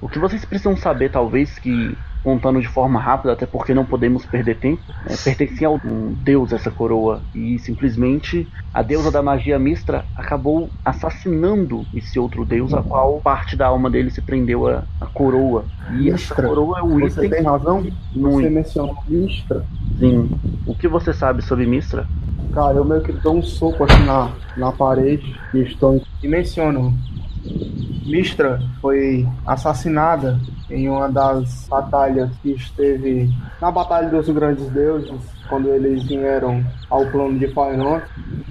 O 0.00 0.08
que 0.08 0.18
vocês 0.18 0.44
precisam 0.44 0.76
saber, 0.76 1.10
talvez, 1.10 1.58
que 1.58 1.96
contando 2.22 2.60
de 2.60 2.68
forma 2.68 3.00
rápida, 3.00 3.32
até 3.32 3.46
porque 3.46 3.74
não 3.74 3.84
podemos 3.84 4.24
perder 4.26 4.56
tempo, 4.56 4.82
é, 5.06 5.16
pertencia 5.16 5.68
a 5.68 5.70
um 5.70 6.14
deus 6.22 6.52
essa 6.52 6.70
coroa 6.70 7.20
e 7.34 7.58
simplesmente 7.58 8.46
a 8.72 8.82
deusa 8.82 9.10
da 9.10 9.22
magia 9.22 9.58
Mistra 9.58 10.04
acabou 10.16 10.70
assassinando 10.84 11.84
esse 11.94 12.18
outro 12.18 12.44
deus, 12.44 12.72
a 12.74 12.82
qual 12.82 13.20
parte 13.20 13.56
da 13.56 13.66
alma 13.66 13.90
dele 13.90 14.10
se 14.10 14.20
prendeu 14.20 14.68
à, 14.68 14.84
coroa. 15.12 15.64
E 15.92 16.08
essa 16.08 16.34
Mistra, 16.34 16.48
coroa 16.48 16.78
é 16.78 16.82
um 16.82 17.00
Você 17.00 17.26
item 17.26 17.30
tem 17.30 17.42
razão? 17.42 17.86
Você 18.14 18.50
mencionou 18.50 18.96
Mistra. 19.08 19.64
Sim. 19.98 20.30
O 20.66 20.74
que 20.74 20.88
você 20.88 21.12
sabe 21.12 21.42
sobre 21.42 21.66
Mistra? 21.66 22.06
Cara, 22.52 22.76
eu 22.76 22.84
meio 22.84 23.02
que 23.02 23.12
dou 23.12 23.36
um 23.36 23.42
soco 23.42 23.84
aqui 23.84 24.02
na, 24.02 24.32
na 24.56 24.72
parede 24.72 25.38
e 25.54 25.60
estou 25.60 26.02
e 26.22 26.28
menciono. 26.28 26.92
Mistra 28.04 28.60
foi 28.80 29.26
assassinada 29.46 30.38
em 30.70 30.88
uma 30.88 31.08
das 31.08 31.66
batalhas 31.68 32.30
que 32.42 32.52
esteve 32.52 33.28
na 33.60 33.70
Batalha 33.70 34.08
dos 34.08 34.28
Grandes 34.28 34.68
Deuses, 34.70 35.20
quando 35.48 35.68
eles 35.68 36.04
vieram 36.04 36.64
ao 36.88 37.04
plano 37.06 37.38
de 37.38 37.48
Faerun. 37.48 38.00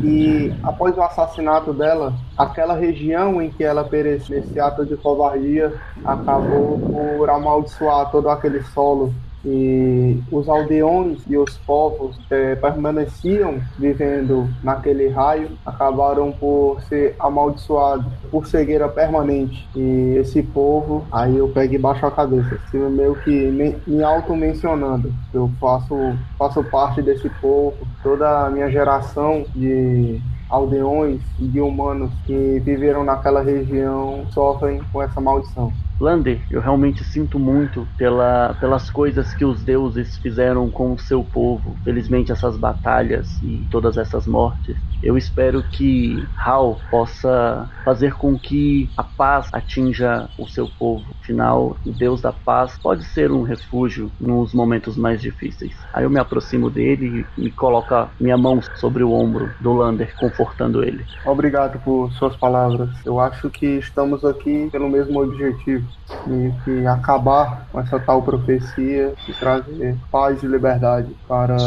E 0.01 0.53
após 0.63 0.95
o 0.97 1.01
assassinato 1.01 1.73
dela, 1.73 2.13
aquela 2.38 2.75
região 2.75 3.41
em 3.41 3.49
que 3.49 3.63
ela 3.63 3.83
pereceu 3.83 4.39
nesse 4.39 4.59
ato 4.59 4.85
de 4.85 4.95
covardia 4.97 5.73
acabou 6.05 6.77
por 6.79 7.29
amaldiçoar 7.29 8.12
todo 8.12 8.29
aquele 8.29 8.62
solo 8.63 9.13
e 9.45 10.21
os 10.32 10.49
aldeões 10.49 11.19
e 11.28 11.38
os 11.38 11.58
povos 11.60 12.17
que 12.28 12.56
permaneciam 12.58 13.60
vivendo 13.78 14.49
naquele 14.63 15.08
raio 15.10 15.52
acabaram 15.65 16.32
por 16.32 16.82
ser 16.84 17.15
amaldiçoados 17.19 18.06
por 18.30 18.45
cegueira 18.45 18.89
permanente 18.89 19.67
e 19.75 20.17
esse 20.17 20.43
povo 20.43 21.06
aí 21.12 21.38
eu 21.38 21.47
pego 21.49 21.73
e 21.73 21.78
baixo 21.78 22.06
a 22.06 22.12
cabeça 22.12 22.56
assim, 22.56 22.78
meio 22.89 23.15
que 23.15 23.32
me, 23.32 23.75
me 23.88 24.04
auto 24.04 24.36
mencionando 24.36 25.13
eu 25.34 25.49
faço 25.60 25.95
faço 26.38 26.63
parte 26.65 27.02
desse 27.02 27.30
povo 27.41 27.78
toda 28.04 28.45
a 28.45 28.49
minha 28.49 28.69
geração 28.69 29.45
de 29.56 30.21
aldeões 30.49 31.21
de 31.38 31.62
humanos 31.62 32.12
que 32.25 32.60
viveram 32.65 33.04
naquela 33.04 33.41
região 33.41 34.25
sofrem 34.32 34.82
com 34.91 35.02
essa 35.02 35.21
maldição. 35.21 35.71
Lander, 35.99 36.41
eu 36.49 36.62
realmente 36.62 37.03
sinto 37.03 37.38
muito 37.38 37.85
pela, 37.97 38.55
pelas 38.59 38.89
coisas 38.89 39.33
que 39.33 39.43
os 39.43 39.63
deuses 39.63 40.17
fizeram 40.17 40.69
com 40.69 40.93
o 40.93 40.97
seu 40.97 41.23
povo. 41.23 41.77
Felizmente, 41.83 42.31
essas 42.31 42.57
batalhas 42.57 43.41
e 43.41 43.67
todas 43.69 43.97
essas 43.97 44.25
mortes. 44.25 44.77
Eu 45.01 45.17
espero 45.17 45.63
que 45.63 46.21
Hal 46.38 46.77
possa 46.91 47.69
fazer 47.85 48.13
com 48.15 48.38
que 48.38 48.89
a 48.97 49.03
paz 49.03 49.49
atinja 49.53 50.29
o 50.38 50.47
seu 50.47 50.67
povo. 50.67 51.05
Afinal, 51.21 51.77
o 51.85 51.91
Deus 51.91 52.21
da 52.21 52.33
paz 52.33 52.77
pode 52.77 53.05
ser 53.05 53.31
um 53.31 53.43
refúgio 53.43 54.12
nos 54.19 54.53
momentos 54.53 54.97
mais 54.97 55.21
difíceis. 55.21 55.73
Aí 55.93 56.03
eu 56.03 56.09
me 56.09 56.19
aproximo 56.19 56.69
dele 56.69 57.25
e, 57.38 57.49
coloco 57.51 58.09
minha 58.19 58.38
mão 58.38 58.62
sobre 58.75 59.03
o 59.03 59.12
ombro 59.12 59.49
do 59.62 59.73
Lander, 59.73 60.13
confortando 60.17 60.83
ele. 60.83 61.05
Obrigado 61.25 61.79
por 61.79 62.12
suas 62.13 62.35
palavras. 62.35 62.89
Eu 63.05 63.19
acho 63.19 63.49
que 63.49 63.65
estamos 63.65 64.25
aqui 64.25 64.69
pelo 64.69 64.89
mesmo 64.89 65.21
objetivo 65.21 65.88
de 66.25 66.54
que 66.63 66.86
acabar 66.86 67.67
com 67.71 67.80
essa 67.80 67.99
tal 67.99 68.21
profecia 68.21 69.13
e 69.28 69.34
trazer 69.34 69.97
paz 70.12 70.41
e 70.43 70.47
liberdade 70.47 71.15
para, 71.28 71.58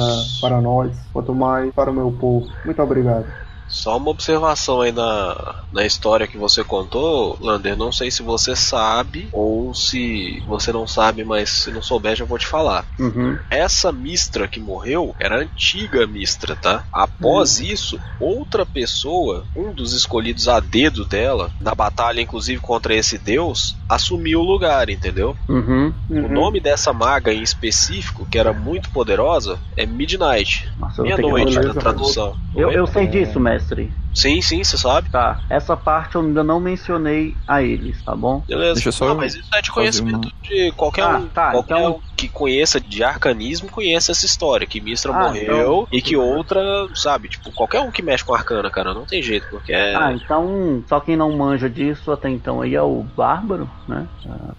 para 0.41 0.61
nós, 0.61 0.95
quanto 1.13 1.35
mais 1.35 1.73
para 1.73 1.91
o 1.91 1.95
meu 1.95 2.13
povo. 2.13 2.47
Muito 2.65 2.83
obrigado. 2.83 3.27
Só 3.73 3.97
uma 3.97 4.11
observação 4.11 4.83
aí 4.83 4.93
na, 4.93 5.55
na 5.73 5.87
história 5.87 6.27
que 6.27 6.37
você 6.37 6.63
contou, 6.63 7.39
Lander. 7.41 7.75
Não 7.75 7.91
sei 7.91 8.11
se 8.11 8.23
você 8.23 8.55
sabe 8.55 9.31
ou 9.33 9.73
se 9.75 10.43
você 10.47 10.71
não 10.71 10.87
sabe, 10.87 11.25
mas 11.25 11.49
se 11.49 11.71
não 11.71 11.81
souber, 11.81 12.15
já 12.15 12.27
vou 12.27 12.39
te 12.39 12.47
falar. 12.47 12.85
Uhum. 12.99 13.39
Essa 13.49 13.91
Mistra 13.91 14.47
que 14.47 14.61
morreu 14.61 15.15
era 15.19 15.37
a 15.37 15.41
antiga 15.41 16.07
Mistra, 16.07 16.55
tá? 16.55 16.85
Após 16.93 17.61
Hum. 17.61 17.65
isso, 17.65 17.99
outra 18.21 18.67
pessoa, 18.67 19.47
um 19.57 19.73
dos 19.73 19.95
escolhidos 19.95 20.49
a 20.49 20.61
dedo 20.61 21.07
dela, 21.07 21.51
na 21.59 21.75
batalha 21.75 22.21
inclusive 22.21 22.61
contra 22.61 22.95
esse 22.95 23.17
deus, 23.17 23.77
assumiu 23.89 24.41
o 24.41 24.45
lugar, 24.45 24.91
entendeu? 24.91 25.35
Uhum. 25.49 25.95
O 26.11 26.29
nome 26.29 26.61
dessa 26.61 26.93
maga 26.93 27.33
em 27.33 27.43
específico, 27.43 28.27
que 28.31 28.39
era 28.39 28.53
muito 28.53 28.91
poderosa, 28.91 29.59
é 29.77 29.87
Midnight. 29.87 30.71
Meia-noite 30.99 31.59
na 31.59 31.73
tradução. 31.73 32.37
Eu, 32.55 32.71
eu 32.71 32.87
sei 32.87 33.07
disso, 33.07 33.41
mestre. 33.41 33.62
necessity 33.63 34.02
Sim, 34.15 34.41
sim, 34.43 34.63
você 34.63 34.77
sabe. 34.77 35.11
Tá, 35.11 35.41
essa 35.49 35.77
parte 35.77 36.15
eu 36.17 36.21
ainda 36.23 36.43
não 36.45 36.61
mencionei 36.61 37.35
a 37.47 37.63
eles, 37.63 38.03
tá 38.03 38.15
bom? 38.15 38.43
Beleza. 38.47 38.75
Deixa 38.75 38.89
eu 38.89 38.93
só 38.93 39.07
Não, 39.09 39.17
mas 39.17 39.35
isso 39.35 39.49
é 39.55 39.61
de 39.63 39.71
conhecimento 39.71 40.33
de 40.43 40.73
qualquer 40.73 41.03
Ah, 41.05 41.17
um. 41.19 41.27
tá, 41.29 41.51
qualquer 41.53 41.79
então- 41.79 41.97
um 41.97 42.13
que 42.17 42.29
conheça 42.29 42.81
de 42.81 43.03
arcanismo 43.03 43.69
conhece 43.69 44.11
essa 44.13 44.25
história. 44.25 44.67
Que 44.67 44.81
Mistra 44.81 45.13
Ah, 45.13 45.19
morreu 45.29 45.43
então- 45.43 45.89
e 45.91 46.01
que 46.01 46.17
outra, 46.17 46.61
sabe? 46.95 47.29
Tipo, 47.29 47.51
qualquer 47.53 47.81
um 47.81 47.91
que 47.91 48.01
mexe 48.03 48.25
com 48.25 48.33
arcana, 48.35 48.71
cara, 48.71 48.95
não 48.95 49.05
tem 49.05 49.21
jeito, 49.23 49.47
porque 49.51 49.73
é. 49.73 49.95
Ah, 49.97 50.13
então, 50.13 50.85
só 50.89 51.01
quem 51.01 51.17
não 51.17 51.33
manja 51.37 51.69
disso 51.69 52.13
até 52.13 52.29
então 52.29 52.61
aí 52.61 52.75
é 52.77 52.83
o 52.83 53.03
Bárbaro, 53.17 53.69
né? 53.89 54.07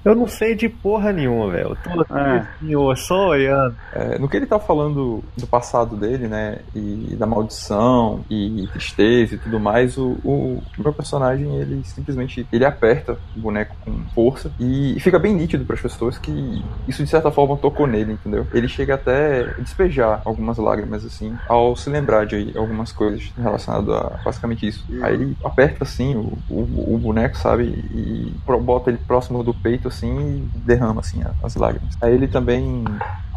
Eu 0.04 0.14
não 0.16 0.28
sei 0.28 0.56
de 0.56 0.68
porra 0.68 1.14
nenhuma, 1.14 1.50
velho. 1.52 1.70
Eu 1.70 1.78
tô 1.78 2.02
aqui, 2.02 2.14
É. 2.14 2.48
senhor, 2.60 2.98
só 2.98 3.28
olhando. 3.30 3.76
É, 3.94 4.18
no 4.20 4.28
que 4.28 4.36
ele 4.38 4.46
tá 4.46 4.60
falando 4.60 5.24
do 5.38 5.48
passado 5.48 5.96
dele, 5.96 6.28
né, 6.28 6.60
e 6.76 7.16
da 7.18 7.26
maldição 7.26 8.26
e 8.30 8.68
tristeza 8.74 9.36
e 9.36 9.38
tudo 9.44 9.60
mais, 9.60 9.98
o, 9.98 10.18
o 10.24 10.64
meu 10.78 10.94
personagem, 10.94 11.56
ele 11.58 11.84
simplesmente, 11.84 12.48
ele 12.52 12.66
aperta 12.66 13.18
o 13.36 13.40
boneco 13.40 13.76
com 13.84 13.92
força 14.14 14.52
e 14.60 14.98
fica 15.00 15.20
bem 15.20 15.34
nítido 15.34 15.66
para 15.66 15.76
as 15.76 15.82
pessoas 15.82 16.18
que 16.18 16.64
isso 16.88 17.04
de 17.04 17.10
certa 17.10 17.32
forma 17.32 17.58
tocou 17.58 17.86
nele, 17.86 18.14
entendeu? 18.14 18.48
Ele 18.54 18.68
chega 18.68 18.96
até 18.96 19.42
a 19.42 19.62
despejar 19.62 20.22
algumas 20.26 20.58
lágrimas 20.58 21.06
assim, 21.06 21.36
ao 21.48 21.76
se 21.76 21.90
lembrar 21.90 22.26
de 22.26 22.54
algumas 22.58 22.92
coisas 22.92 23.32
relacionadas 23.38 23.90
a 23.90 24.22
basicamente 24.24 24.68
isso. 24.68 24.86
Aí 25.02 25.14
ele 25.14 25.38
aperta 25.44 25.84
assim 25.84 26.16
o, 26.16 26.38
o, 26.50 26.96
o 26.96 26.98
boneco, 26.98 27.38
sabe, 27.38 27.64
e 27.64 28.34
bota 28.62 28.90
ele 28.90 29.00
próximo 29.00 29.44
do 29.44 29.54
peito 29.54 29.88
assim 29.88 30.48
e 30.54 30.60
derrama 30.60 31.02
assim 31.02 31.22
as 31.42 31.56
lágrimas. 31.56 31.98
Aí 32.02 32.14
ele 32.14 32.28
também 32.28 32.86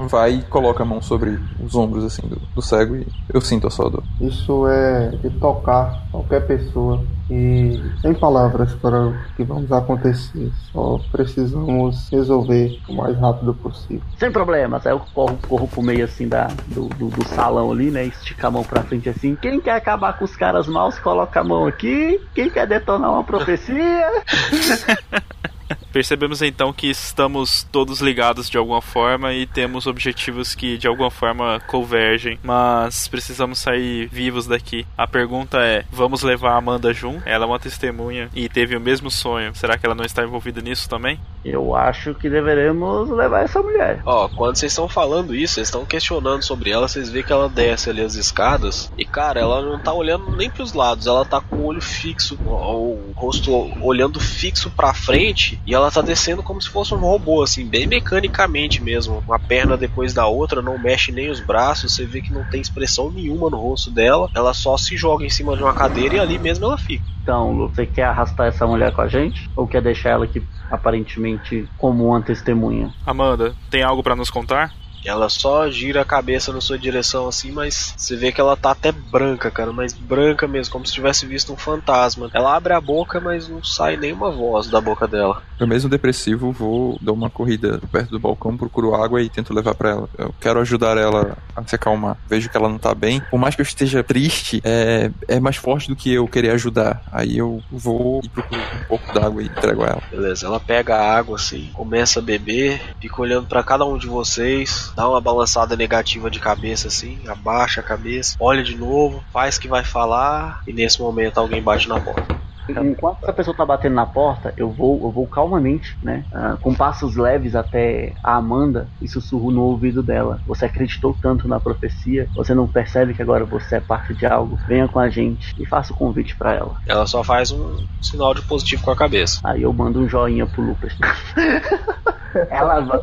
vai 0.09 0.35
e 0.35 0.43
coloca 0.43 0.83
a 0.83 0.87
mão 0.87 1.01
sobre 1.01 1.39
os 1.63 1.75
ombros 1.75 2.05
assim 2.05 2.27
do, 2.27 2.37
do 2.55 2.63
cego 2.63 2.97
e 2.97 3.07
eu 3.33 3.41
sinto 3.41 3.67
a 3.67 3.71
sua 3.71 3.91
dor. 3.91 4.03
Isso 4.21 4.67
é 4.67 5.11
de 5.11 5.31
tocar 5.31 5.96
qualquer 6.11 6.47
pessoa 6.47 7.05
e 7.31 7.81
sem 8.01 8.15
palavras 8.15 8.75
para 8.75 9.09
o 9.09 9.15
que 9.37 9.43
vamos 9.43 9.71
acontecer. 9.73 10.51
Só 10.73 11.01
precisamos 11.11 12.09
resolver 12.11 12.79
o 12.89 12.95
mais 12.95 13.17
rápido 13.19 13.55
possível. 13.55 14.03
Sem 14.19 14.31
problemas, 14.31 14.87
aí 14.87 14.93
eu 14.93 15.01
corro, 15.13 15.39
corro 15.49 15.69
pro 15.69 15.83
meio 15.83 16.05
assim 16.05 16.29
da, 16.29 16.49
do, 16.69 16.89
do, 16.89 17.09
do 17.09 17.25
salão 17.29 17.73
ali, 17.73 17.91
né? 17.91 18.05
Estica 18.05 18.49
a 18.49 18.51
mão 18.51 18.63
pra 18.63 18.83
frente 18.83 19.09
assim. 19.09 19.37
Quem 19.37 19.61
quer 19.61 19.75
acabar 19.75 20.19
com 20.19 20.25
os 20.25 20.37
caras 20.37 20.67
maus, 20.67 20.99
coloca 20.99 21.41
a 21.41 21.45
mão 21.45 21.67
aqui. 21.67 22.21
Quem 22.35 22.49
quer 22.49 22.67
detonar 22.67 23.11
uma 23.11 23.25
profecia? 23.25 24.11
Percebemos 25.97 26.43
então 26.43 26.75
que 26.75 26.91
estamos 26.91 27.63
todos 27.73 28.03
ligados 28.03 28.51
de 28.51 28.59
alguma 28.59 28.83
forma 28.83 29.33
e 29.33 29.47
temos 29.47 29.87
objetivos 29.87 30.55
que 30.55 30.77
de 30.77 30.87
alguma 30.87 31.11
forma 31.11 31.59
convergem, 31.67 32.39
mas 32.43 33.09
precisamos 33.09 33.61
sair 33.61 34.07
vivos 34.09 34.47
daqui. 34.47 34.87
A 34.95 35.07
pergunta 35.07 35.57
é: 35.57 35.87
vamos 35.91 36.23
levar 36.23 36.51
a 36.51 36.59
Amanda 36.59 36.93
Jun? 36.93 37.19
Ela 37.25 37.47
é 37.47 37.49
uma 37.49 37.59
testemunha 37.59 38.29
e 38.35 38.47
teve 38.47 38.77
o 38.77 38.81
mesmo 38.81 39.11
sonho. 39.11 39.55
Será 39.55 39.79
que 39.79 39.87
ela 39.87 39.95
não 39.95 40.05
está 40.05 40.23
envolvida 40.23 40.61
nisso 40.61 40.87
também? 40.87 41.19
Eu 41.43 41.75
acho 41.75 42.13
que 42.13 42.29
deveremos 42.29 43.09
levar 43.09 43.45
essa 43.45 43.63
mulher. 43.63 44.03
Ó, 44.05 44.29
quando 44.29 44.57
vocês 44.57 44.73
estão 44.73 44.89
falando 44.91 45.35
isso, 45.35 45.55
vocês 45.55 45.69
estão 45.69 45.87
questionando 45.87 46.43
sobre 46.43 46.73
ela, 46.73 46.89
vocês 46.89 47.09
veem 47.09 47.25
que 47.25 47.33
ela 47.33 47.49
desce 47.49 47.89
ali 47.89 48.03
as 48.03 48.17
escadas 48.17 48.93
e, 48.99 49.05
cara, 49.07 49.41
ela 49.41 49.63
não 49.63 49.79
tá 49.79 49.95
olhando 49.95 50.37
nem 50.37 50.51
pros 50.51 50.75
lados, 50.75 51.07
ela 51.07 51.25
tá 51.25 51.41
com 51.41 51.57
o 51.57 51.65
olho 51.65 51.81
fixo, 51.81 52.39
o 52.45 53.13
rosto 53.15 53.51
olhando 53.81 54.21
fixo 54.21 54.71
pra 54.71 54.93
frente 54.93 55.59
e 55.65 55.73
ela 55.73 55.86
tá 55.91 56.01
descendo 56.01 56.43
como 56.43 56.61
se 56.61 56.69
fosse 56.69 56.95
um 56.95 56.99
robô, 56.99 57.43
assim, 57.43 57.67
bem 57.67 57.87
mecanicamente 57.87 58.83
mesmo. 58.83 59.23
Uma 59.27 59.39
perna 59.39 59.77
depois 59.77 60.13
da 60.13 60.27
outra, 60.27 60.63
não 60.63 60.79
mexe 60.79 61.13
nem 61.13 61.31
os 61.31 61.41
braços, 61.41 61.95
você 61.95 62.05
vê 62.05 62.21
que 62.21 62.33
não 62.33 62.45
tem 62.45 62.61
expressão 62.61 63.11
nenhuma 63.11 63.51
no 63.51 63.59
rosto 63.59 63.91
dela, 63.91 64.31
ela 64.35 64.53
só 64.55 64.77
se 64.77 64.97
joga 64.97 65.25
em 65.25 65.31
cima 65.31 65.57
de 65.57 65.63
uma 65.63 65.75
cadeira 65.75 66.17
e 66.17 66.21
ali 66.21 66.39
mesmo 66.39 66.65
ela 66.65 66.79
fica. 66.79 67.05
Então, 67.23 67.53
Lu, 67.53 67.69
você 67.69 67.85
quer 67.85 68.05
arrastar 68.05 68.47
essa 68.47 68.67
mulher 68.67 68.93
com 68.93 69.01
a 69.01 69.09
gente? 69.09 69.51
Ou 69.57 69.67
quer 69.67 69.83
deixar 69.83 70.11
ela 70.11 70.25
aqui 70.25 70.47
aparentemente 70.71 71.69
como 71.77 72.07
uma 72.07 72.23
testemunha? 72.23 72.93
Amanda, 73.05 73.55
tem 73.71 73.83
algo 73.83 74.03
pra 74.03 74.15
nos 74.15 74.31
contar? 74.31 74.73
Ela 75.07 75.29
só 75.29 75.71
gira 75.71 76.03
a 76.03 76.05
cabeça 76.05 76.53
na 76.53 76.61
sua 76.61 76.79
direção 76.79 77.29
assim, 77.29 77.51
mas 77.51 77.95
você 77.97 78.17
vê 78.17 78.33
que 78.33 78.41
ela 78.41 78.57
tá 78.57 78.73
até 78.73 78.93
branca, 78.93 79.51
cara, 79.51 79.73
mas 79.73 79.93
branca 79.93 80.47
mesmo, 80.47 80.73
como 80.73 80.87
se 80.87 80.93
tivesse 80.93 81.27
visto 81.27 81.53
um 81.53 81.57
fantasma. 81.57 82.31
Ela 82.35 82.57
abre 82.57 82.73
a 82.73 82.81
boca, 82.81 83.21
mas 83.21 83.49
não 83.49 83.63
sai 83.63 83.97
nenhuma 83.97 84.31
voz 84.31 84.69
da 84.69 84.81
boca 84.81 85.07
dela. 85.07 85.43
Eu 85.59 85.67
mesmo 85.67 85.89
depressivo 85.89 86.53
vou 86.53 86.99
dar 87.01 87.13
uma 87.13 87.31
corrida 87.31 87.81
perto 87.91 88.11
do 88.11 88.19
balcão, 88.19 88.57
procuro 88.57 88.95
água 88.95 89.23
e 89.23 89.29
tento 89.29 89.55
levar 89.55 89.75
pra 89.75 89.91
ela. 89.91 90.09
Eu 90.19 90.35
quero 90.41 90.61
ajudar 90.61 90.97
ela 90.97 91.37
a 91.55 91.67
se 91.67 91.75
acalmar. 91.75 92.17
Vejo 92.29 92.49
que 92.49 92.57
ela 92.57 92.69
não 92.69 92.79
tá 92.79 92.95
bem. 92.95 93.21
Por 93.31 93.39
mais 93.39 93.55
que 93.55 93.61
eu 93.61 93.65
esteja 93.65 94.03
triste, 94.03 94.61
é, 94.65 95.11
é 95.29 95.41
mais 95.41 95.57
forte 95.57 95.89
do 95.89 95.97
que 95.97 96.13
eu 96.13 96.27
querer 96.27 96.51
ajudar. 96.51 97.03
Aí 97.11 97.39
eu 97.39 97.63
vou 97.71 98.21
e 98.23 98.29
procuro 98.29 98.61
um 98.61 98.85
pouco 98.89 99.13
d'água 99.15 99.43
e 99.43 99.47
entrego 99.47 99.85
a 99.85 99.89
ela. 99.89 100.03
Beleza, 100.11 100.47
ela 100.47 100.61
pega 100.61 100.97
a 100.97 101.17
água 101.17 101.37
assim, 101.37 101.71
começa 101.73 102.19
a 102.19 102.23
beber, 102.23 102.81
fica 103.01 103.21
olhando 103.21 103.47
pra 103.47 103.63
cada 103.63 103.85
um 103.85 103.97
de 103.97 104.07
vocês, 104.07 104.93
dá 104.97 105.09
uma 105.09 105.21
balançada 105.21 105.77
negativa 105.77 106.31
de 106.31 106.41
cabeça 106.41 106.89
assim, 106.89 107.29
abaixa 107.29 107.81
a 107.81 107.85
cabeça, 107.85 108.35
olha 108.41 108.63
de 108.63 108.75
novo, 108.75 109.23
faz 109.31 109.59
que 109.59 109.69
vai 109.69 109.85
falar 109.85 110.63
e 110.67 110.73
nesse 110.73 111.01
momento 111.01 111.39
alguém 111.39 111.63
bate 111.63 111.87
na 111.89 112.01
porta. 112.01 112.47
Enquanto 112.69 113.23
essa 113.23 113.33
pessoa 113.33 113.57
tá 113.57 113.65
batendo 113.65 113.95
na 113.95 114.07
porta, 114.07 114.53
eu 114.57 114.71
vou, 114.71 115.01
eu 115.05 115.13
vou 115.13 115.27
calmamente, 115.29 115.97
né? 116.03 116.25
ah, 116.33 116.57
com 116.61 116.75
passos 116.75 117.17
leves 117.17 117.55
até 117.55 118.15
a 118.25 118.37
Amanda 118.37 118.91
e 119.01 119.07
sussurro 119.09 119.53
no 119.53 119.63
ouvido 119.63 120.03
dela. 120.03 120.41
Você 120.47 120.65
acreditou 120.65 121.17
tanto 121.21 121.47
na 121.47 121.61
profecia, 121.61 122.29
você 122.35 122.55
não 122.55 122.67
percebe 122.67 123.15
que 123.15 123.23
agora 123.23 123.45
você 123.45 123.77
é 123.77 123.81
parte 123.81 124.15
de 124.15 124.27
algo? 124.27 124.59
Venha 124.67 124.89
com 124.89 124.99
a 124.99 125.09
gente 125.09 125.55
e 125.57 125.65
faça 125.65 125.93
o 125.93 125.97
convite 125.97 126.35
pra 126.35 126.55
ela. 126.55 126.77
Ela 126.87 127.07
só 127.07 127.23
faz 127.23 127.53
um 127.53 127.87
sinal 128.01 128.35
de 128.35 128.43
positivo 128.43 128.83
com 128.83 128.91
a 128.91 128.97
cabeça. 128.97 129.41
Aí 129.45 129.63
eu 129.63 129.73
mando 129.73 130.01
um 130.01 130.09
joinha 130.09 130.47
pro 130.47 130.63
Lucas. 130.63 130.93
ela 132.51 132.81
vai. 132.81 133.01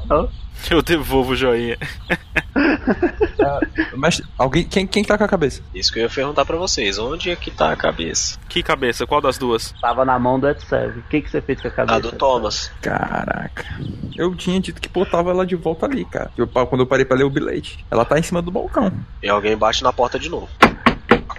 Eu 0.70 0.82
devolvo 0.82 1.34
o 1.34 1.36
joinha. 1.36 1.78
Mas 3.96 4.22
alguém. 4.38 4.64
Quem, 4.64 4.88
quem 4.88 5.04
tá 5.04 5.18
com 5.18 5.24
a 5.24 5.28
cabeça? 5.28 5.62
Isso 5.74 5.92
que 5.92 6.00
eu 6.00 6.04
ia 6.04 6.10
perguntar 6.10 6.46
pra 6.46 6.58
vocês, 6.58 6.98
onde 6.98 7.30
é 7.30 7.36
que 7.36 7.52
tá 7.52 7.72
a 7.72 7.76
cabeça? 7.76 8.38
Que 8.48 8.64
cabeça? 8.64 9.06
Qual 9.06 9.22
das 9.22 9.38
duas? 9.38 9.74
Tava 9.82 10.06
na 10.06 10.18
mão 10.18 10.40
do 10.40 10.48
Edsev. 10.48 11.00
O 11.00 11.04
que, 11.04 11.22
que 11.22 11.30
você 11.30 11.42
fez 11.42 11.62
com 11.62 11.68
a 11.68 11.72
cabeça? 11.72 11.98
A 11.98 12.00
do 12.00 12.12
Thomas. 12.12 12.72
Caraca. 12.82 13.66
Eu 14.16 14.34
tinha 14.36 14.60
dito 14.60 14.80
que 14.82 14.90
botava 14.90 15.32
ela 15.32 15.46
de 15.46 15.56
volta 15.56 15.86
ali, 15.86 16.06
cara. 16.06 16.32
Eu, 16.38 16.48
quando 16.48 16.82
eu 16.82 16.88
parei 16.88 17.06
pra 17.06 17.18
ler 17.18 17.24
o 17.24 17.30
bilhete. 17.30 17.84
Ela 17.92 18.06
tá 18.06 18.18
em 18.18 18.24
cima 18.24 18.42
do 18.42 18.52
balcão. 18.52 18.92
E 19.22 19.30
alguém 19.30 19.58
bate 19.58 19.84
na 19.84 19.92
porta 19.92 20.18
de 20.18 20.30
novo. 20.30 20.50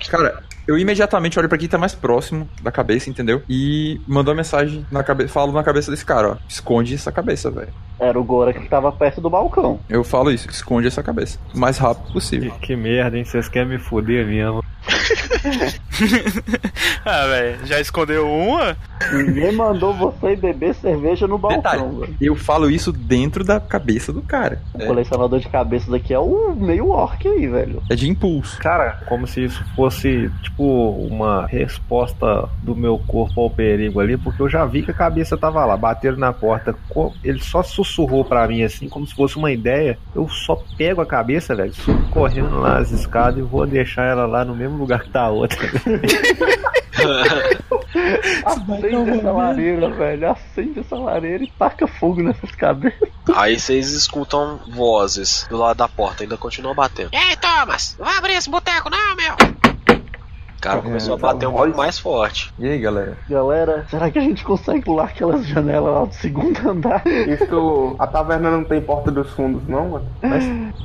Cara, 0.08 0.42
eu 0.66 0.78
imediatamente 0.78 1.38
olho 1.38 1.48
pra 1.48 1.58
quem 1.58 1.68
tá 1.68 1.78
mais 1.78 1.94
próximo 1.94 2.48
da 2.62 2.72
cabeça, 2.72 3.10
entendeu? 3.10 3.42
E 3.48 4.00
mando 4.06 4.30
uma 4.30 4.36
mensagem 4.36 4.86
na 4.90 5.02
cabeça. 5.02 5.32
Falo 5.32 5.52
na 5.52 5.62
cabeça 5.62 5.90
desse 5.90 6.04
cara, 6.04 6.32
ó. 6.32 6.36
Esconde 6.48 6.94
essa 6.94 7.12
cabeça, 7.12 7.50
velho. 7.50 7.72
Era 7.98 8.18
o 8.18 8.24
Gora 8.24 8.52
que 8.52 8.68
tava 8.68 8.90
perto 8.90 9.20
do 9.20 9.30
balcão. 9.30 9.78
Eu 9.88 10.02
falo 10.02 10.30
isso, 10.30 10.48
esconde 10.48 10.86
essa 10.86 11.02
cabeça. 11.02 11.38
O 11.54 11.58
mais 11.58 11.78
rápido 11.78 12.12
possível. 12.12 12.50
Que, 12.52 12.68
que 12.68 12.76
merda, 12.76 13.16
hein? 13.16 13.24
Vocês 13.24 13.48
querem 13.48 13.68
me 13.68 13.78
foder 13.78 14.26
mesmo. 14.26 14.63
ah, 17.04 17.26
velho, 17.26 17.66
já 17.66 17.80
escondeu 17.80 18.28
uma? 18.28 18.76
Ninguém 19.12 19.52
mandou 19.52 19.92
você 19.94 20.36
beber 20.36 20.74
cerveja 20.74 21.26
no 21.26 21.38
balcão, 21.38 21.58
Detalhe, 21.58 22.00
velho. 22.00 22.16
eu 22.20 22.36
falo 22.36 22.70
isso 22.70 22.92
dentro 22.92 23.44
da 23.44 23.60
cabeça 23.60 24.12
do 24.12 24.22
cara. 24.22 24.60
O 24.74 24.78
colecionador 24.78 25.40
de 25.40 25.48
cabeças 25.48 25.92
aqui 25.92 26.12
é 26.12 26.18
o 26.18 26.54
meio 26.54 26.90
orc 26.90 27.26
aí, 27.26 27.46
velho. 27.46 27.82
É 27.90 27.94
de 27.94 28.08
impulso. 28.08 28.58
Cara, 28.58 29.00
como 29.06 29.26
se 29.26 29.44
isso 29.44 29.64
fosse, 29.74 30.30
tipo, 30.42 30.90
uma 30.90 31.46
resposta 31.46 32.48
do 32.62 32.74
meu 32.74 32.98
corpo 32.98 33.40
ao 33.40 33.50
perigo 33.50 34.00
ali, 34.00 34.16
porque 34.16 34.42
eu 34.42 34.48
já 34.48 34.64
vi 34.64 34.82
que 34.82 34.90
a 34.90 34.94
cabeça 34.94 35.36
tava 35.36 35.64
lá, 35.64 35.76
bateram 35.76 36.16
na 36.16 36.32
porta. 36.32 36.74
Ele 37.22 37.40
só 37.40 37.62
sussurrou 37.62 38.24
pra 38.24 38.46
mim, 38.46 38.62
assim, 38.62 38.88
como 38.88 39.06
se 39.06 39.14
fosse 39.14 39.36
uma 39.36 39.52
ideia. 39.52 39.98
Eu 40.14 40.28
só 40.28 40.62
pego 40.76 41.00
a 41.00 41.06
cabeça, 41.06 41.54
velho, 41.54 41.74
subo 41.74 42.08
correndo 42.10 42.58
lá 42.60 42.78
as 42.78 42.90
escadas 42.90 43.38
e 43.38 43.42
vou 43.42 43.66
deixar 43.66 44.04
ela 44.04 44.26
lá 44.26 44.44
no 44.44 44.54
mesmo 44.54 44.73
lugar 44.78 45.02
que 45.02 45.10
tá 45.10 45.22
a 45.22 45.30
outra. 45.30 45.58
Acende 48.44 49.10
essa 49.10 49.32
lareira, 49.32 49.90
velho. 49.90 50.30
Acende 50.30 50.80
essa 50.80 50.96
lareira 50.96 51.44
e 51.44 51.50
taca 51.50 51.86
fogo 51.86 52.22
nessas 52.22 52.50
cabeças. 52.52 53.08
Aí 53.34 53.58
vocês 53.58 53.92
escutam 53.92 54.60
vozes 54.68 55.46
do 55.48 55.56
lado 55.56 55.76
da 55.76 55.88
porta, 55.88 56.22
ainda 56.22 56.36
continuam 56.36 56.74
batendo. 56.74 57.10
Ei, 57.12 57.36
Thomas, 57.36 57.96
não 57.98 58.06
vai 58.06 58.16
abrir 58.16 58.34
esse 58.34 58.50
boteco 58.50 58.90
não, 58.90 59.16
meu! 59.16 59.23
O 60.64 60.70
cara 60.70 60.82
começou 60.82 61.14
a 61.14 61.18
bater 61.18 61.46
um 61.46 61.52
pouco 61.52 61.76
mais 61.76 61.98
forte. 61.98 62.52
E 62.58 62.66
aí, 62.66 62.78
galera? 62.78 63.18
Galera, 63.28 63.84
será 63.90 64.10
que 64.10 64.18
a 64.18 64.22
gente 64.22 64.42
consegue 64.42 64.80
pular 64.82 65.04
aquelas 65.04 65.46
janelas 65.46 65.92
lá 65.94 66.04
do 66.06 66.14
segundo 66.14 66.58
andar? 66.68 67.02
Isso, 67.06 67.94
a 67.98 68.06
taverna 68.06 68.50
não 68.50 68.64
tem 68.64 68.80
porta 68.80 69.10
dos 69.10 69.28
fundos, 69.30 69.62
não, 69.68 69.90
mano? 69.90 70.04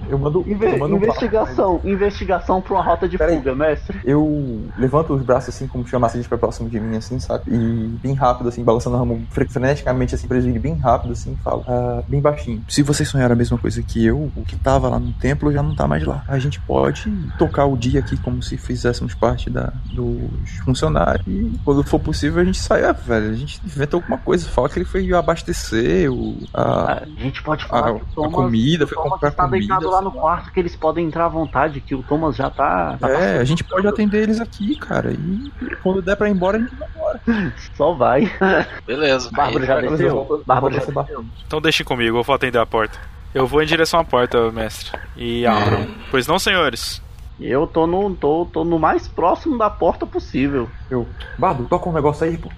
Eu 0.09 0.17
mando, 0.17 0.43
Inve- 0.47 0.65
eu 0.65 0.77
mando 0.79 0.95
um 0.95 0.99
papo. 0.99 1.11
investigação, 1.11 1.79
investigação 1.83 2.61
pra 2.61 2.73
uma 2.73 2.83
rota 2.83 3.07
de 3.07 3.17
Peraí. 3.17 3.37
fuga, 3.37 3.55
mestre. 3.55 3.99
Eu 4.03 4.63
levanto 4.77 5.13
os 5.13 5.21
braços 5.21 5.55
assim, 5.55 5.67
como 5.67 5.83
se 5.85 5.91
chamasse 5.91 6.17
a 6.17 6.19
gente 6.19 6.27
pra 6.29 6.37
próximo 6.37 6.69
de 6.69 6.79
mim, 6.79 6.97
assim, 6.97 7.19
sabe? 7.19 7.43
E 7.47 7.87
bem 8.01 8.13
rápido, 8.13 8.49
assim, 8.49 8.63
balançando 8.63 8.97
a 8.97 9.05
mão 9.05 9.21
fre- 9.29 9.47
freneticamente, 9.47 10.15
assim, 10.15 10.27
pra 10.27 10.37
eles 10.37 10.45
virem 10.45 10.59
bem 10.61 10.73
rápido, 10.75 11.11
assim, 11.13 11.37
falo, 11.43 11.63
ah, 11.67 12.01
bem 12.07 12.19
baixinho. 12.19 12.63
Se 12.67 12.81
vocês 12.83 13.07
sonharam 13.07 13.33
a 13.33 13.37
mesma 13.37 13.57
coisa 13.57 13.81
que 13.83 14.05
eu, 14.05 14.31
o 14.35 14.43
que 14.45 14.55
tava 14.57 14.89
lá 14.89 14.99
no 14.99 15.13
templo 15.13 15.51
já 15.53 15.61
não 15.63 15.75
tá 15.75 15.87
mais 15.87 16.03
lá. 16.05 16.23
A 16.27 16.37
gente 16.39 16.59
pode 16.61 17.09
tocar 17.37 17.65
o 17.65 17.77
dia 17.77 17.99
aqui 17.99 18.17
como 18.17 18.41
se 18.41 18.57
fizéssemos 18.57 19.13
parte 19.13 19.49
da, 19.49 19.68
dos 19.85 20.57
funcionários. 20.63 21.25
E 21.27 21.51
quando 21.63 21.83
for 21.83 21.99
possível, 21.99 22.41
a 22.41 22.45
gente 22.45 22.57
sai, 22.59 22.83
ah, 22.83 22.91
velho, 22.91 23.29
a 23.31 23.33
gente 23.33 23.59
inventa 23.65 23.95
alguma 23.97 24.17
coisa. 24.17 24.47
Fala 24.49 24.69
que 24.69 24.79
ele 24.79 24.85
foi 24.85 25.11
abastecer 25.13 26.11
o, 26.11 26.37
a, 26.53 27.03
A 27.03 27.05
gente 27.21 27.41
pode 27.43 27.65
falar 27.65 27.89
a, 27.89 27.93
que 27.93 28.01
o 28.01 28.03
a 28.03 28.15
Thomas, 28.15 28.31
comida, 28.33 28.85
o 28.85 28.87
foi 28.87 28.97
Thomas 28.97 29.11
comprar 29.13 29.29
está 29.29 29.43
comida. 29.43 29.59
deitado 29.59 29.89
lá 29.89 30.01
no 30.01 30.11
quarto 30.11 30.51
que 30.51 30.59
eles 30.59 30.75
podem 30.75 31.05
entrar 31.05 31.25
à 31.25 31.29
vontade, 31.29 31.81
que 31.81 31.95
o 31.95 32.03
Thomas 32.03 32.35
já 32.35 32.49
tá. 32.49 32.97
tá 32.99 33.09
É, 33.09 33.39
a 33.39 33.43
gente 33.43 33.63
pode 33.63 33.87
atender 33.87 34.23
eles 34.23 34.39
aqui, 34.39 34.75
cara. 34.75 35.11
E 35.11 35.51
quando 35.83 36.01
der 36.01 36.15
pra 36.15 36.27
ir 36.29 36.31
embora, 36.33 36.57
a 36.57 36.61
gente 36.61 36.75
vai 36.75 36.87
embora. 36.89 37.21
Só 37.75 37.93
vai. 37.93 38.31
Beleza. 38.85 39.29
Bárbara 39.35 39.65
já 39.65 39.81
desceu? 39.81 40.43
Bárbara 40.45 40.73
já 40.73 40.85
desceu? 40.85 41.25
Então 41.47 41.61
deixem 41.61 41.85
comigo, 41.85 42.17
eu 42.17 42.23
vou 42.23 42.35
atender 42.35 42.59
a 42.59 42.65
porta. 42.65 42.99
Eu 43.33 43.45
vou 43.45 43.61
em 43.61 43.65
direção 43.65 43.99
à 43.99 44.03
porta, 44.03 44.51
mestre. 44.51 44.97
E 45.15 45.45
abro. 45.45 45.87
Pois 46.09 46.25
não, 46.25 46.39
senhores? 46.39 46.99
Eu 47.39 47.65
tô 47.65 47.87
no, 47.87 48.15
tô, 48.15 48.45
tô 48.45 48.63
no 48.63 48.77
mais 48.77 49.07
próximo 49.07 49.57
da 49.57 49.69
porta 49.69 50.05
possível. 50.05 50.69
Eu, 50.89 51.07
Bardo, 51.37 51.67
toca 51.67 51.89
um 51.89 51.93
negócio 51.93 52.25
aí, 52.27 52.37
pô. 52.37 52.49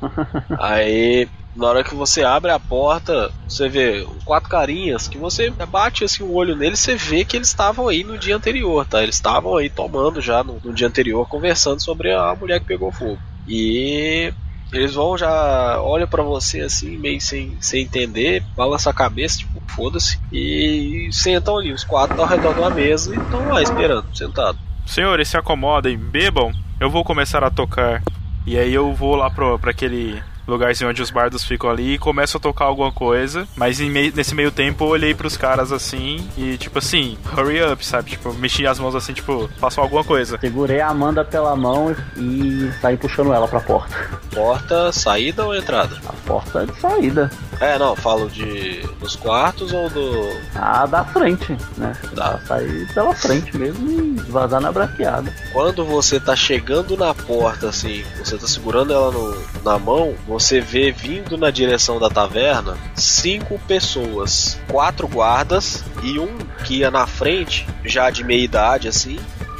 Aí, 0.58 1.28
na 1.54 1.68
hora 1.68 1.84
que 1.84 1.94
você 1.94 2.22
abre 2.22 2.50
a 2.50 2.58
porta, 2.58 3.30
você 3.46 3.68
vê 3.68 4.06
quatro 4.24 4.48
carinhas 4.48 5.08
que 5.08 5.18
você 5.18 5.50
bate 5.50 6.04
assim 6.04 6.22
o 6.22 6.32
olho 6.32 6.56
neles, 6.56 6.80
você 6.80 6.94
vê 6.94 7.24
que 7.24 7.36
eles 7.36 7.48
estavam 7.48 7.88
aí 7.88 8.02
no 8.04 8.18
dia 8.18 8.36
anterior, 8.36 8.86
tá? 8.86 9.02
Eles 9.02 9.16
estavam 9.16 9.56
aí 9.56 9.68
tomando 9.68 10.20
já 10.20 10.42
no, 10.42 10.60
no 10.62 10.72
dia 10.72 10.86
anterior, 10.86 11.26
conversando 11.28 11.82
sobre 11.82 12.12
a 12.12 12.34
mulher 12.34 12.60
que 12.60 12.66
pegou 12.66 12.90
fogo. 12.92 13.20
E 13.46 14.32
eles 14.72 14.94
vão 14.94 15.16
já 15.18 15.82
olham 15.82 16.06
pra 16.06 16.22
você 16.22 16.60
assim, 16.60 16.96
meio 16.98 17.20
sem, 17.20 17.58
sem 17.60 17.82
entender, 17.82 18.44
balança 18.56 18.90
a 18.90 18.94
cabeça, 18.94 19.38
tipo, 19.38 19.49
foda-se, 19.70 20.18
e 20.32 21.08
sentam 21.12 21.58
ali, 21.58 21.72
os 21.72 21.84
quatro 21.84 22.20
ao 22.20 22.26
redor 22.28 22.52
de 22.54 22.60
uma 22.60 22.70
mesa 22.70 23.14
e 23.14 23.18
estão 23.18 23.48
lá 23.48 23.62
esperando, 23.62 24.04
sentado. 24.14 24.58
Senhores, 24.86 25.28
se 25.28 25.36
acomodem, 25.36 25.96
bebam. 25.96 26.52
Eu 26.80 26.90
vou 26.90 27.04
começar 27.04 27.44
a 27.44 27.50
tocar. 27.50 28.02
E 28.46 28.58
aí 28.58 28.72
eu 28.74 28.92
vou 28.94 29.14
lá 29.14 29.30
pro, 29.30 29.58
pra 29.58 29.70
aquele 29.70 30.20
lugarzinho 30.48 30.90
onde 30.90 31.00
os 31.00 31.10
bardos 31.10 31.44
ficam 31.44 31.70
ali 31.70 31.94
e 31.94 31.98
começo 31.98 32.36
a 32.36 32.40
tocar 32.40 32.64
alguma 32.64 32.90
coisa. 32.90 33.46
Mas 33.54 33.78
em 33.80 33.88
mei- 33.90 34.10
nesse 34.12 34.34
meio 34.34 34.50
tempo 34.50 34.82
eu 34.84 34.88
olhei 34.88 35.14
pros 35.14 35.36
caras 35.36 35.70
assim 35.70 36.26
e 36.36 36.56
tipo 36.56 36.78
assim, 36.78 37.16
hurry 37.36 37.62
up, 37.62 37.84
sabe? 37.86 38.10
Tipo, 38.10 38.32
mexi 38.34 38.66
as 38.66 38.80
mãos 38.80 38.94
assim, 38.96 39.12
tipo, 39.12 39.48
façam 39.60 39.84
alguma 39.84 40.02
coisa. 40.02 40.38
Segurei 40.40 40.80
a 40.80 40.88
Amanda 40.88 41.24
pela 41.24 41.54
mão 41.54 41.94
e, 42.16 42.70
saí 42.80 42.96
puxando 42.96 43.32
ela 43.32 43.46
pra 43.46 43.60
porta. 43.60 43.94
Porta, 44.34 44.90
saída 44.90 45.44
ou 45.44 45.54
entrada? 45.54 45.96
A 46.08 46.12
porta 46.26 46.66
de 46.66 46.74
saída. 46.80 47.30
É, 47.60 47.78
não, 47.78 47.94
falo 47.94 48.28
de 48.30 48.80
dos 48.98 49.14
quartos 49.16 49.70
ou 49.72 49.90
do 49.90 50.30
A 50.54 50.86
da 50.86 51.04
frente, 51.04 51.56
né? 51.76 51.92
Tá. 52.16 52.40
Sair 52.46 52.86
pela 52.94 53.14
frente 53.14 53.54
mesmo 53.56 53.90
e 53.90 54.14
vazar 54.30 54.60
na 54.62 54.72
braqueada. 54.72 55.30
Quando 55.52 55.84
você 55.84 56.18
tá 56.18 56.34
chegando 56.34 56.96
na 56.96 57.12
porta, 57.14 57.68
assim, 57.68 58.02
você 58.18 58.38
tá 58.38 58.46
segurando 58.46 58.92
ela 58.94 59.10
no- 59.10 59.36
na 59.62 59.78
mão, 59.78 60.14
você 60.26 60.58
vê 60.60 60.90
vindo 60.90 61.36
na 61.36 61.50
direção 61.50 61.98
da 61.98 62.08
taverna 62.08 62.78
cinco 62.94 63.58
pessoas, 63.68 64.58
quatro 64.68 65.06
guardas 65.06 65.84
e 66.02 66.18
um 66.18 66.38
que 66.64 66.76
ia 66.78 66.90
na 66.90 67.06
frente, 67.06 67.66
já 67.84 68.08
de 68.08 68.24
meia 68.24 68.42
idade, 68.42 68.88
assim, 68.88 69.18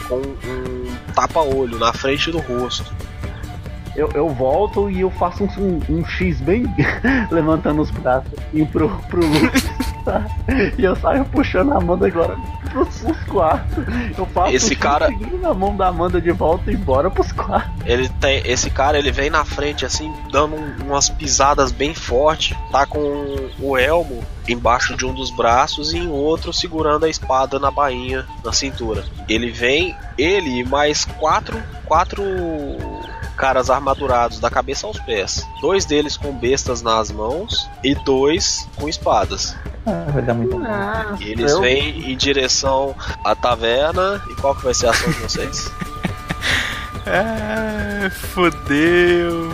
com 0.09 0.17
um 0.21 0.97
tapa-olho 1.15 1.79
na 1.79 1.93
frente 1.93 2.31
do 2.31 2.39
rosto. 2.39 2.91
Eu, 3.97 4.09
eu 4.15 4.29
volto 4.29 4.89
e 4.91 5.01
eu 5.01 5.11
faço 5.11 5.45
um, 5.45 5.81
um, 5.89 5.99
um 5.99 6.05
X 6.05 6.41
bem 6.41 6.65
levantando 7.31 7.83
os 7.83 7.91
braços 7.91 8.31
e 8.53 8.65
pro, 8.65 8.89
pro 9.09 9.21
Lucas. 9.27 9.63
tá? 10.05 10.25
E 10.79 10.85
eu 10.85 10.95
saio 10.97 11.25
puxando 11.27 11.73
a 11.73 11.77
Amanda 11.79 12.07
agora 12.07 12.37
pros, 12.71 13.01
pros 13.01 13.25
quartos. 13.25 13.85
Eu 14.17 14.25
faço 14.27 14.55
Esse 14.55 14.75
um 14.75 14.79
cara- 14.79 15.09
na 15.43 15.53
mão 15.53 15.77
da 15.77 15.89
Amanda 15.89 16.21
de 16.21 16.31
volta 16.31 16.71
e 16.71 16.77
bora 16.77 17.11
pros 17.11 17.33
quartos. 17.33 17.71
Ele 17.85 18.09
tem 18.21 18.41
esse 18.45 18.71
cara, 18.71 18.99
ele 18.99 19.11
vem 19.11 19.29
na 19.29 19.45
frente 19.45 19.85
assim, 19.85 20.13
dando 20.31 20.55
um- 20.57 20.85
umas 20.87 21.09
pisadas 21.11 21.73
bem 21.73 21.93
forte, 21.95 22.57
tá 22.71 22.87
com 22.87 23.01
o 23.59 23.77
elmo 23.77 24.23
embaixo 24.49 24.97
de 24.97 25.05
um 25.07 25.13
dos 25.15 25.31
braços 25.31 25.93
e 25.93 25.99
em 25.99 26.09
outro 26.09 26.53
segurando 26.53 27.05
a 27.05 27.09
espada 27.09 27.59
na 27.59 27.71
bainha, 27.71 28.25
na 28.45 28.53
cintura. 28.53 29.05
Ele 29.29 29.51
vem, 29.51 29.95
ele 30.19 30.61
e 30.61 30.65
mais 30.65 31.05
quatro, 31.05 31.61
quatro 31.85 32.23
caras 33.41 33.71
armadurados 33.71 34.39
da 34.39 34.51
cabeça 34.51 34.87
aos 34.87 34.99
pés. 35.01 35.47
Dois 35.63 35.85
deles 35.87 36.17
com 36.17 36.31
bestas 36.33 36.83
nas 36.83 37.11
mãos 37.11 37.69
e 37.83 37.95
dois 37.95 38.69
com 38.77 38.89
espadas. 38.89 39.57
Ah, 39.87 40.07
vai 40.13 40.23
dar 40.23 40.35
muito. 40.35 40.57
E 41.21 41.31
eles 41.31 41.51
Eu- 41.53 41.61
vêm 41.61 42.11
em 42.13 42.17
direção 42.17 42.95
à 43.25 43.35
taverna. 43.35 44.23
E 44.31 44.35
qual 44.35 44.55
que 44.55 44.63
vai 44.65 44.75
ser 44.75 44.89
a 44.89 44.91
ação 44.91 45.11
de 45.11 45.19
vocês? 45.19 45.71
É, 47.07 48.11
fodeu. 48.11 49.51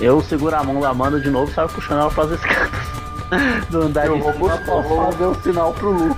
Eu 0.00 0.20
seguro 0.20 0.54
a 0.56 0.64
mão 0.64 0.80
da 0.80 0.88
Amanda 0.90 1.20
de 1.20 1.30
novo 1.30 1.50
e 1.50 1.54
saio 1.54 1.68
puxando 1.68 2.00
ela 2.00 2.10
pras 2.10 2.32
escadas. 2.32 2.70
Do 3.70 3.82
andar 3.82 4.06
Eu 4.06 4.16
de 4.16 4.22
vou 4.22 4.32
cima 4.32 4.58
pra 4.58 4.82
fazer 4.82 5.24
o 5.24 5.42
sinal 5.42 5.72
pro 5.72 5.90
Lu. 5.92 6.16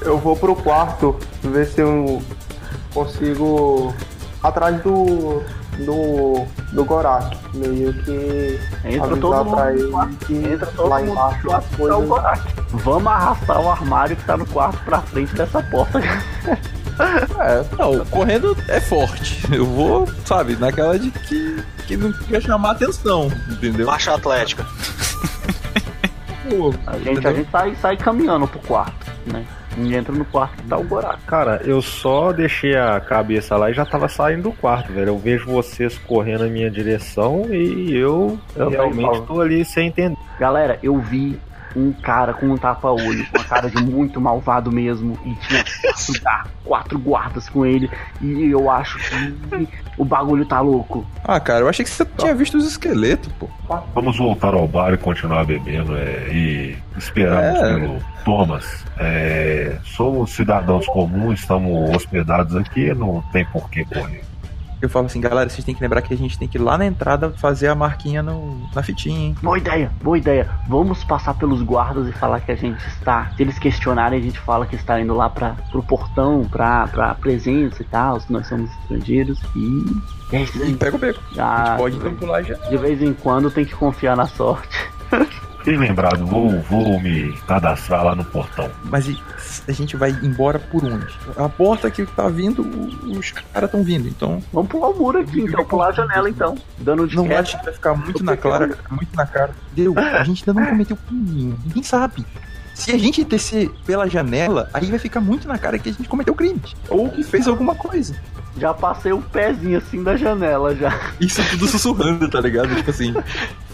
Eu 0.00 0.16
vou 0.16 0.36
pro 0.36 0.54
quarto 0.54 1.18
ver 1.42 1.66
se 1.66 1.80
eu 1.80 2.22
consigo 2.94 3.92
atrás 4.42 4.80
do 4.82 5.42
do 5.84 6.46
do 6.72 6.84
Gorak, 6.84 7.36
meio 7.54 7.92
que 8.04 8.58
Entra 8.84 9.16
todo 9.16 9.44
mundo 9.44 9.56
pra 9.56 9.72
ele 9.72 10.16
que 10.26 10.34
Entra 10.34 10.66
todo 10.68 10.88
lá 10.88 11.00
mundo 11.00 11.10
embaixo 11.12 11.52
as 11.52 11.66
coisas 11.76 12.08
Gorak. 12.08 12.54
Vamos 12.70 13.06
arrastar 13.06 13.60
o 13.60 13.70
armário 13.70 14.16
que 14.16 14.24
tá 14.24 14.36
no 14.36 14.46
quarto 14.46 14.78
pra 14.84 15.00
frente 15.02 15.34
dessa 15.34 15.62
porta. 15.62 16.00
É, 17.38 17.64
não, 17.78 18.04
correndo 18.06 18.54
é 18.68 18.78
forte. 18.78 19.40
Eu 19.50 19.64
vou, 19.64 20.06
sabe, 20.26 20.54
naquela 20.56 20.98
de 20.98 21.10
que, 21.10 21.64
que 21.86 21.96
não 21.96 22.12
quer 22.12 22.42
chamar 22.42 22.72
atenção, 22.72 23.32
entendeu? 23.48 23.86
Marcha 23.86 24.14
atlética. 24.14 24.66
Pô, 26.48 26.74
A 26.86 26.98
gente, 26.98 27.08
a 27.08 27.12
entendeu? 27.12 27.36
gente 27.36 27.50
sai, 27.50 27.74
sai 27.80 27.96
caminhando 27.96 28.46
pro 28.46 28.58
quarto, 28.60 29.10
né? 29.26 29.46
E 29.78 29.94
entra 29.94 30.14
no 30.14 30.24
quarto 30.24 30.56
que 30.56 30.68
tá 30.68 30.76
o 30.76 30.84
Gorak. 30.84 31.22
Cara, 31.24 31.60
eu 31.64 31.80
só 31.80 32.32
deixei 32.32 32.76
a 32.76 33.00
cabeça 33.00 33.56
lá 33.56 33.70
e 33.70 33.74
já 33.74 33.84
tava 33.84 34.08
saindo 34.08 34.44
do 34.44 34.52
quarto, 34.52 34.92
velho. 34.92 35.08
Eu 35.08 35.18
vejo 35.18 35.46
vocês 35.46 35.96
correndo 35.98 36.44
na 36.44 36.50
minha 36.50 36.70
direção 36.70 37.46
e 37.50 37.94
eu, 37.94 38.38
Eu 38.56 38.68
realmente 38.68 39.22
tô 39.22 39.40
ali 39.40 39.64
sem 39.64 39.88
entender. 39.88 40.16
Galera, 40.38 40.78
eu 40.82 40.98
vi 40.98 41.38
um 41.76 41.92
cara 41.92 42.32
com 42.34 42.46
um 42.46 42.56
tapa-olho, 42.56 43.26
com 43.30 43.38
uma 43.38 43.44
cara 43.44 43.68
de 43.70 43.82
muito 43.82 44.20
malvado 44.20 44.70
mesmo, 44.72 45.18
e 45.24 45.34
tinha 45.46 45.64
quatro, 45.64 46.50
quatro 46.64 46.98
guardas 46.98 47.48
com 47.48 47.64
ele, 47.64 47.90
e 48.20 48.50
eu 48.50 48.70
acho 48.70 48.98
que 48.98 49.68
o 49.96 50.04
bagulho 50.04 50.44
tá 50.46 50.60
louco. 50.60 51.06
Ah, 51.24 51.38
cara, 51.40 51.60
eu 51.60 51.68
achei 51.68 51.84
que 51.84 51.90
você 51.90 52.04
tinha 52.16 52.34
visto 52.34 52.56
os 52.56 52.66
esqueletos, 52.66 53.30
pô. 53.38 53.48
Vamos 53.94 54.16
voltar 54.18 54.54
ao 54.54 54.66
bar 54.66 54.92
e 54.92 54.96
continuar 54.96 55.44
bebendo 55.44 55.96
é, 55.96 56.28
e 56.32 56.76
esperamos 56.96 57.60
É. 57.60 57.74
pelo 57.74 57.98
Thomas. 58.24 58.84
É, 58.98 59.78
somos 59.84 60.30
cidadãos 60.32 60.86
comuns, 60.86 61.40
estamos 61.40 61.90
hospedados 61.94 62.54
aqui, 62.56 62.92
não 62.94 63.22
tem 63.32 63.44
por 63.46 63.70
que 63.70 63.84
correr. 63.84 64.22
Eu 64.80 64.88
falo 64.88 65.06
assim, 65.06 65.20
galera, 65.20 65.48
vocês 65.50 65.64
têm 65.64 65.74
que 65.74 65.80
lembrar 65.82 66.00
que 66.02 66.14
a 66.14 66.16
gente 66.16 66.38
tem 66.38 66.48
que 66.48 66.56
ir 66.56 66.60
lá 66.60 66.78
na 66.78 66.86
entrada 66.86 67.30
fazer 67.36 67.68
a 67.68 67.74
marquinha 67.74 68.22
no, 68.22 68.66
na 68.74 68.82
fitinha, 68.82 69.18
hein? 69.26 69.36
Boa 69.42 69.58
ideia, 69.58 69.92
boa 70.02 70.16
ideia. 70.16 70.48
Vamos 70.68 71.04
passar 71.04 71.34
pelos 71.34 71.60
guardas 71.62 72.08
e 72.08 72.12
falar 72.12 72.40
que 72.40 72.50
a 72.50 72.54
gente 72.56 72.78
está. 72.88 73.30
Se 73.36 73.42
eles 73.42 73.58
questionarem, 73.58 74.18
a 74.18 74.22
gente 74.22 74.38
fala 74.40 74.64
que 74.66 74.74
está 74.76 74.98
indo 75.00 75.14
lá 75.14 75.28
para 75.28 75.50
pro 75.70 75.82
portão, 75.82 76.46
pra, 76.50 76.86
pra 76.88 77.14
presença 77.14 77.82
e 77.82 77.84
tal, 77.86 78.18
se 78.20 78.32
nós 78.32 78.46
somos 78.46 78.70
estrangeiros. 78.82 79.38
E. 79.54 80.00
É 80.32 80.42
E 80.44 80.74
pega 80.76 80.96
o 80.96 80.98
beco. 80.98 81.20
A 81.36 81.42
Ah, 81.44 81.66
gente 81.70 81.76
pode 81.78 81.96
então 81.96 82.14
pular 82.14 82.42
já. 82.42 82.54
de 82.54 82.76
vez 82.78 83.02
em 83.02 83.12
quando 83.12 83.50
tem 83.50 83.64
que 83.64 83.74
confiar 83.74 84.16
na 84.16 84.26
sorte. 84.26 84.78
Bem 85.64 85.76
lembrado, 85.76 86.26
vou, 86.26 86.60
vou 86.62 87.00
me 87.00 87.32
cadastrar 87.46 88.04
lá 88.04 88.14
no 88.14 88.24
portão. 88.24 88.70
Mas 88.84 89.06
e 89.08 89.18
a 89.68 89.72
gente 89.72 89.96
vai 89.96 90.10
embora 90.22 90.58
por 90.58 90.84
onde? 90.84 91.06
A 91.36 91.48
porta 91.48 91.90
que 91.90 92.06
tá 92.06 92.28
vindo, 92.28 92.62
os 93.06 93.30
caras 93.32 93.68
estão 93.68 93.82
vindo, 93.84 94.08
então. 94.08 94.42
Vamos 94.52 94.70
pular 94.70 94.88
o 94.88 94.96
muro 94.98 95.18
aqui, 95.20 95.42
então. 95.42 95.64
Pular 95.64 95.88
a 95.88 95.92
janela, 95.92 96.30
então. 96.30 96.56
Dando 96.78 97.06
de 97.06 97.14
Não 97.16 97.24
queda. 97.28 97.40
acho 97.40 97.58
que 97.58 97.64
vai 97.64 97.74
ficar 97.74 97.94
muito 97.94 98.24
na 98.24 98.36
clara, 98.36 98.76
muito 98.90 99.14
na 99.14 99.26
cara. 99.26 99.50
Deu, 99.72 99.94
a 99.98 100.24
gente 100.24 100.48
ainda 100.48 100.60
não 100.60 100.66
cometeu 100.70 100.96
crime. 100.96 101.54
Ninguém 101.64 101.82
sabe. 101.82 102.24
Se 102.80 102.92
a 102.92 102.98
gente 102.98 103.24
descer 103.24 103.70
pela 103.86 104.08
janela, 104.08 104.68
aí 104.72 104.86
vai 104.86 104.98
ficar 104.98 105.20
muito 105.20 105.46
na 105.46 105.58
cara 105.58 105.78
que 105.78 105.88
a 105.88 105.92
gente 105.92 106.08
cometeu 106.08 106.34
crime. 106.34 106.60
Ou 106.88 107.08
que 107.08 107.22
fez 107.22 107.46
alguma 107.46 107.74
coisa. 107.74 108.14
Já 108.56 108.74
passei 108.74 109.12
o 109.12 109.20
pezinho 109.22 109.78
assim 109.78 110.02
da 110.02 110.16
janela 110.16 110.74
já. 110.74 110.92
Isso 111.20 111.42
tudo 111.50 111.66
sussurrando, 111.68 112.28
tá 112.28 112.40
ligado? 112.40 112.74
Tipo 112.74 112.90
assim, 112.90 113.14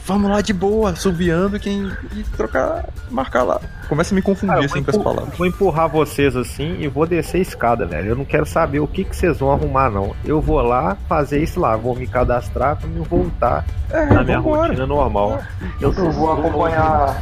vamos 0.05 0.31
lá 0.31 0.41
de 0.43 0.53
boa, 0.53 0.95
subiando 0.95 1.59
quem 1.59 1.91
e 2.15 2.23
trocar, 2.37 2.85
marcar 3.11 3.43
lá. 3.43 3.61
Começa 3.89 4.13
a 4.13 4.17
me 4.17 4.21
confundir 4.23 4.55
Ah, 4.55 4.59
assim 4.59 4.83
vou 4.83 4.85
com 4.85 4.91
as 4.91 4.97
palavras. 4.99 5.39
Vou 5.39 5.47
empurrar 5.47 5.89
vocês 5.89 6.37
assim 6.37 6.77
e 6.81 6.89
vou 6.89 7.07
descer 7.07 7.39
a 7.39 7.41
escada, 7.41 7.87
velho. 7.87 8.11
Eu 8.11 8.17
não 8.17 8.25
quero 8.25 8.45
saber 8.45 8.81
o 8.81 8.87
que, 8.87 9.03
que 9.05 9.17
vocês 9.17 9.39
vão 9.39 9.51
arrumar, 9.51 9.91
não. 9.91 10.15
Eu 10.25 10.41
vou 10.43 10.61
lá 10.61 10.97
fazer 11.09 11.43
isso 11.43 11.59
lá, 11.59 11.75
vou 11.77 11.97
me 11.97 12.07
cadastrar 12.07 12.77
pra 12.77 12.87
me 12.87 13.01
voltar 13.01 13.65
É, 13.91 14.05
na 14.07 14.23
minha 14.23 14.39
vambora. 14.41 14.69
rotina 14.69 14.87
normal. 14.87 15.43
Eu, 15.81 15.93
Eu 15.93 16.13
vou 16.13 16.33
acompanhar. 16.33 17.17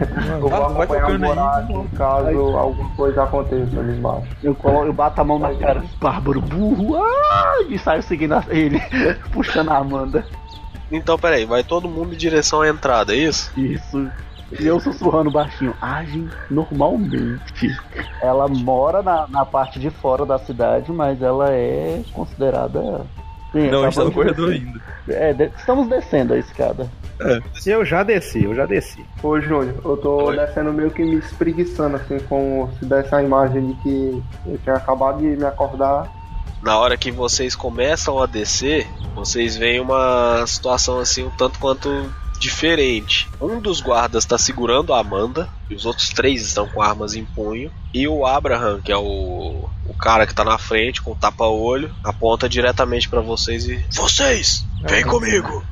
Eu 0.00 0.40
vou 0.40 0.48
acompanhar 0.64 0.84
o 0.84 0.86
tocando 1.06 1.24
aí. 1.24 1.34
Morato 1.34 1.86
caso 1.96 2.56
alguma 2.56 2.88
coisa 2.90 3.22
aconteça 3.22 3.80
ali 3.80 3.96
embaixo. 3.98 4.26
eu, 4.42 4.54
colo- 4.54 4.84
eu 4.86 4.92
bato 4.92 5.20
a 5.20 5.24
mão 5.24 5.38
na 5.38 5.54
cara. 5.54 5.82
Bárbaro 6.00 6.40
burro. 6.40 6.96
Ah, 6.96 7.62
e 7.68 7.78
saio 7.78 8.02
seguindo 8.02 8.34
ele, 8.48 8.80
puxando 9.32 9.70
a 9.70 9.78
Amanda. 9.78 10.24
Então, 10.92 11.18
peraí, 11.18 11.44
vai 11.44 11.62
todo 11.64 11.88
mundo 11.88 12.14
em 12.14 12.16
direção 12.16 12.60
à 12.60 12.68
entrada, 12.68 13.12
é 13.14 13.16
isso? 13.16 13.50
Isso. 13.58 14.08
E 14.60 14.66
eu 14.66 14.78
sussurrando 14.78 15.30
baixinho. 15.30 15.74
Agem 15.80 16.28
normalmente. 16.50 17.68
Ela 18.20 18.46
mora 18.48 19.02
na, 19.02 19.26
na 19.28 19.44
parte 19.44 19.78
de 19.80 19.90
fora 19.90 20.24
da 20.26 20.38
cidade, 20.38 20.92
mas 20.92 21.20
ela 21.22 21.50
é 21.50 22.02
considerada. 22.12 23.00
Sim, 23.52 23.70
Não, 23.70 23.80
a 23.80 23.84
gente 23.84 23.96
tá 23.96 24.04
no 24.04 24.12
corredor 24.12 24.50
ainda. 24.52 24.80
É, 25.08 25.32
de- 25.32 25.50
estamos 25.56 25.88
descendo 25.88 26.34
a 26.34 26.38
escada. 26.38 26.86
Eu 27.64 27.84
já 27.84 28.02
desci, 28.02 28.44
eu 28.44 28.54
já 28.54 28.66
desci. 28.66 29.04
Ô 29.22 29.40
Júnior, 29.40 29.74
eu 29.84 29.96
tô 29.96 30.24
Oi. 30.24 30.36
descendo 30.36 30.72
meio 30.72 30.90
que 30.90 31.02
me 31.02 31.16
espreguiçando, 31.16 31.96
assim, 31.96 32.18
como 32.28 32.70
se 32.78 32.84
desse 32.84 33.14
a 33.14 33.22
imagem 33.22 33.68
de 33.68 33.82
que 33.82 34.22
eu 34.46 34.58
tinha 34.58 34.76
acabado 34.76 35.18
de 35.18 35.26
me 35.26 35.44
acordar. 35.44 36.10
Na 36.62 36.78
hora 36.78 36.96
que 36.96 37.10
vocês 37.10 37.54
começam 37.54 38.20
a 38.20 38.26
descer, 38.26 38.86
vocês 39.14 39.56
veem 39.56 39.80
uma 39.80 40.46
situação 40.46 40.98
assim 40.98 41.24
um 41.24 41.30
tanto 41.30 41.58
quanto 41.58 41.88
diferente. 42.38 43.28
Um 43.40 43.60
dos 43.60 43.80
guardas 43.80 44.24
está 44.24 44.38
segurando 44.38 44.92
a 44.92 45.00
Amanda 45.00 45.48
e 45.68 45.74
os 45.74 45.86
outros 45.86 46.08
três 46.08 46.42
estão 46.42 46.68
com 46.68 46.82
armas 46.82 47.14
em 47.14 47.24
punho. 47.24 47.70
E 47.92 48.08
o 48.08 48.26
Abraham, 48.26 48.80
que 48.80 48.92
é 48.92 48.96
o, 48.96 49.68
o 49.86 49.94
cara 49.98 50.26
que 50.26 50.34
tá 50.34 50.44
na 50.44 50.58
frente 50.58 51.02
com 51.02 51.12
o 51.12 51.16
tapa-olho, 51.16 51.94
aponta 52.02 52.48
diretamente 52.48 53.08
para 53.08 53.20
vocês 53.20 53.66
e. 53.66 53.84
Vocês! 53.92 54.64
Vem 54.88 55.04
comigo! 55.04 55.62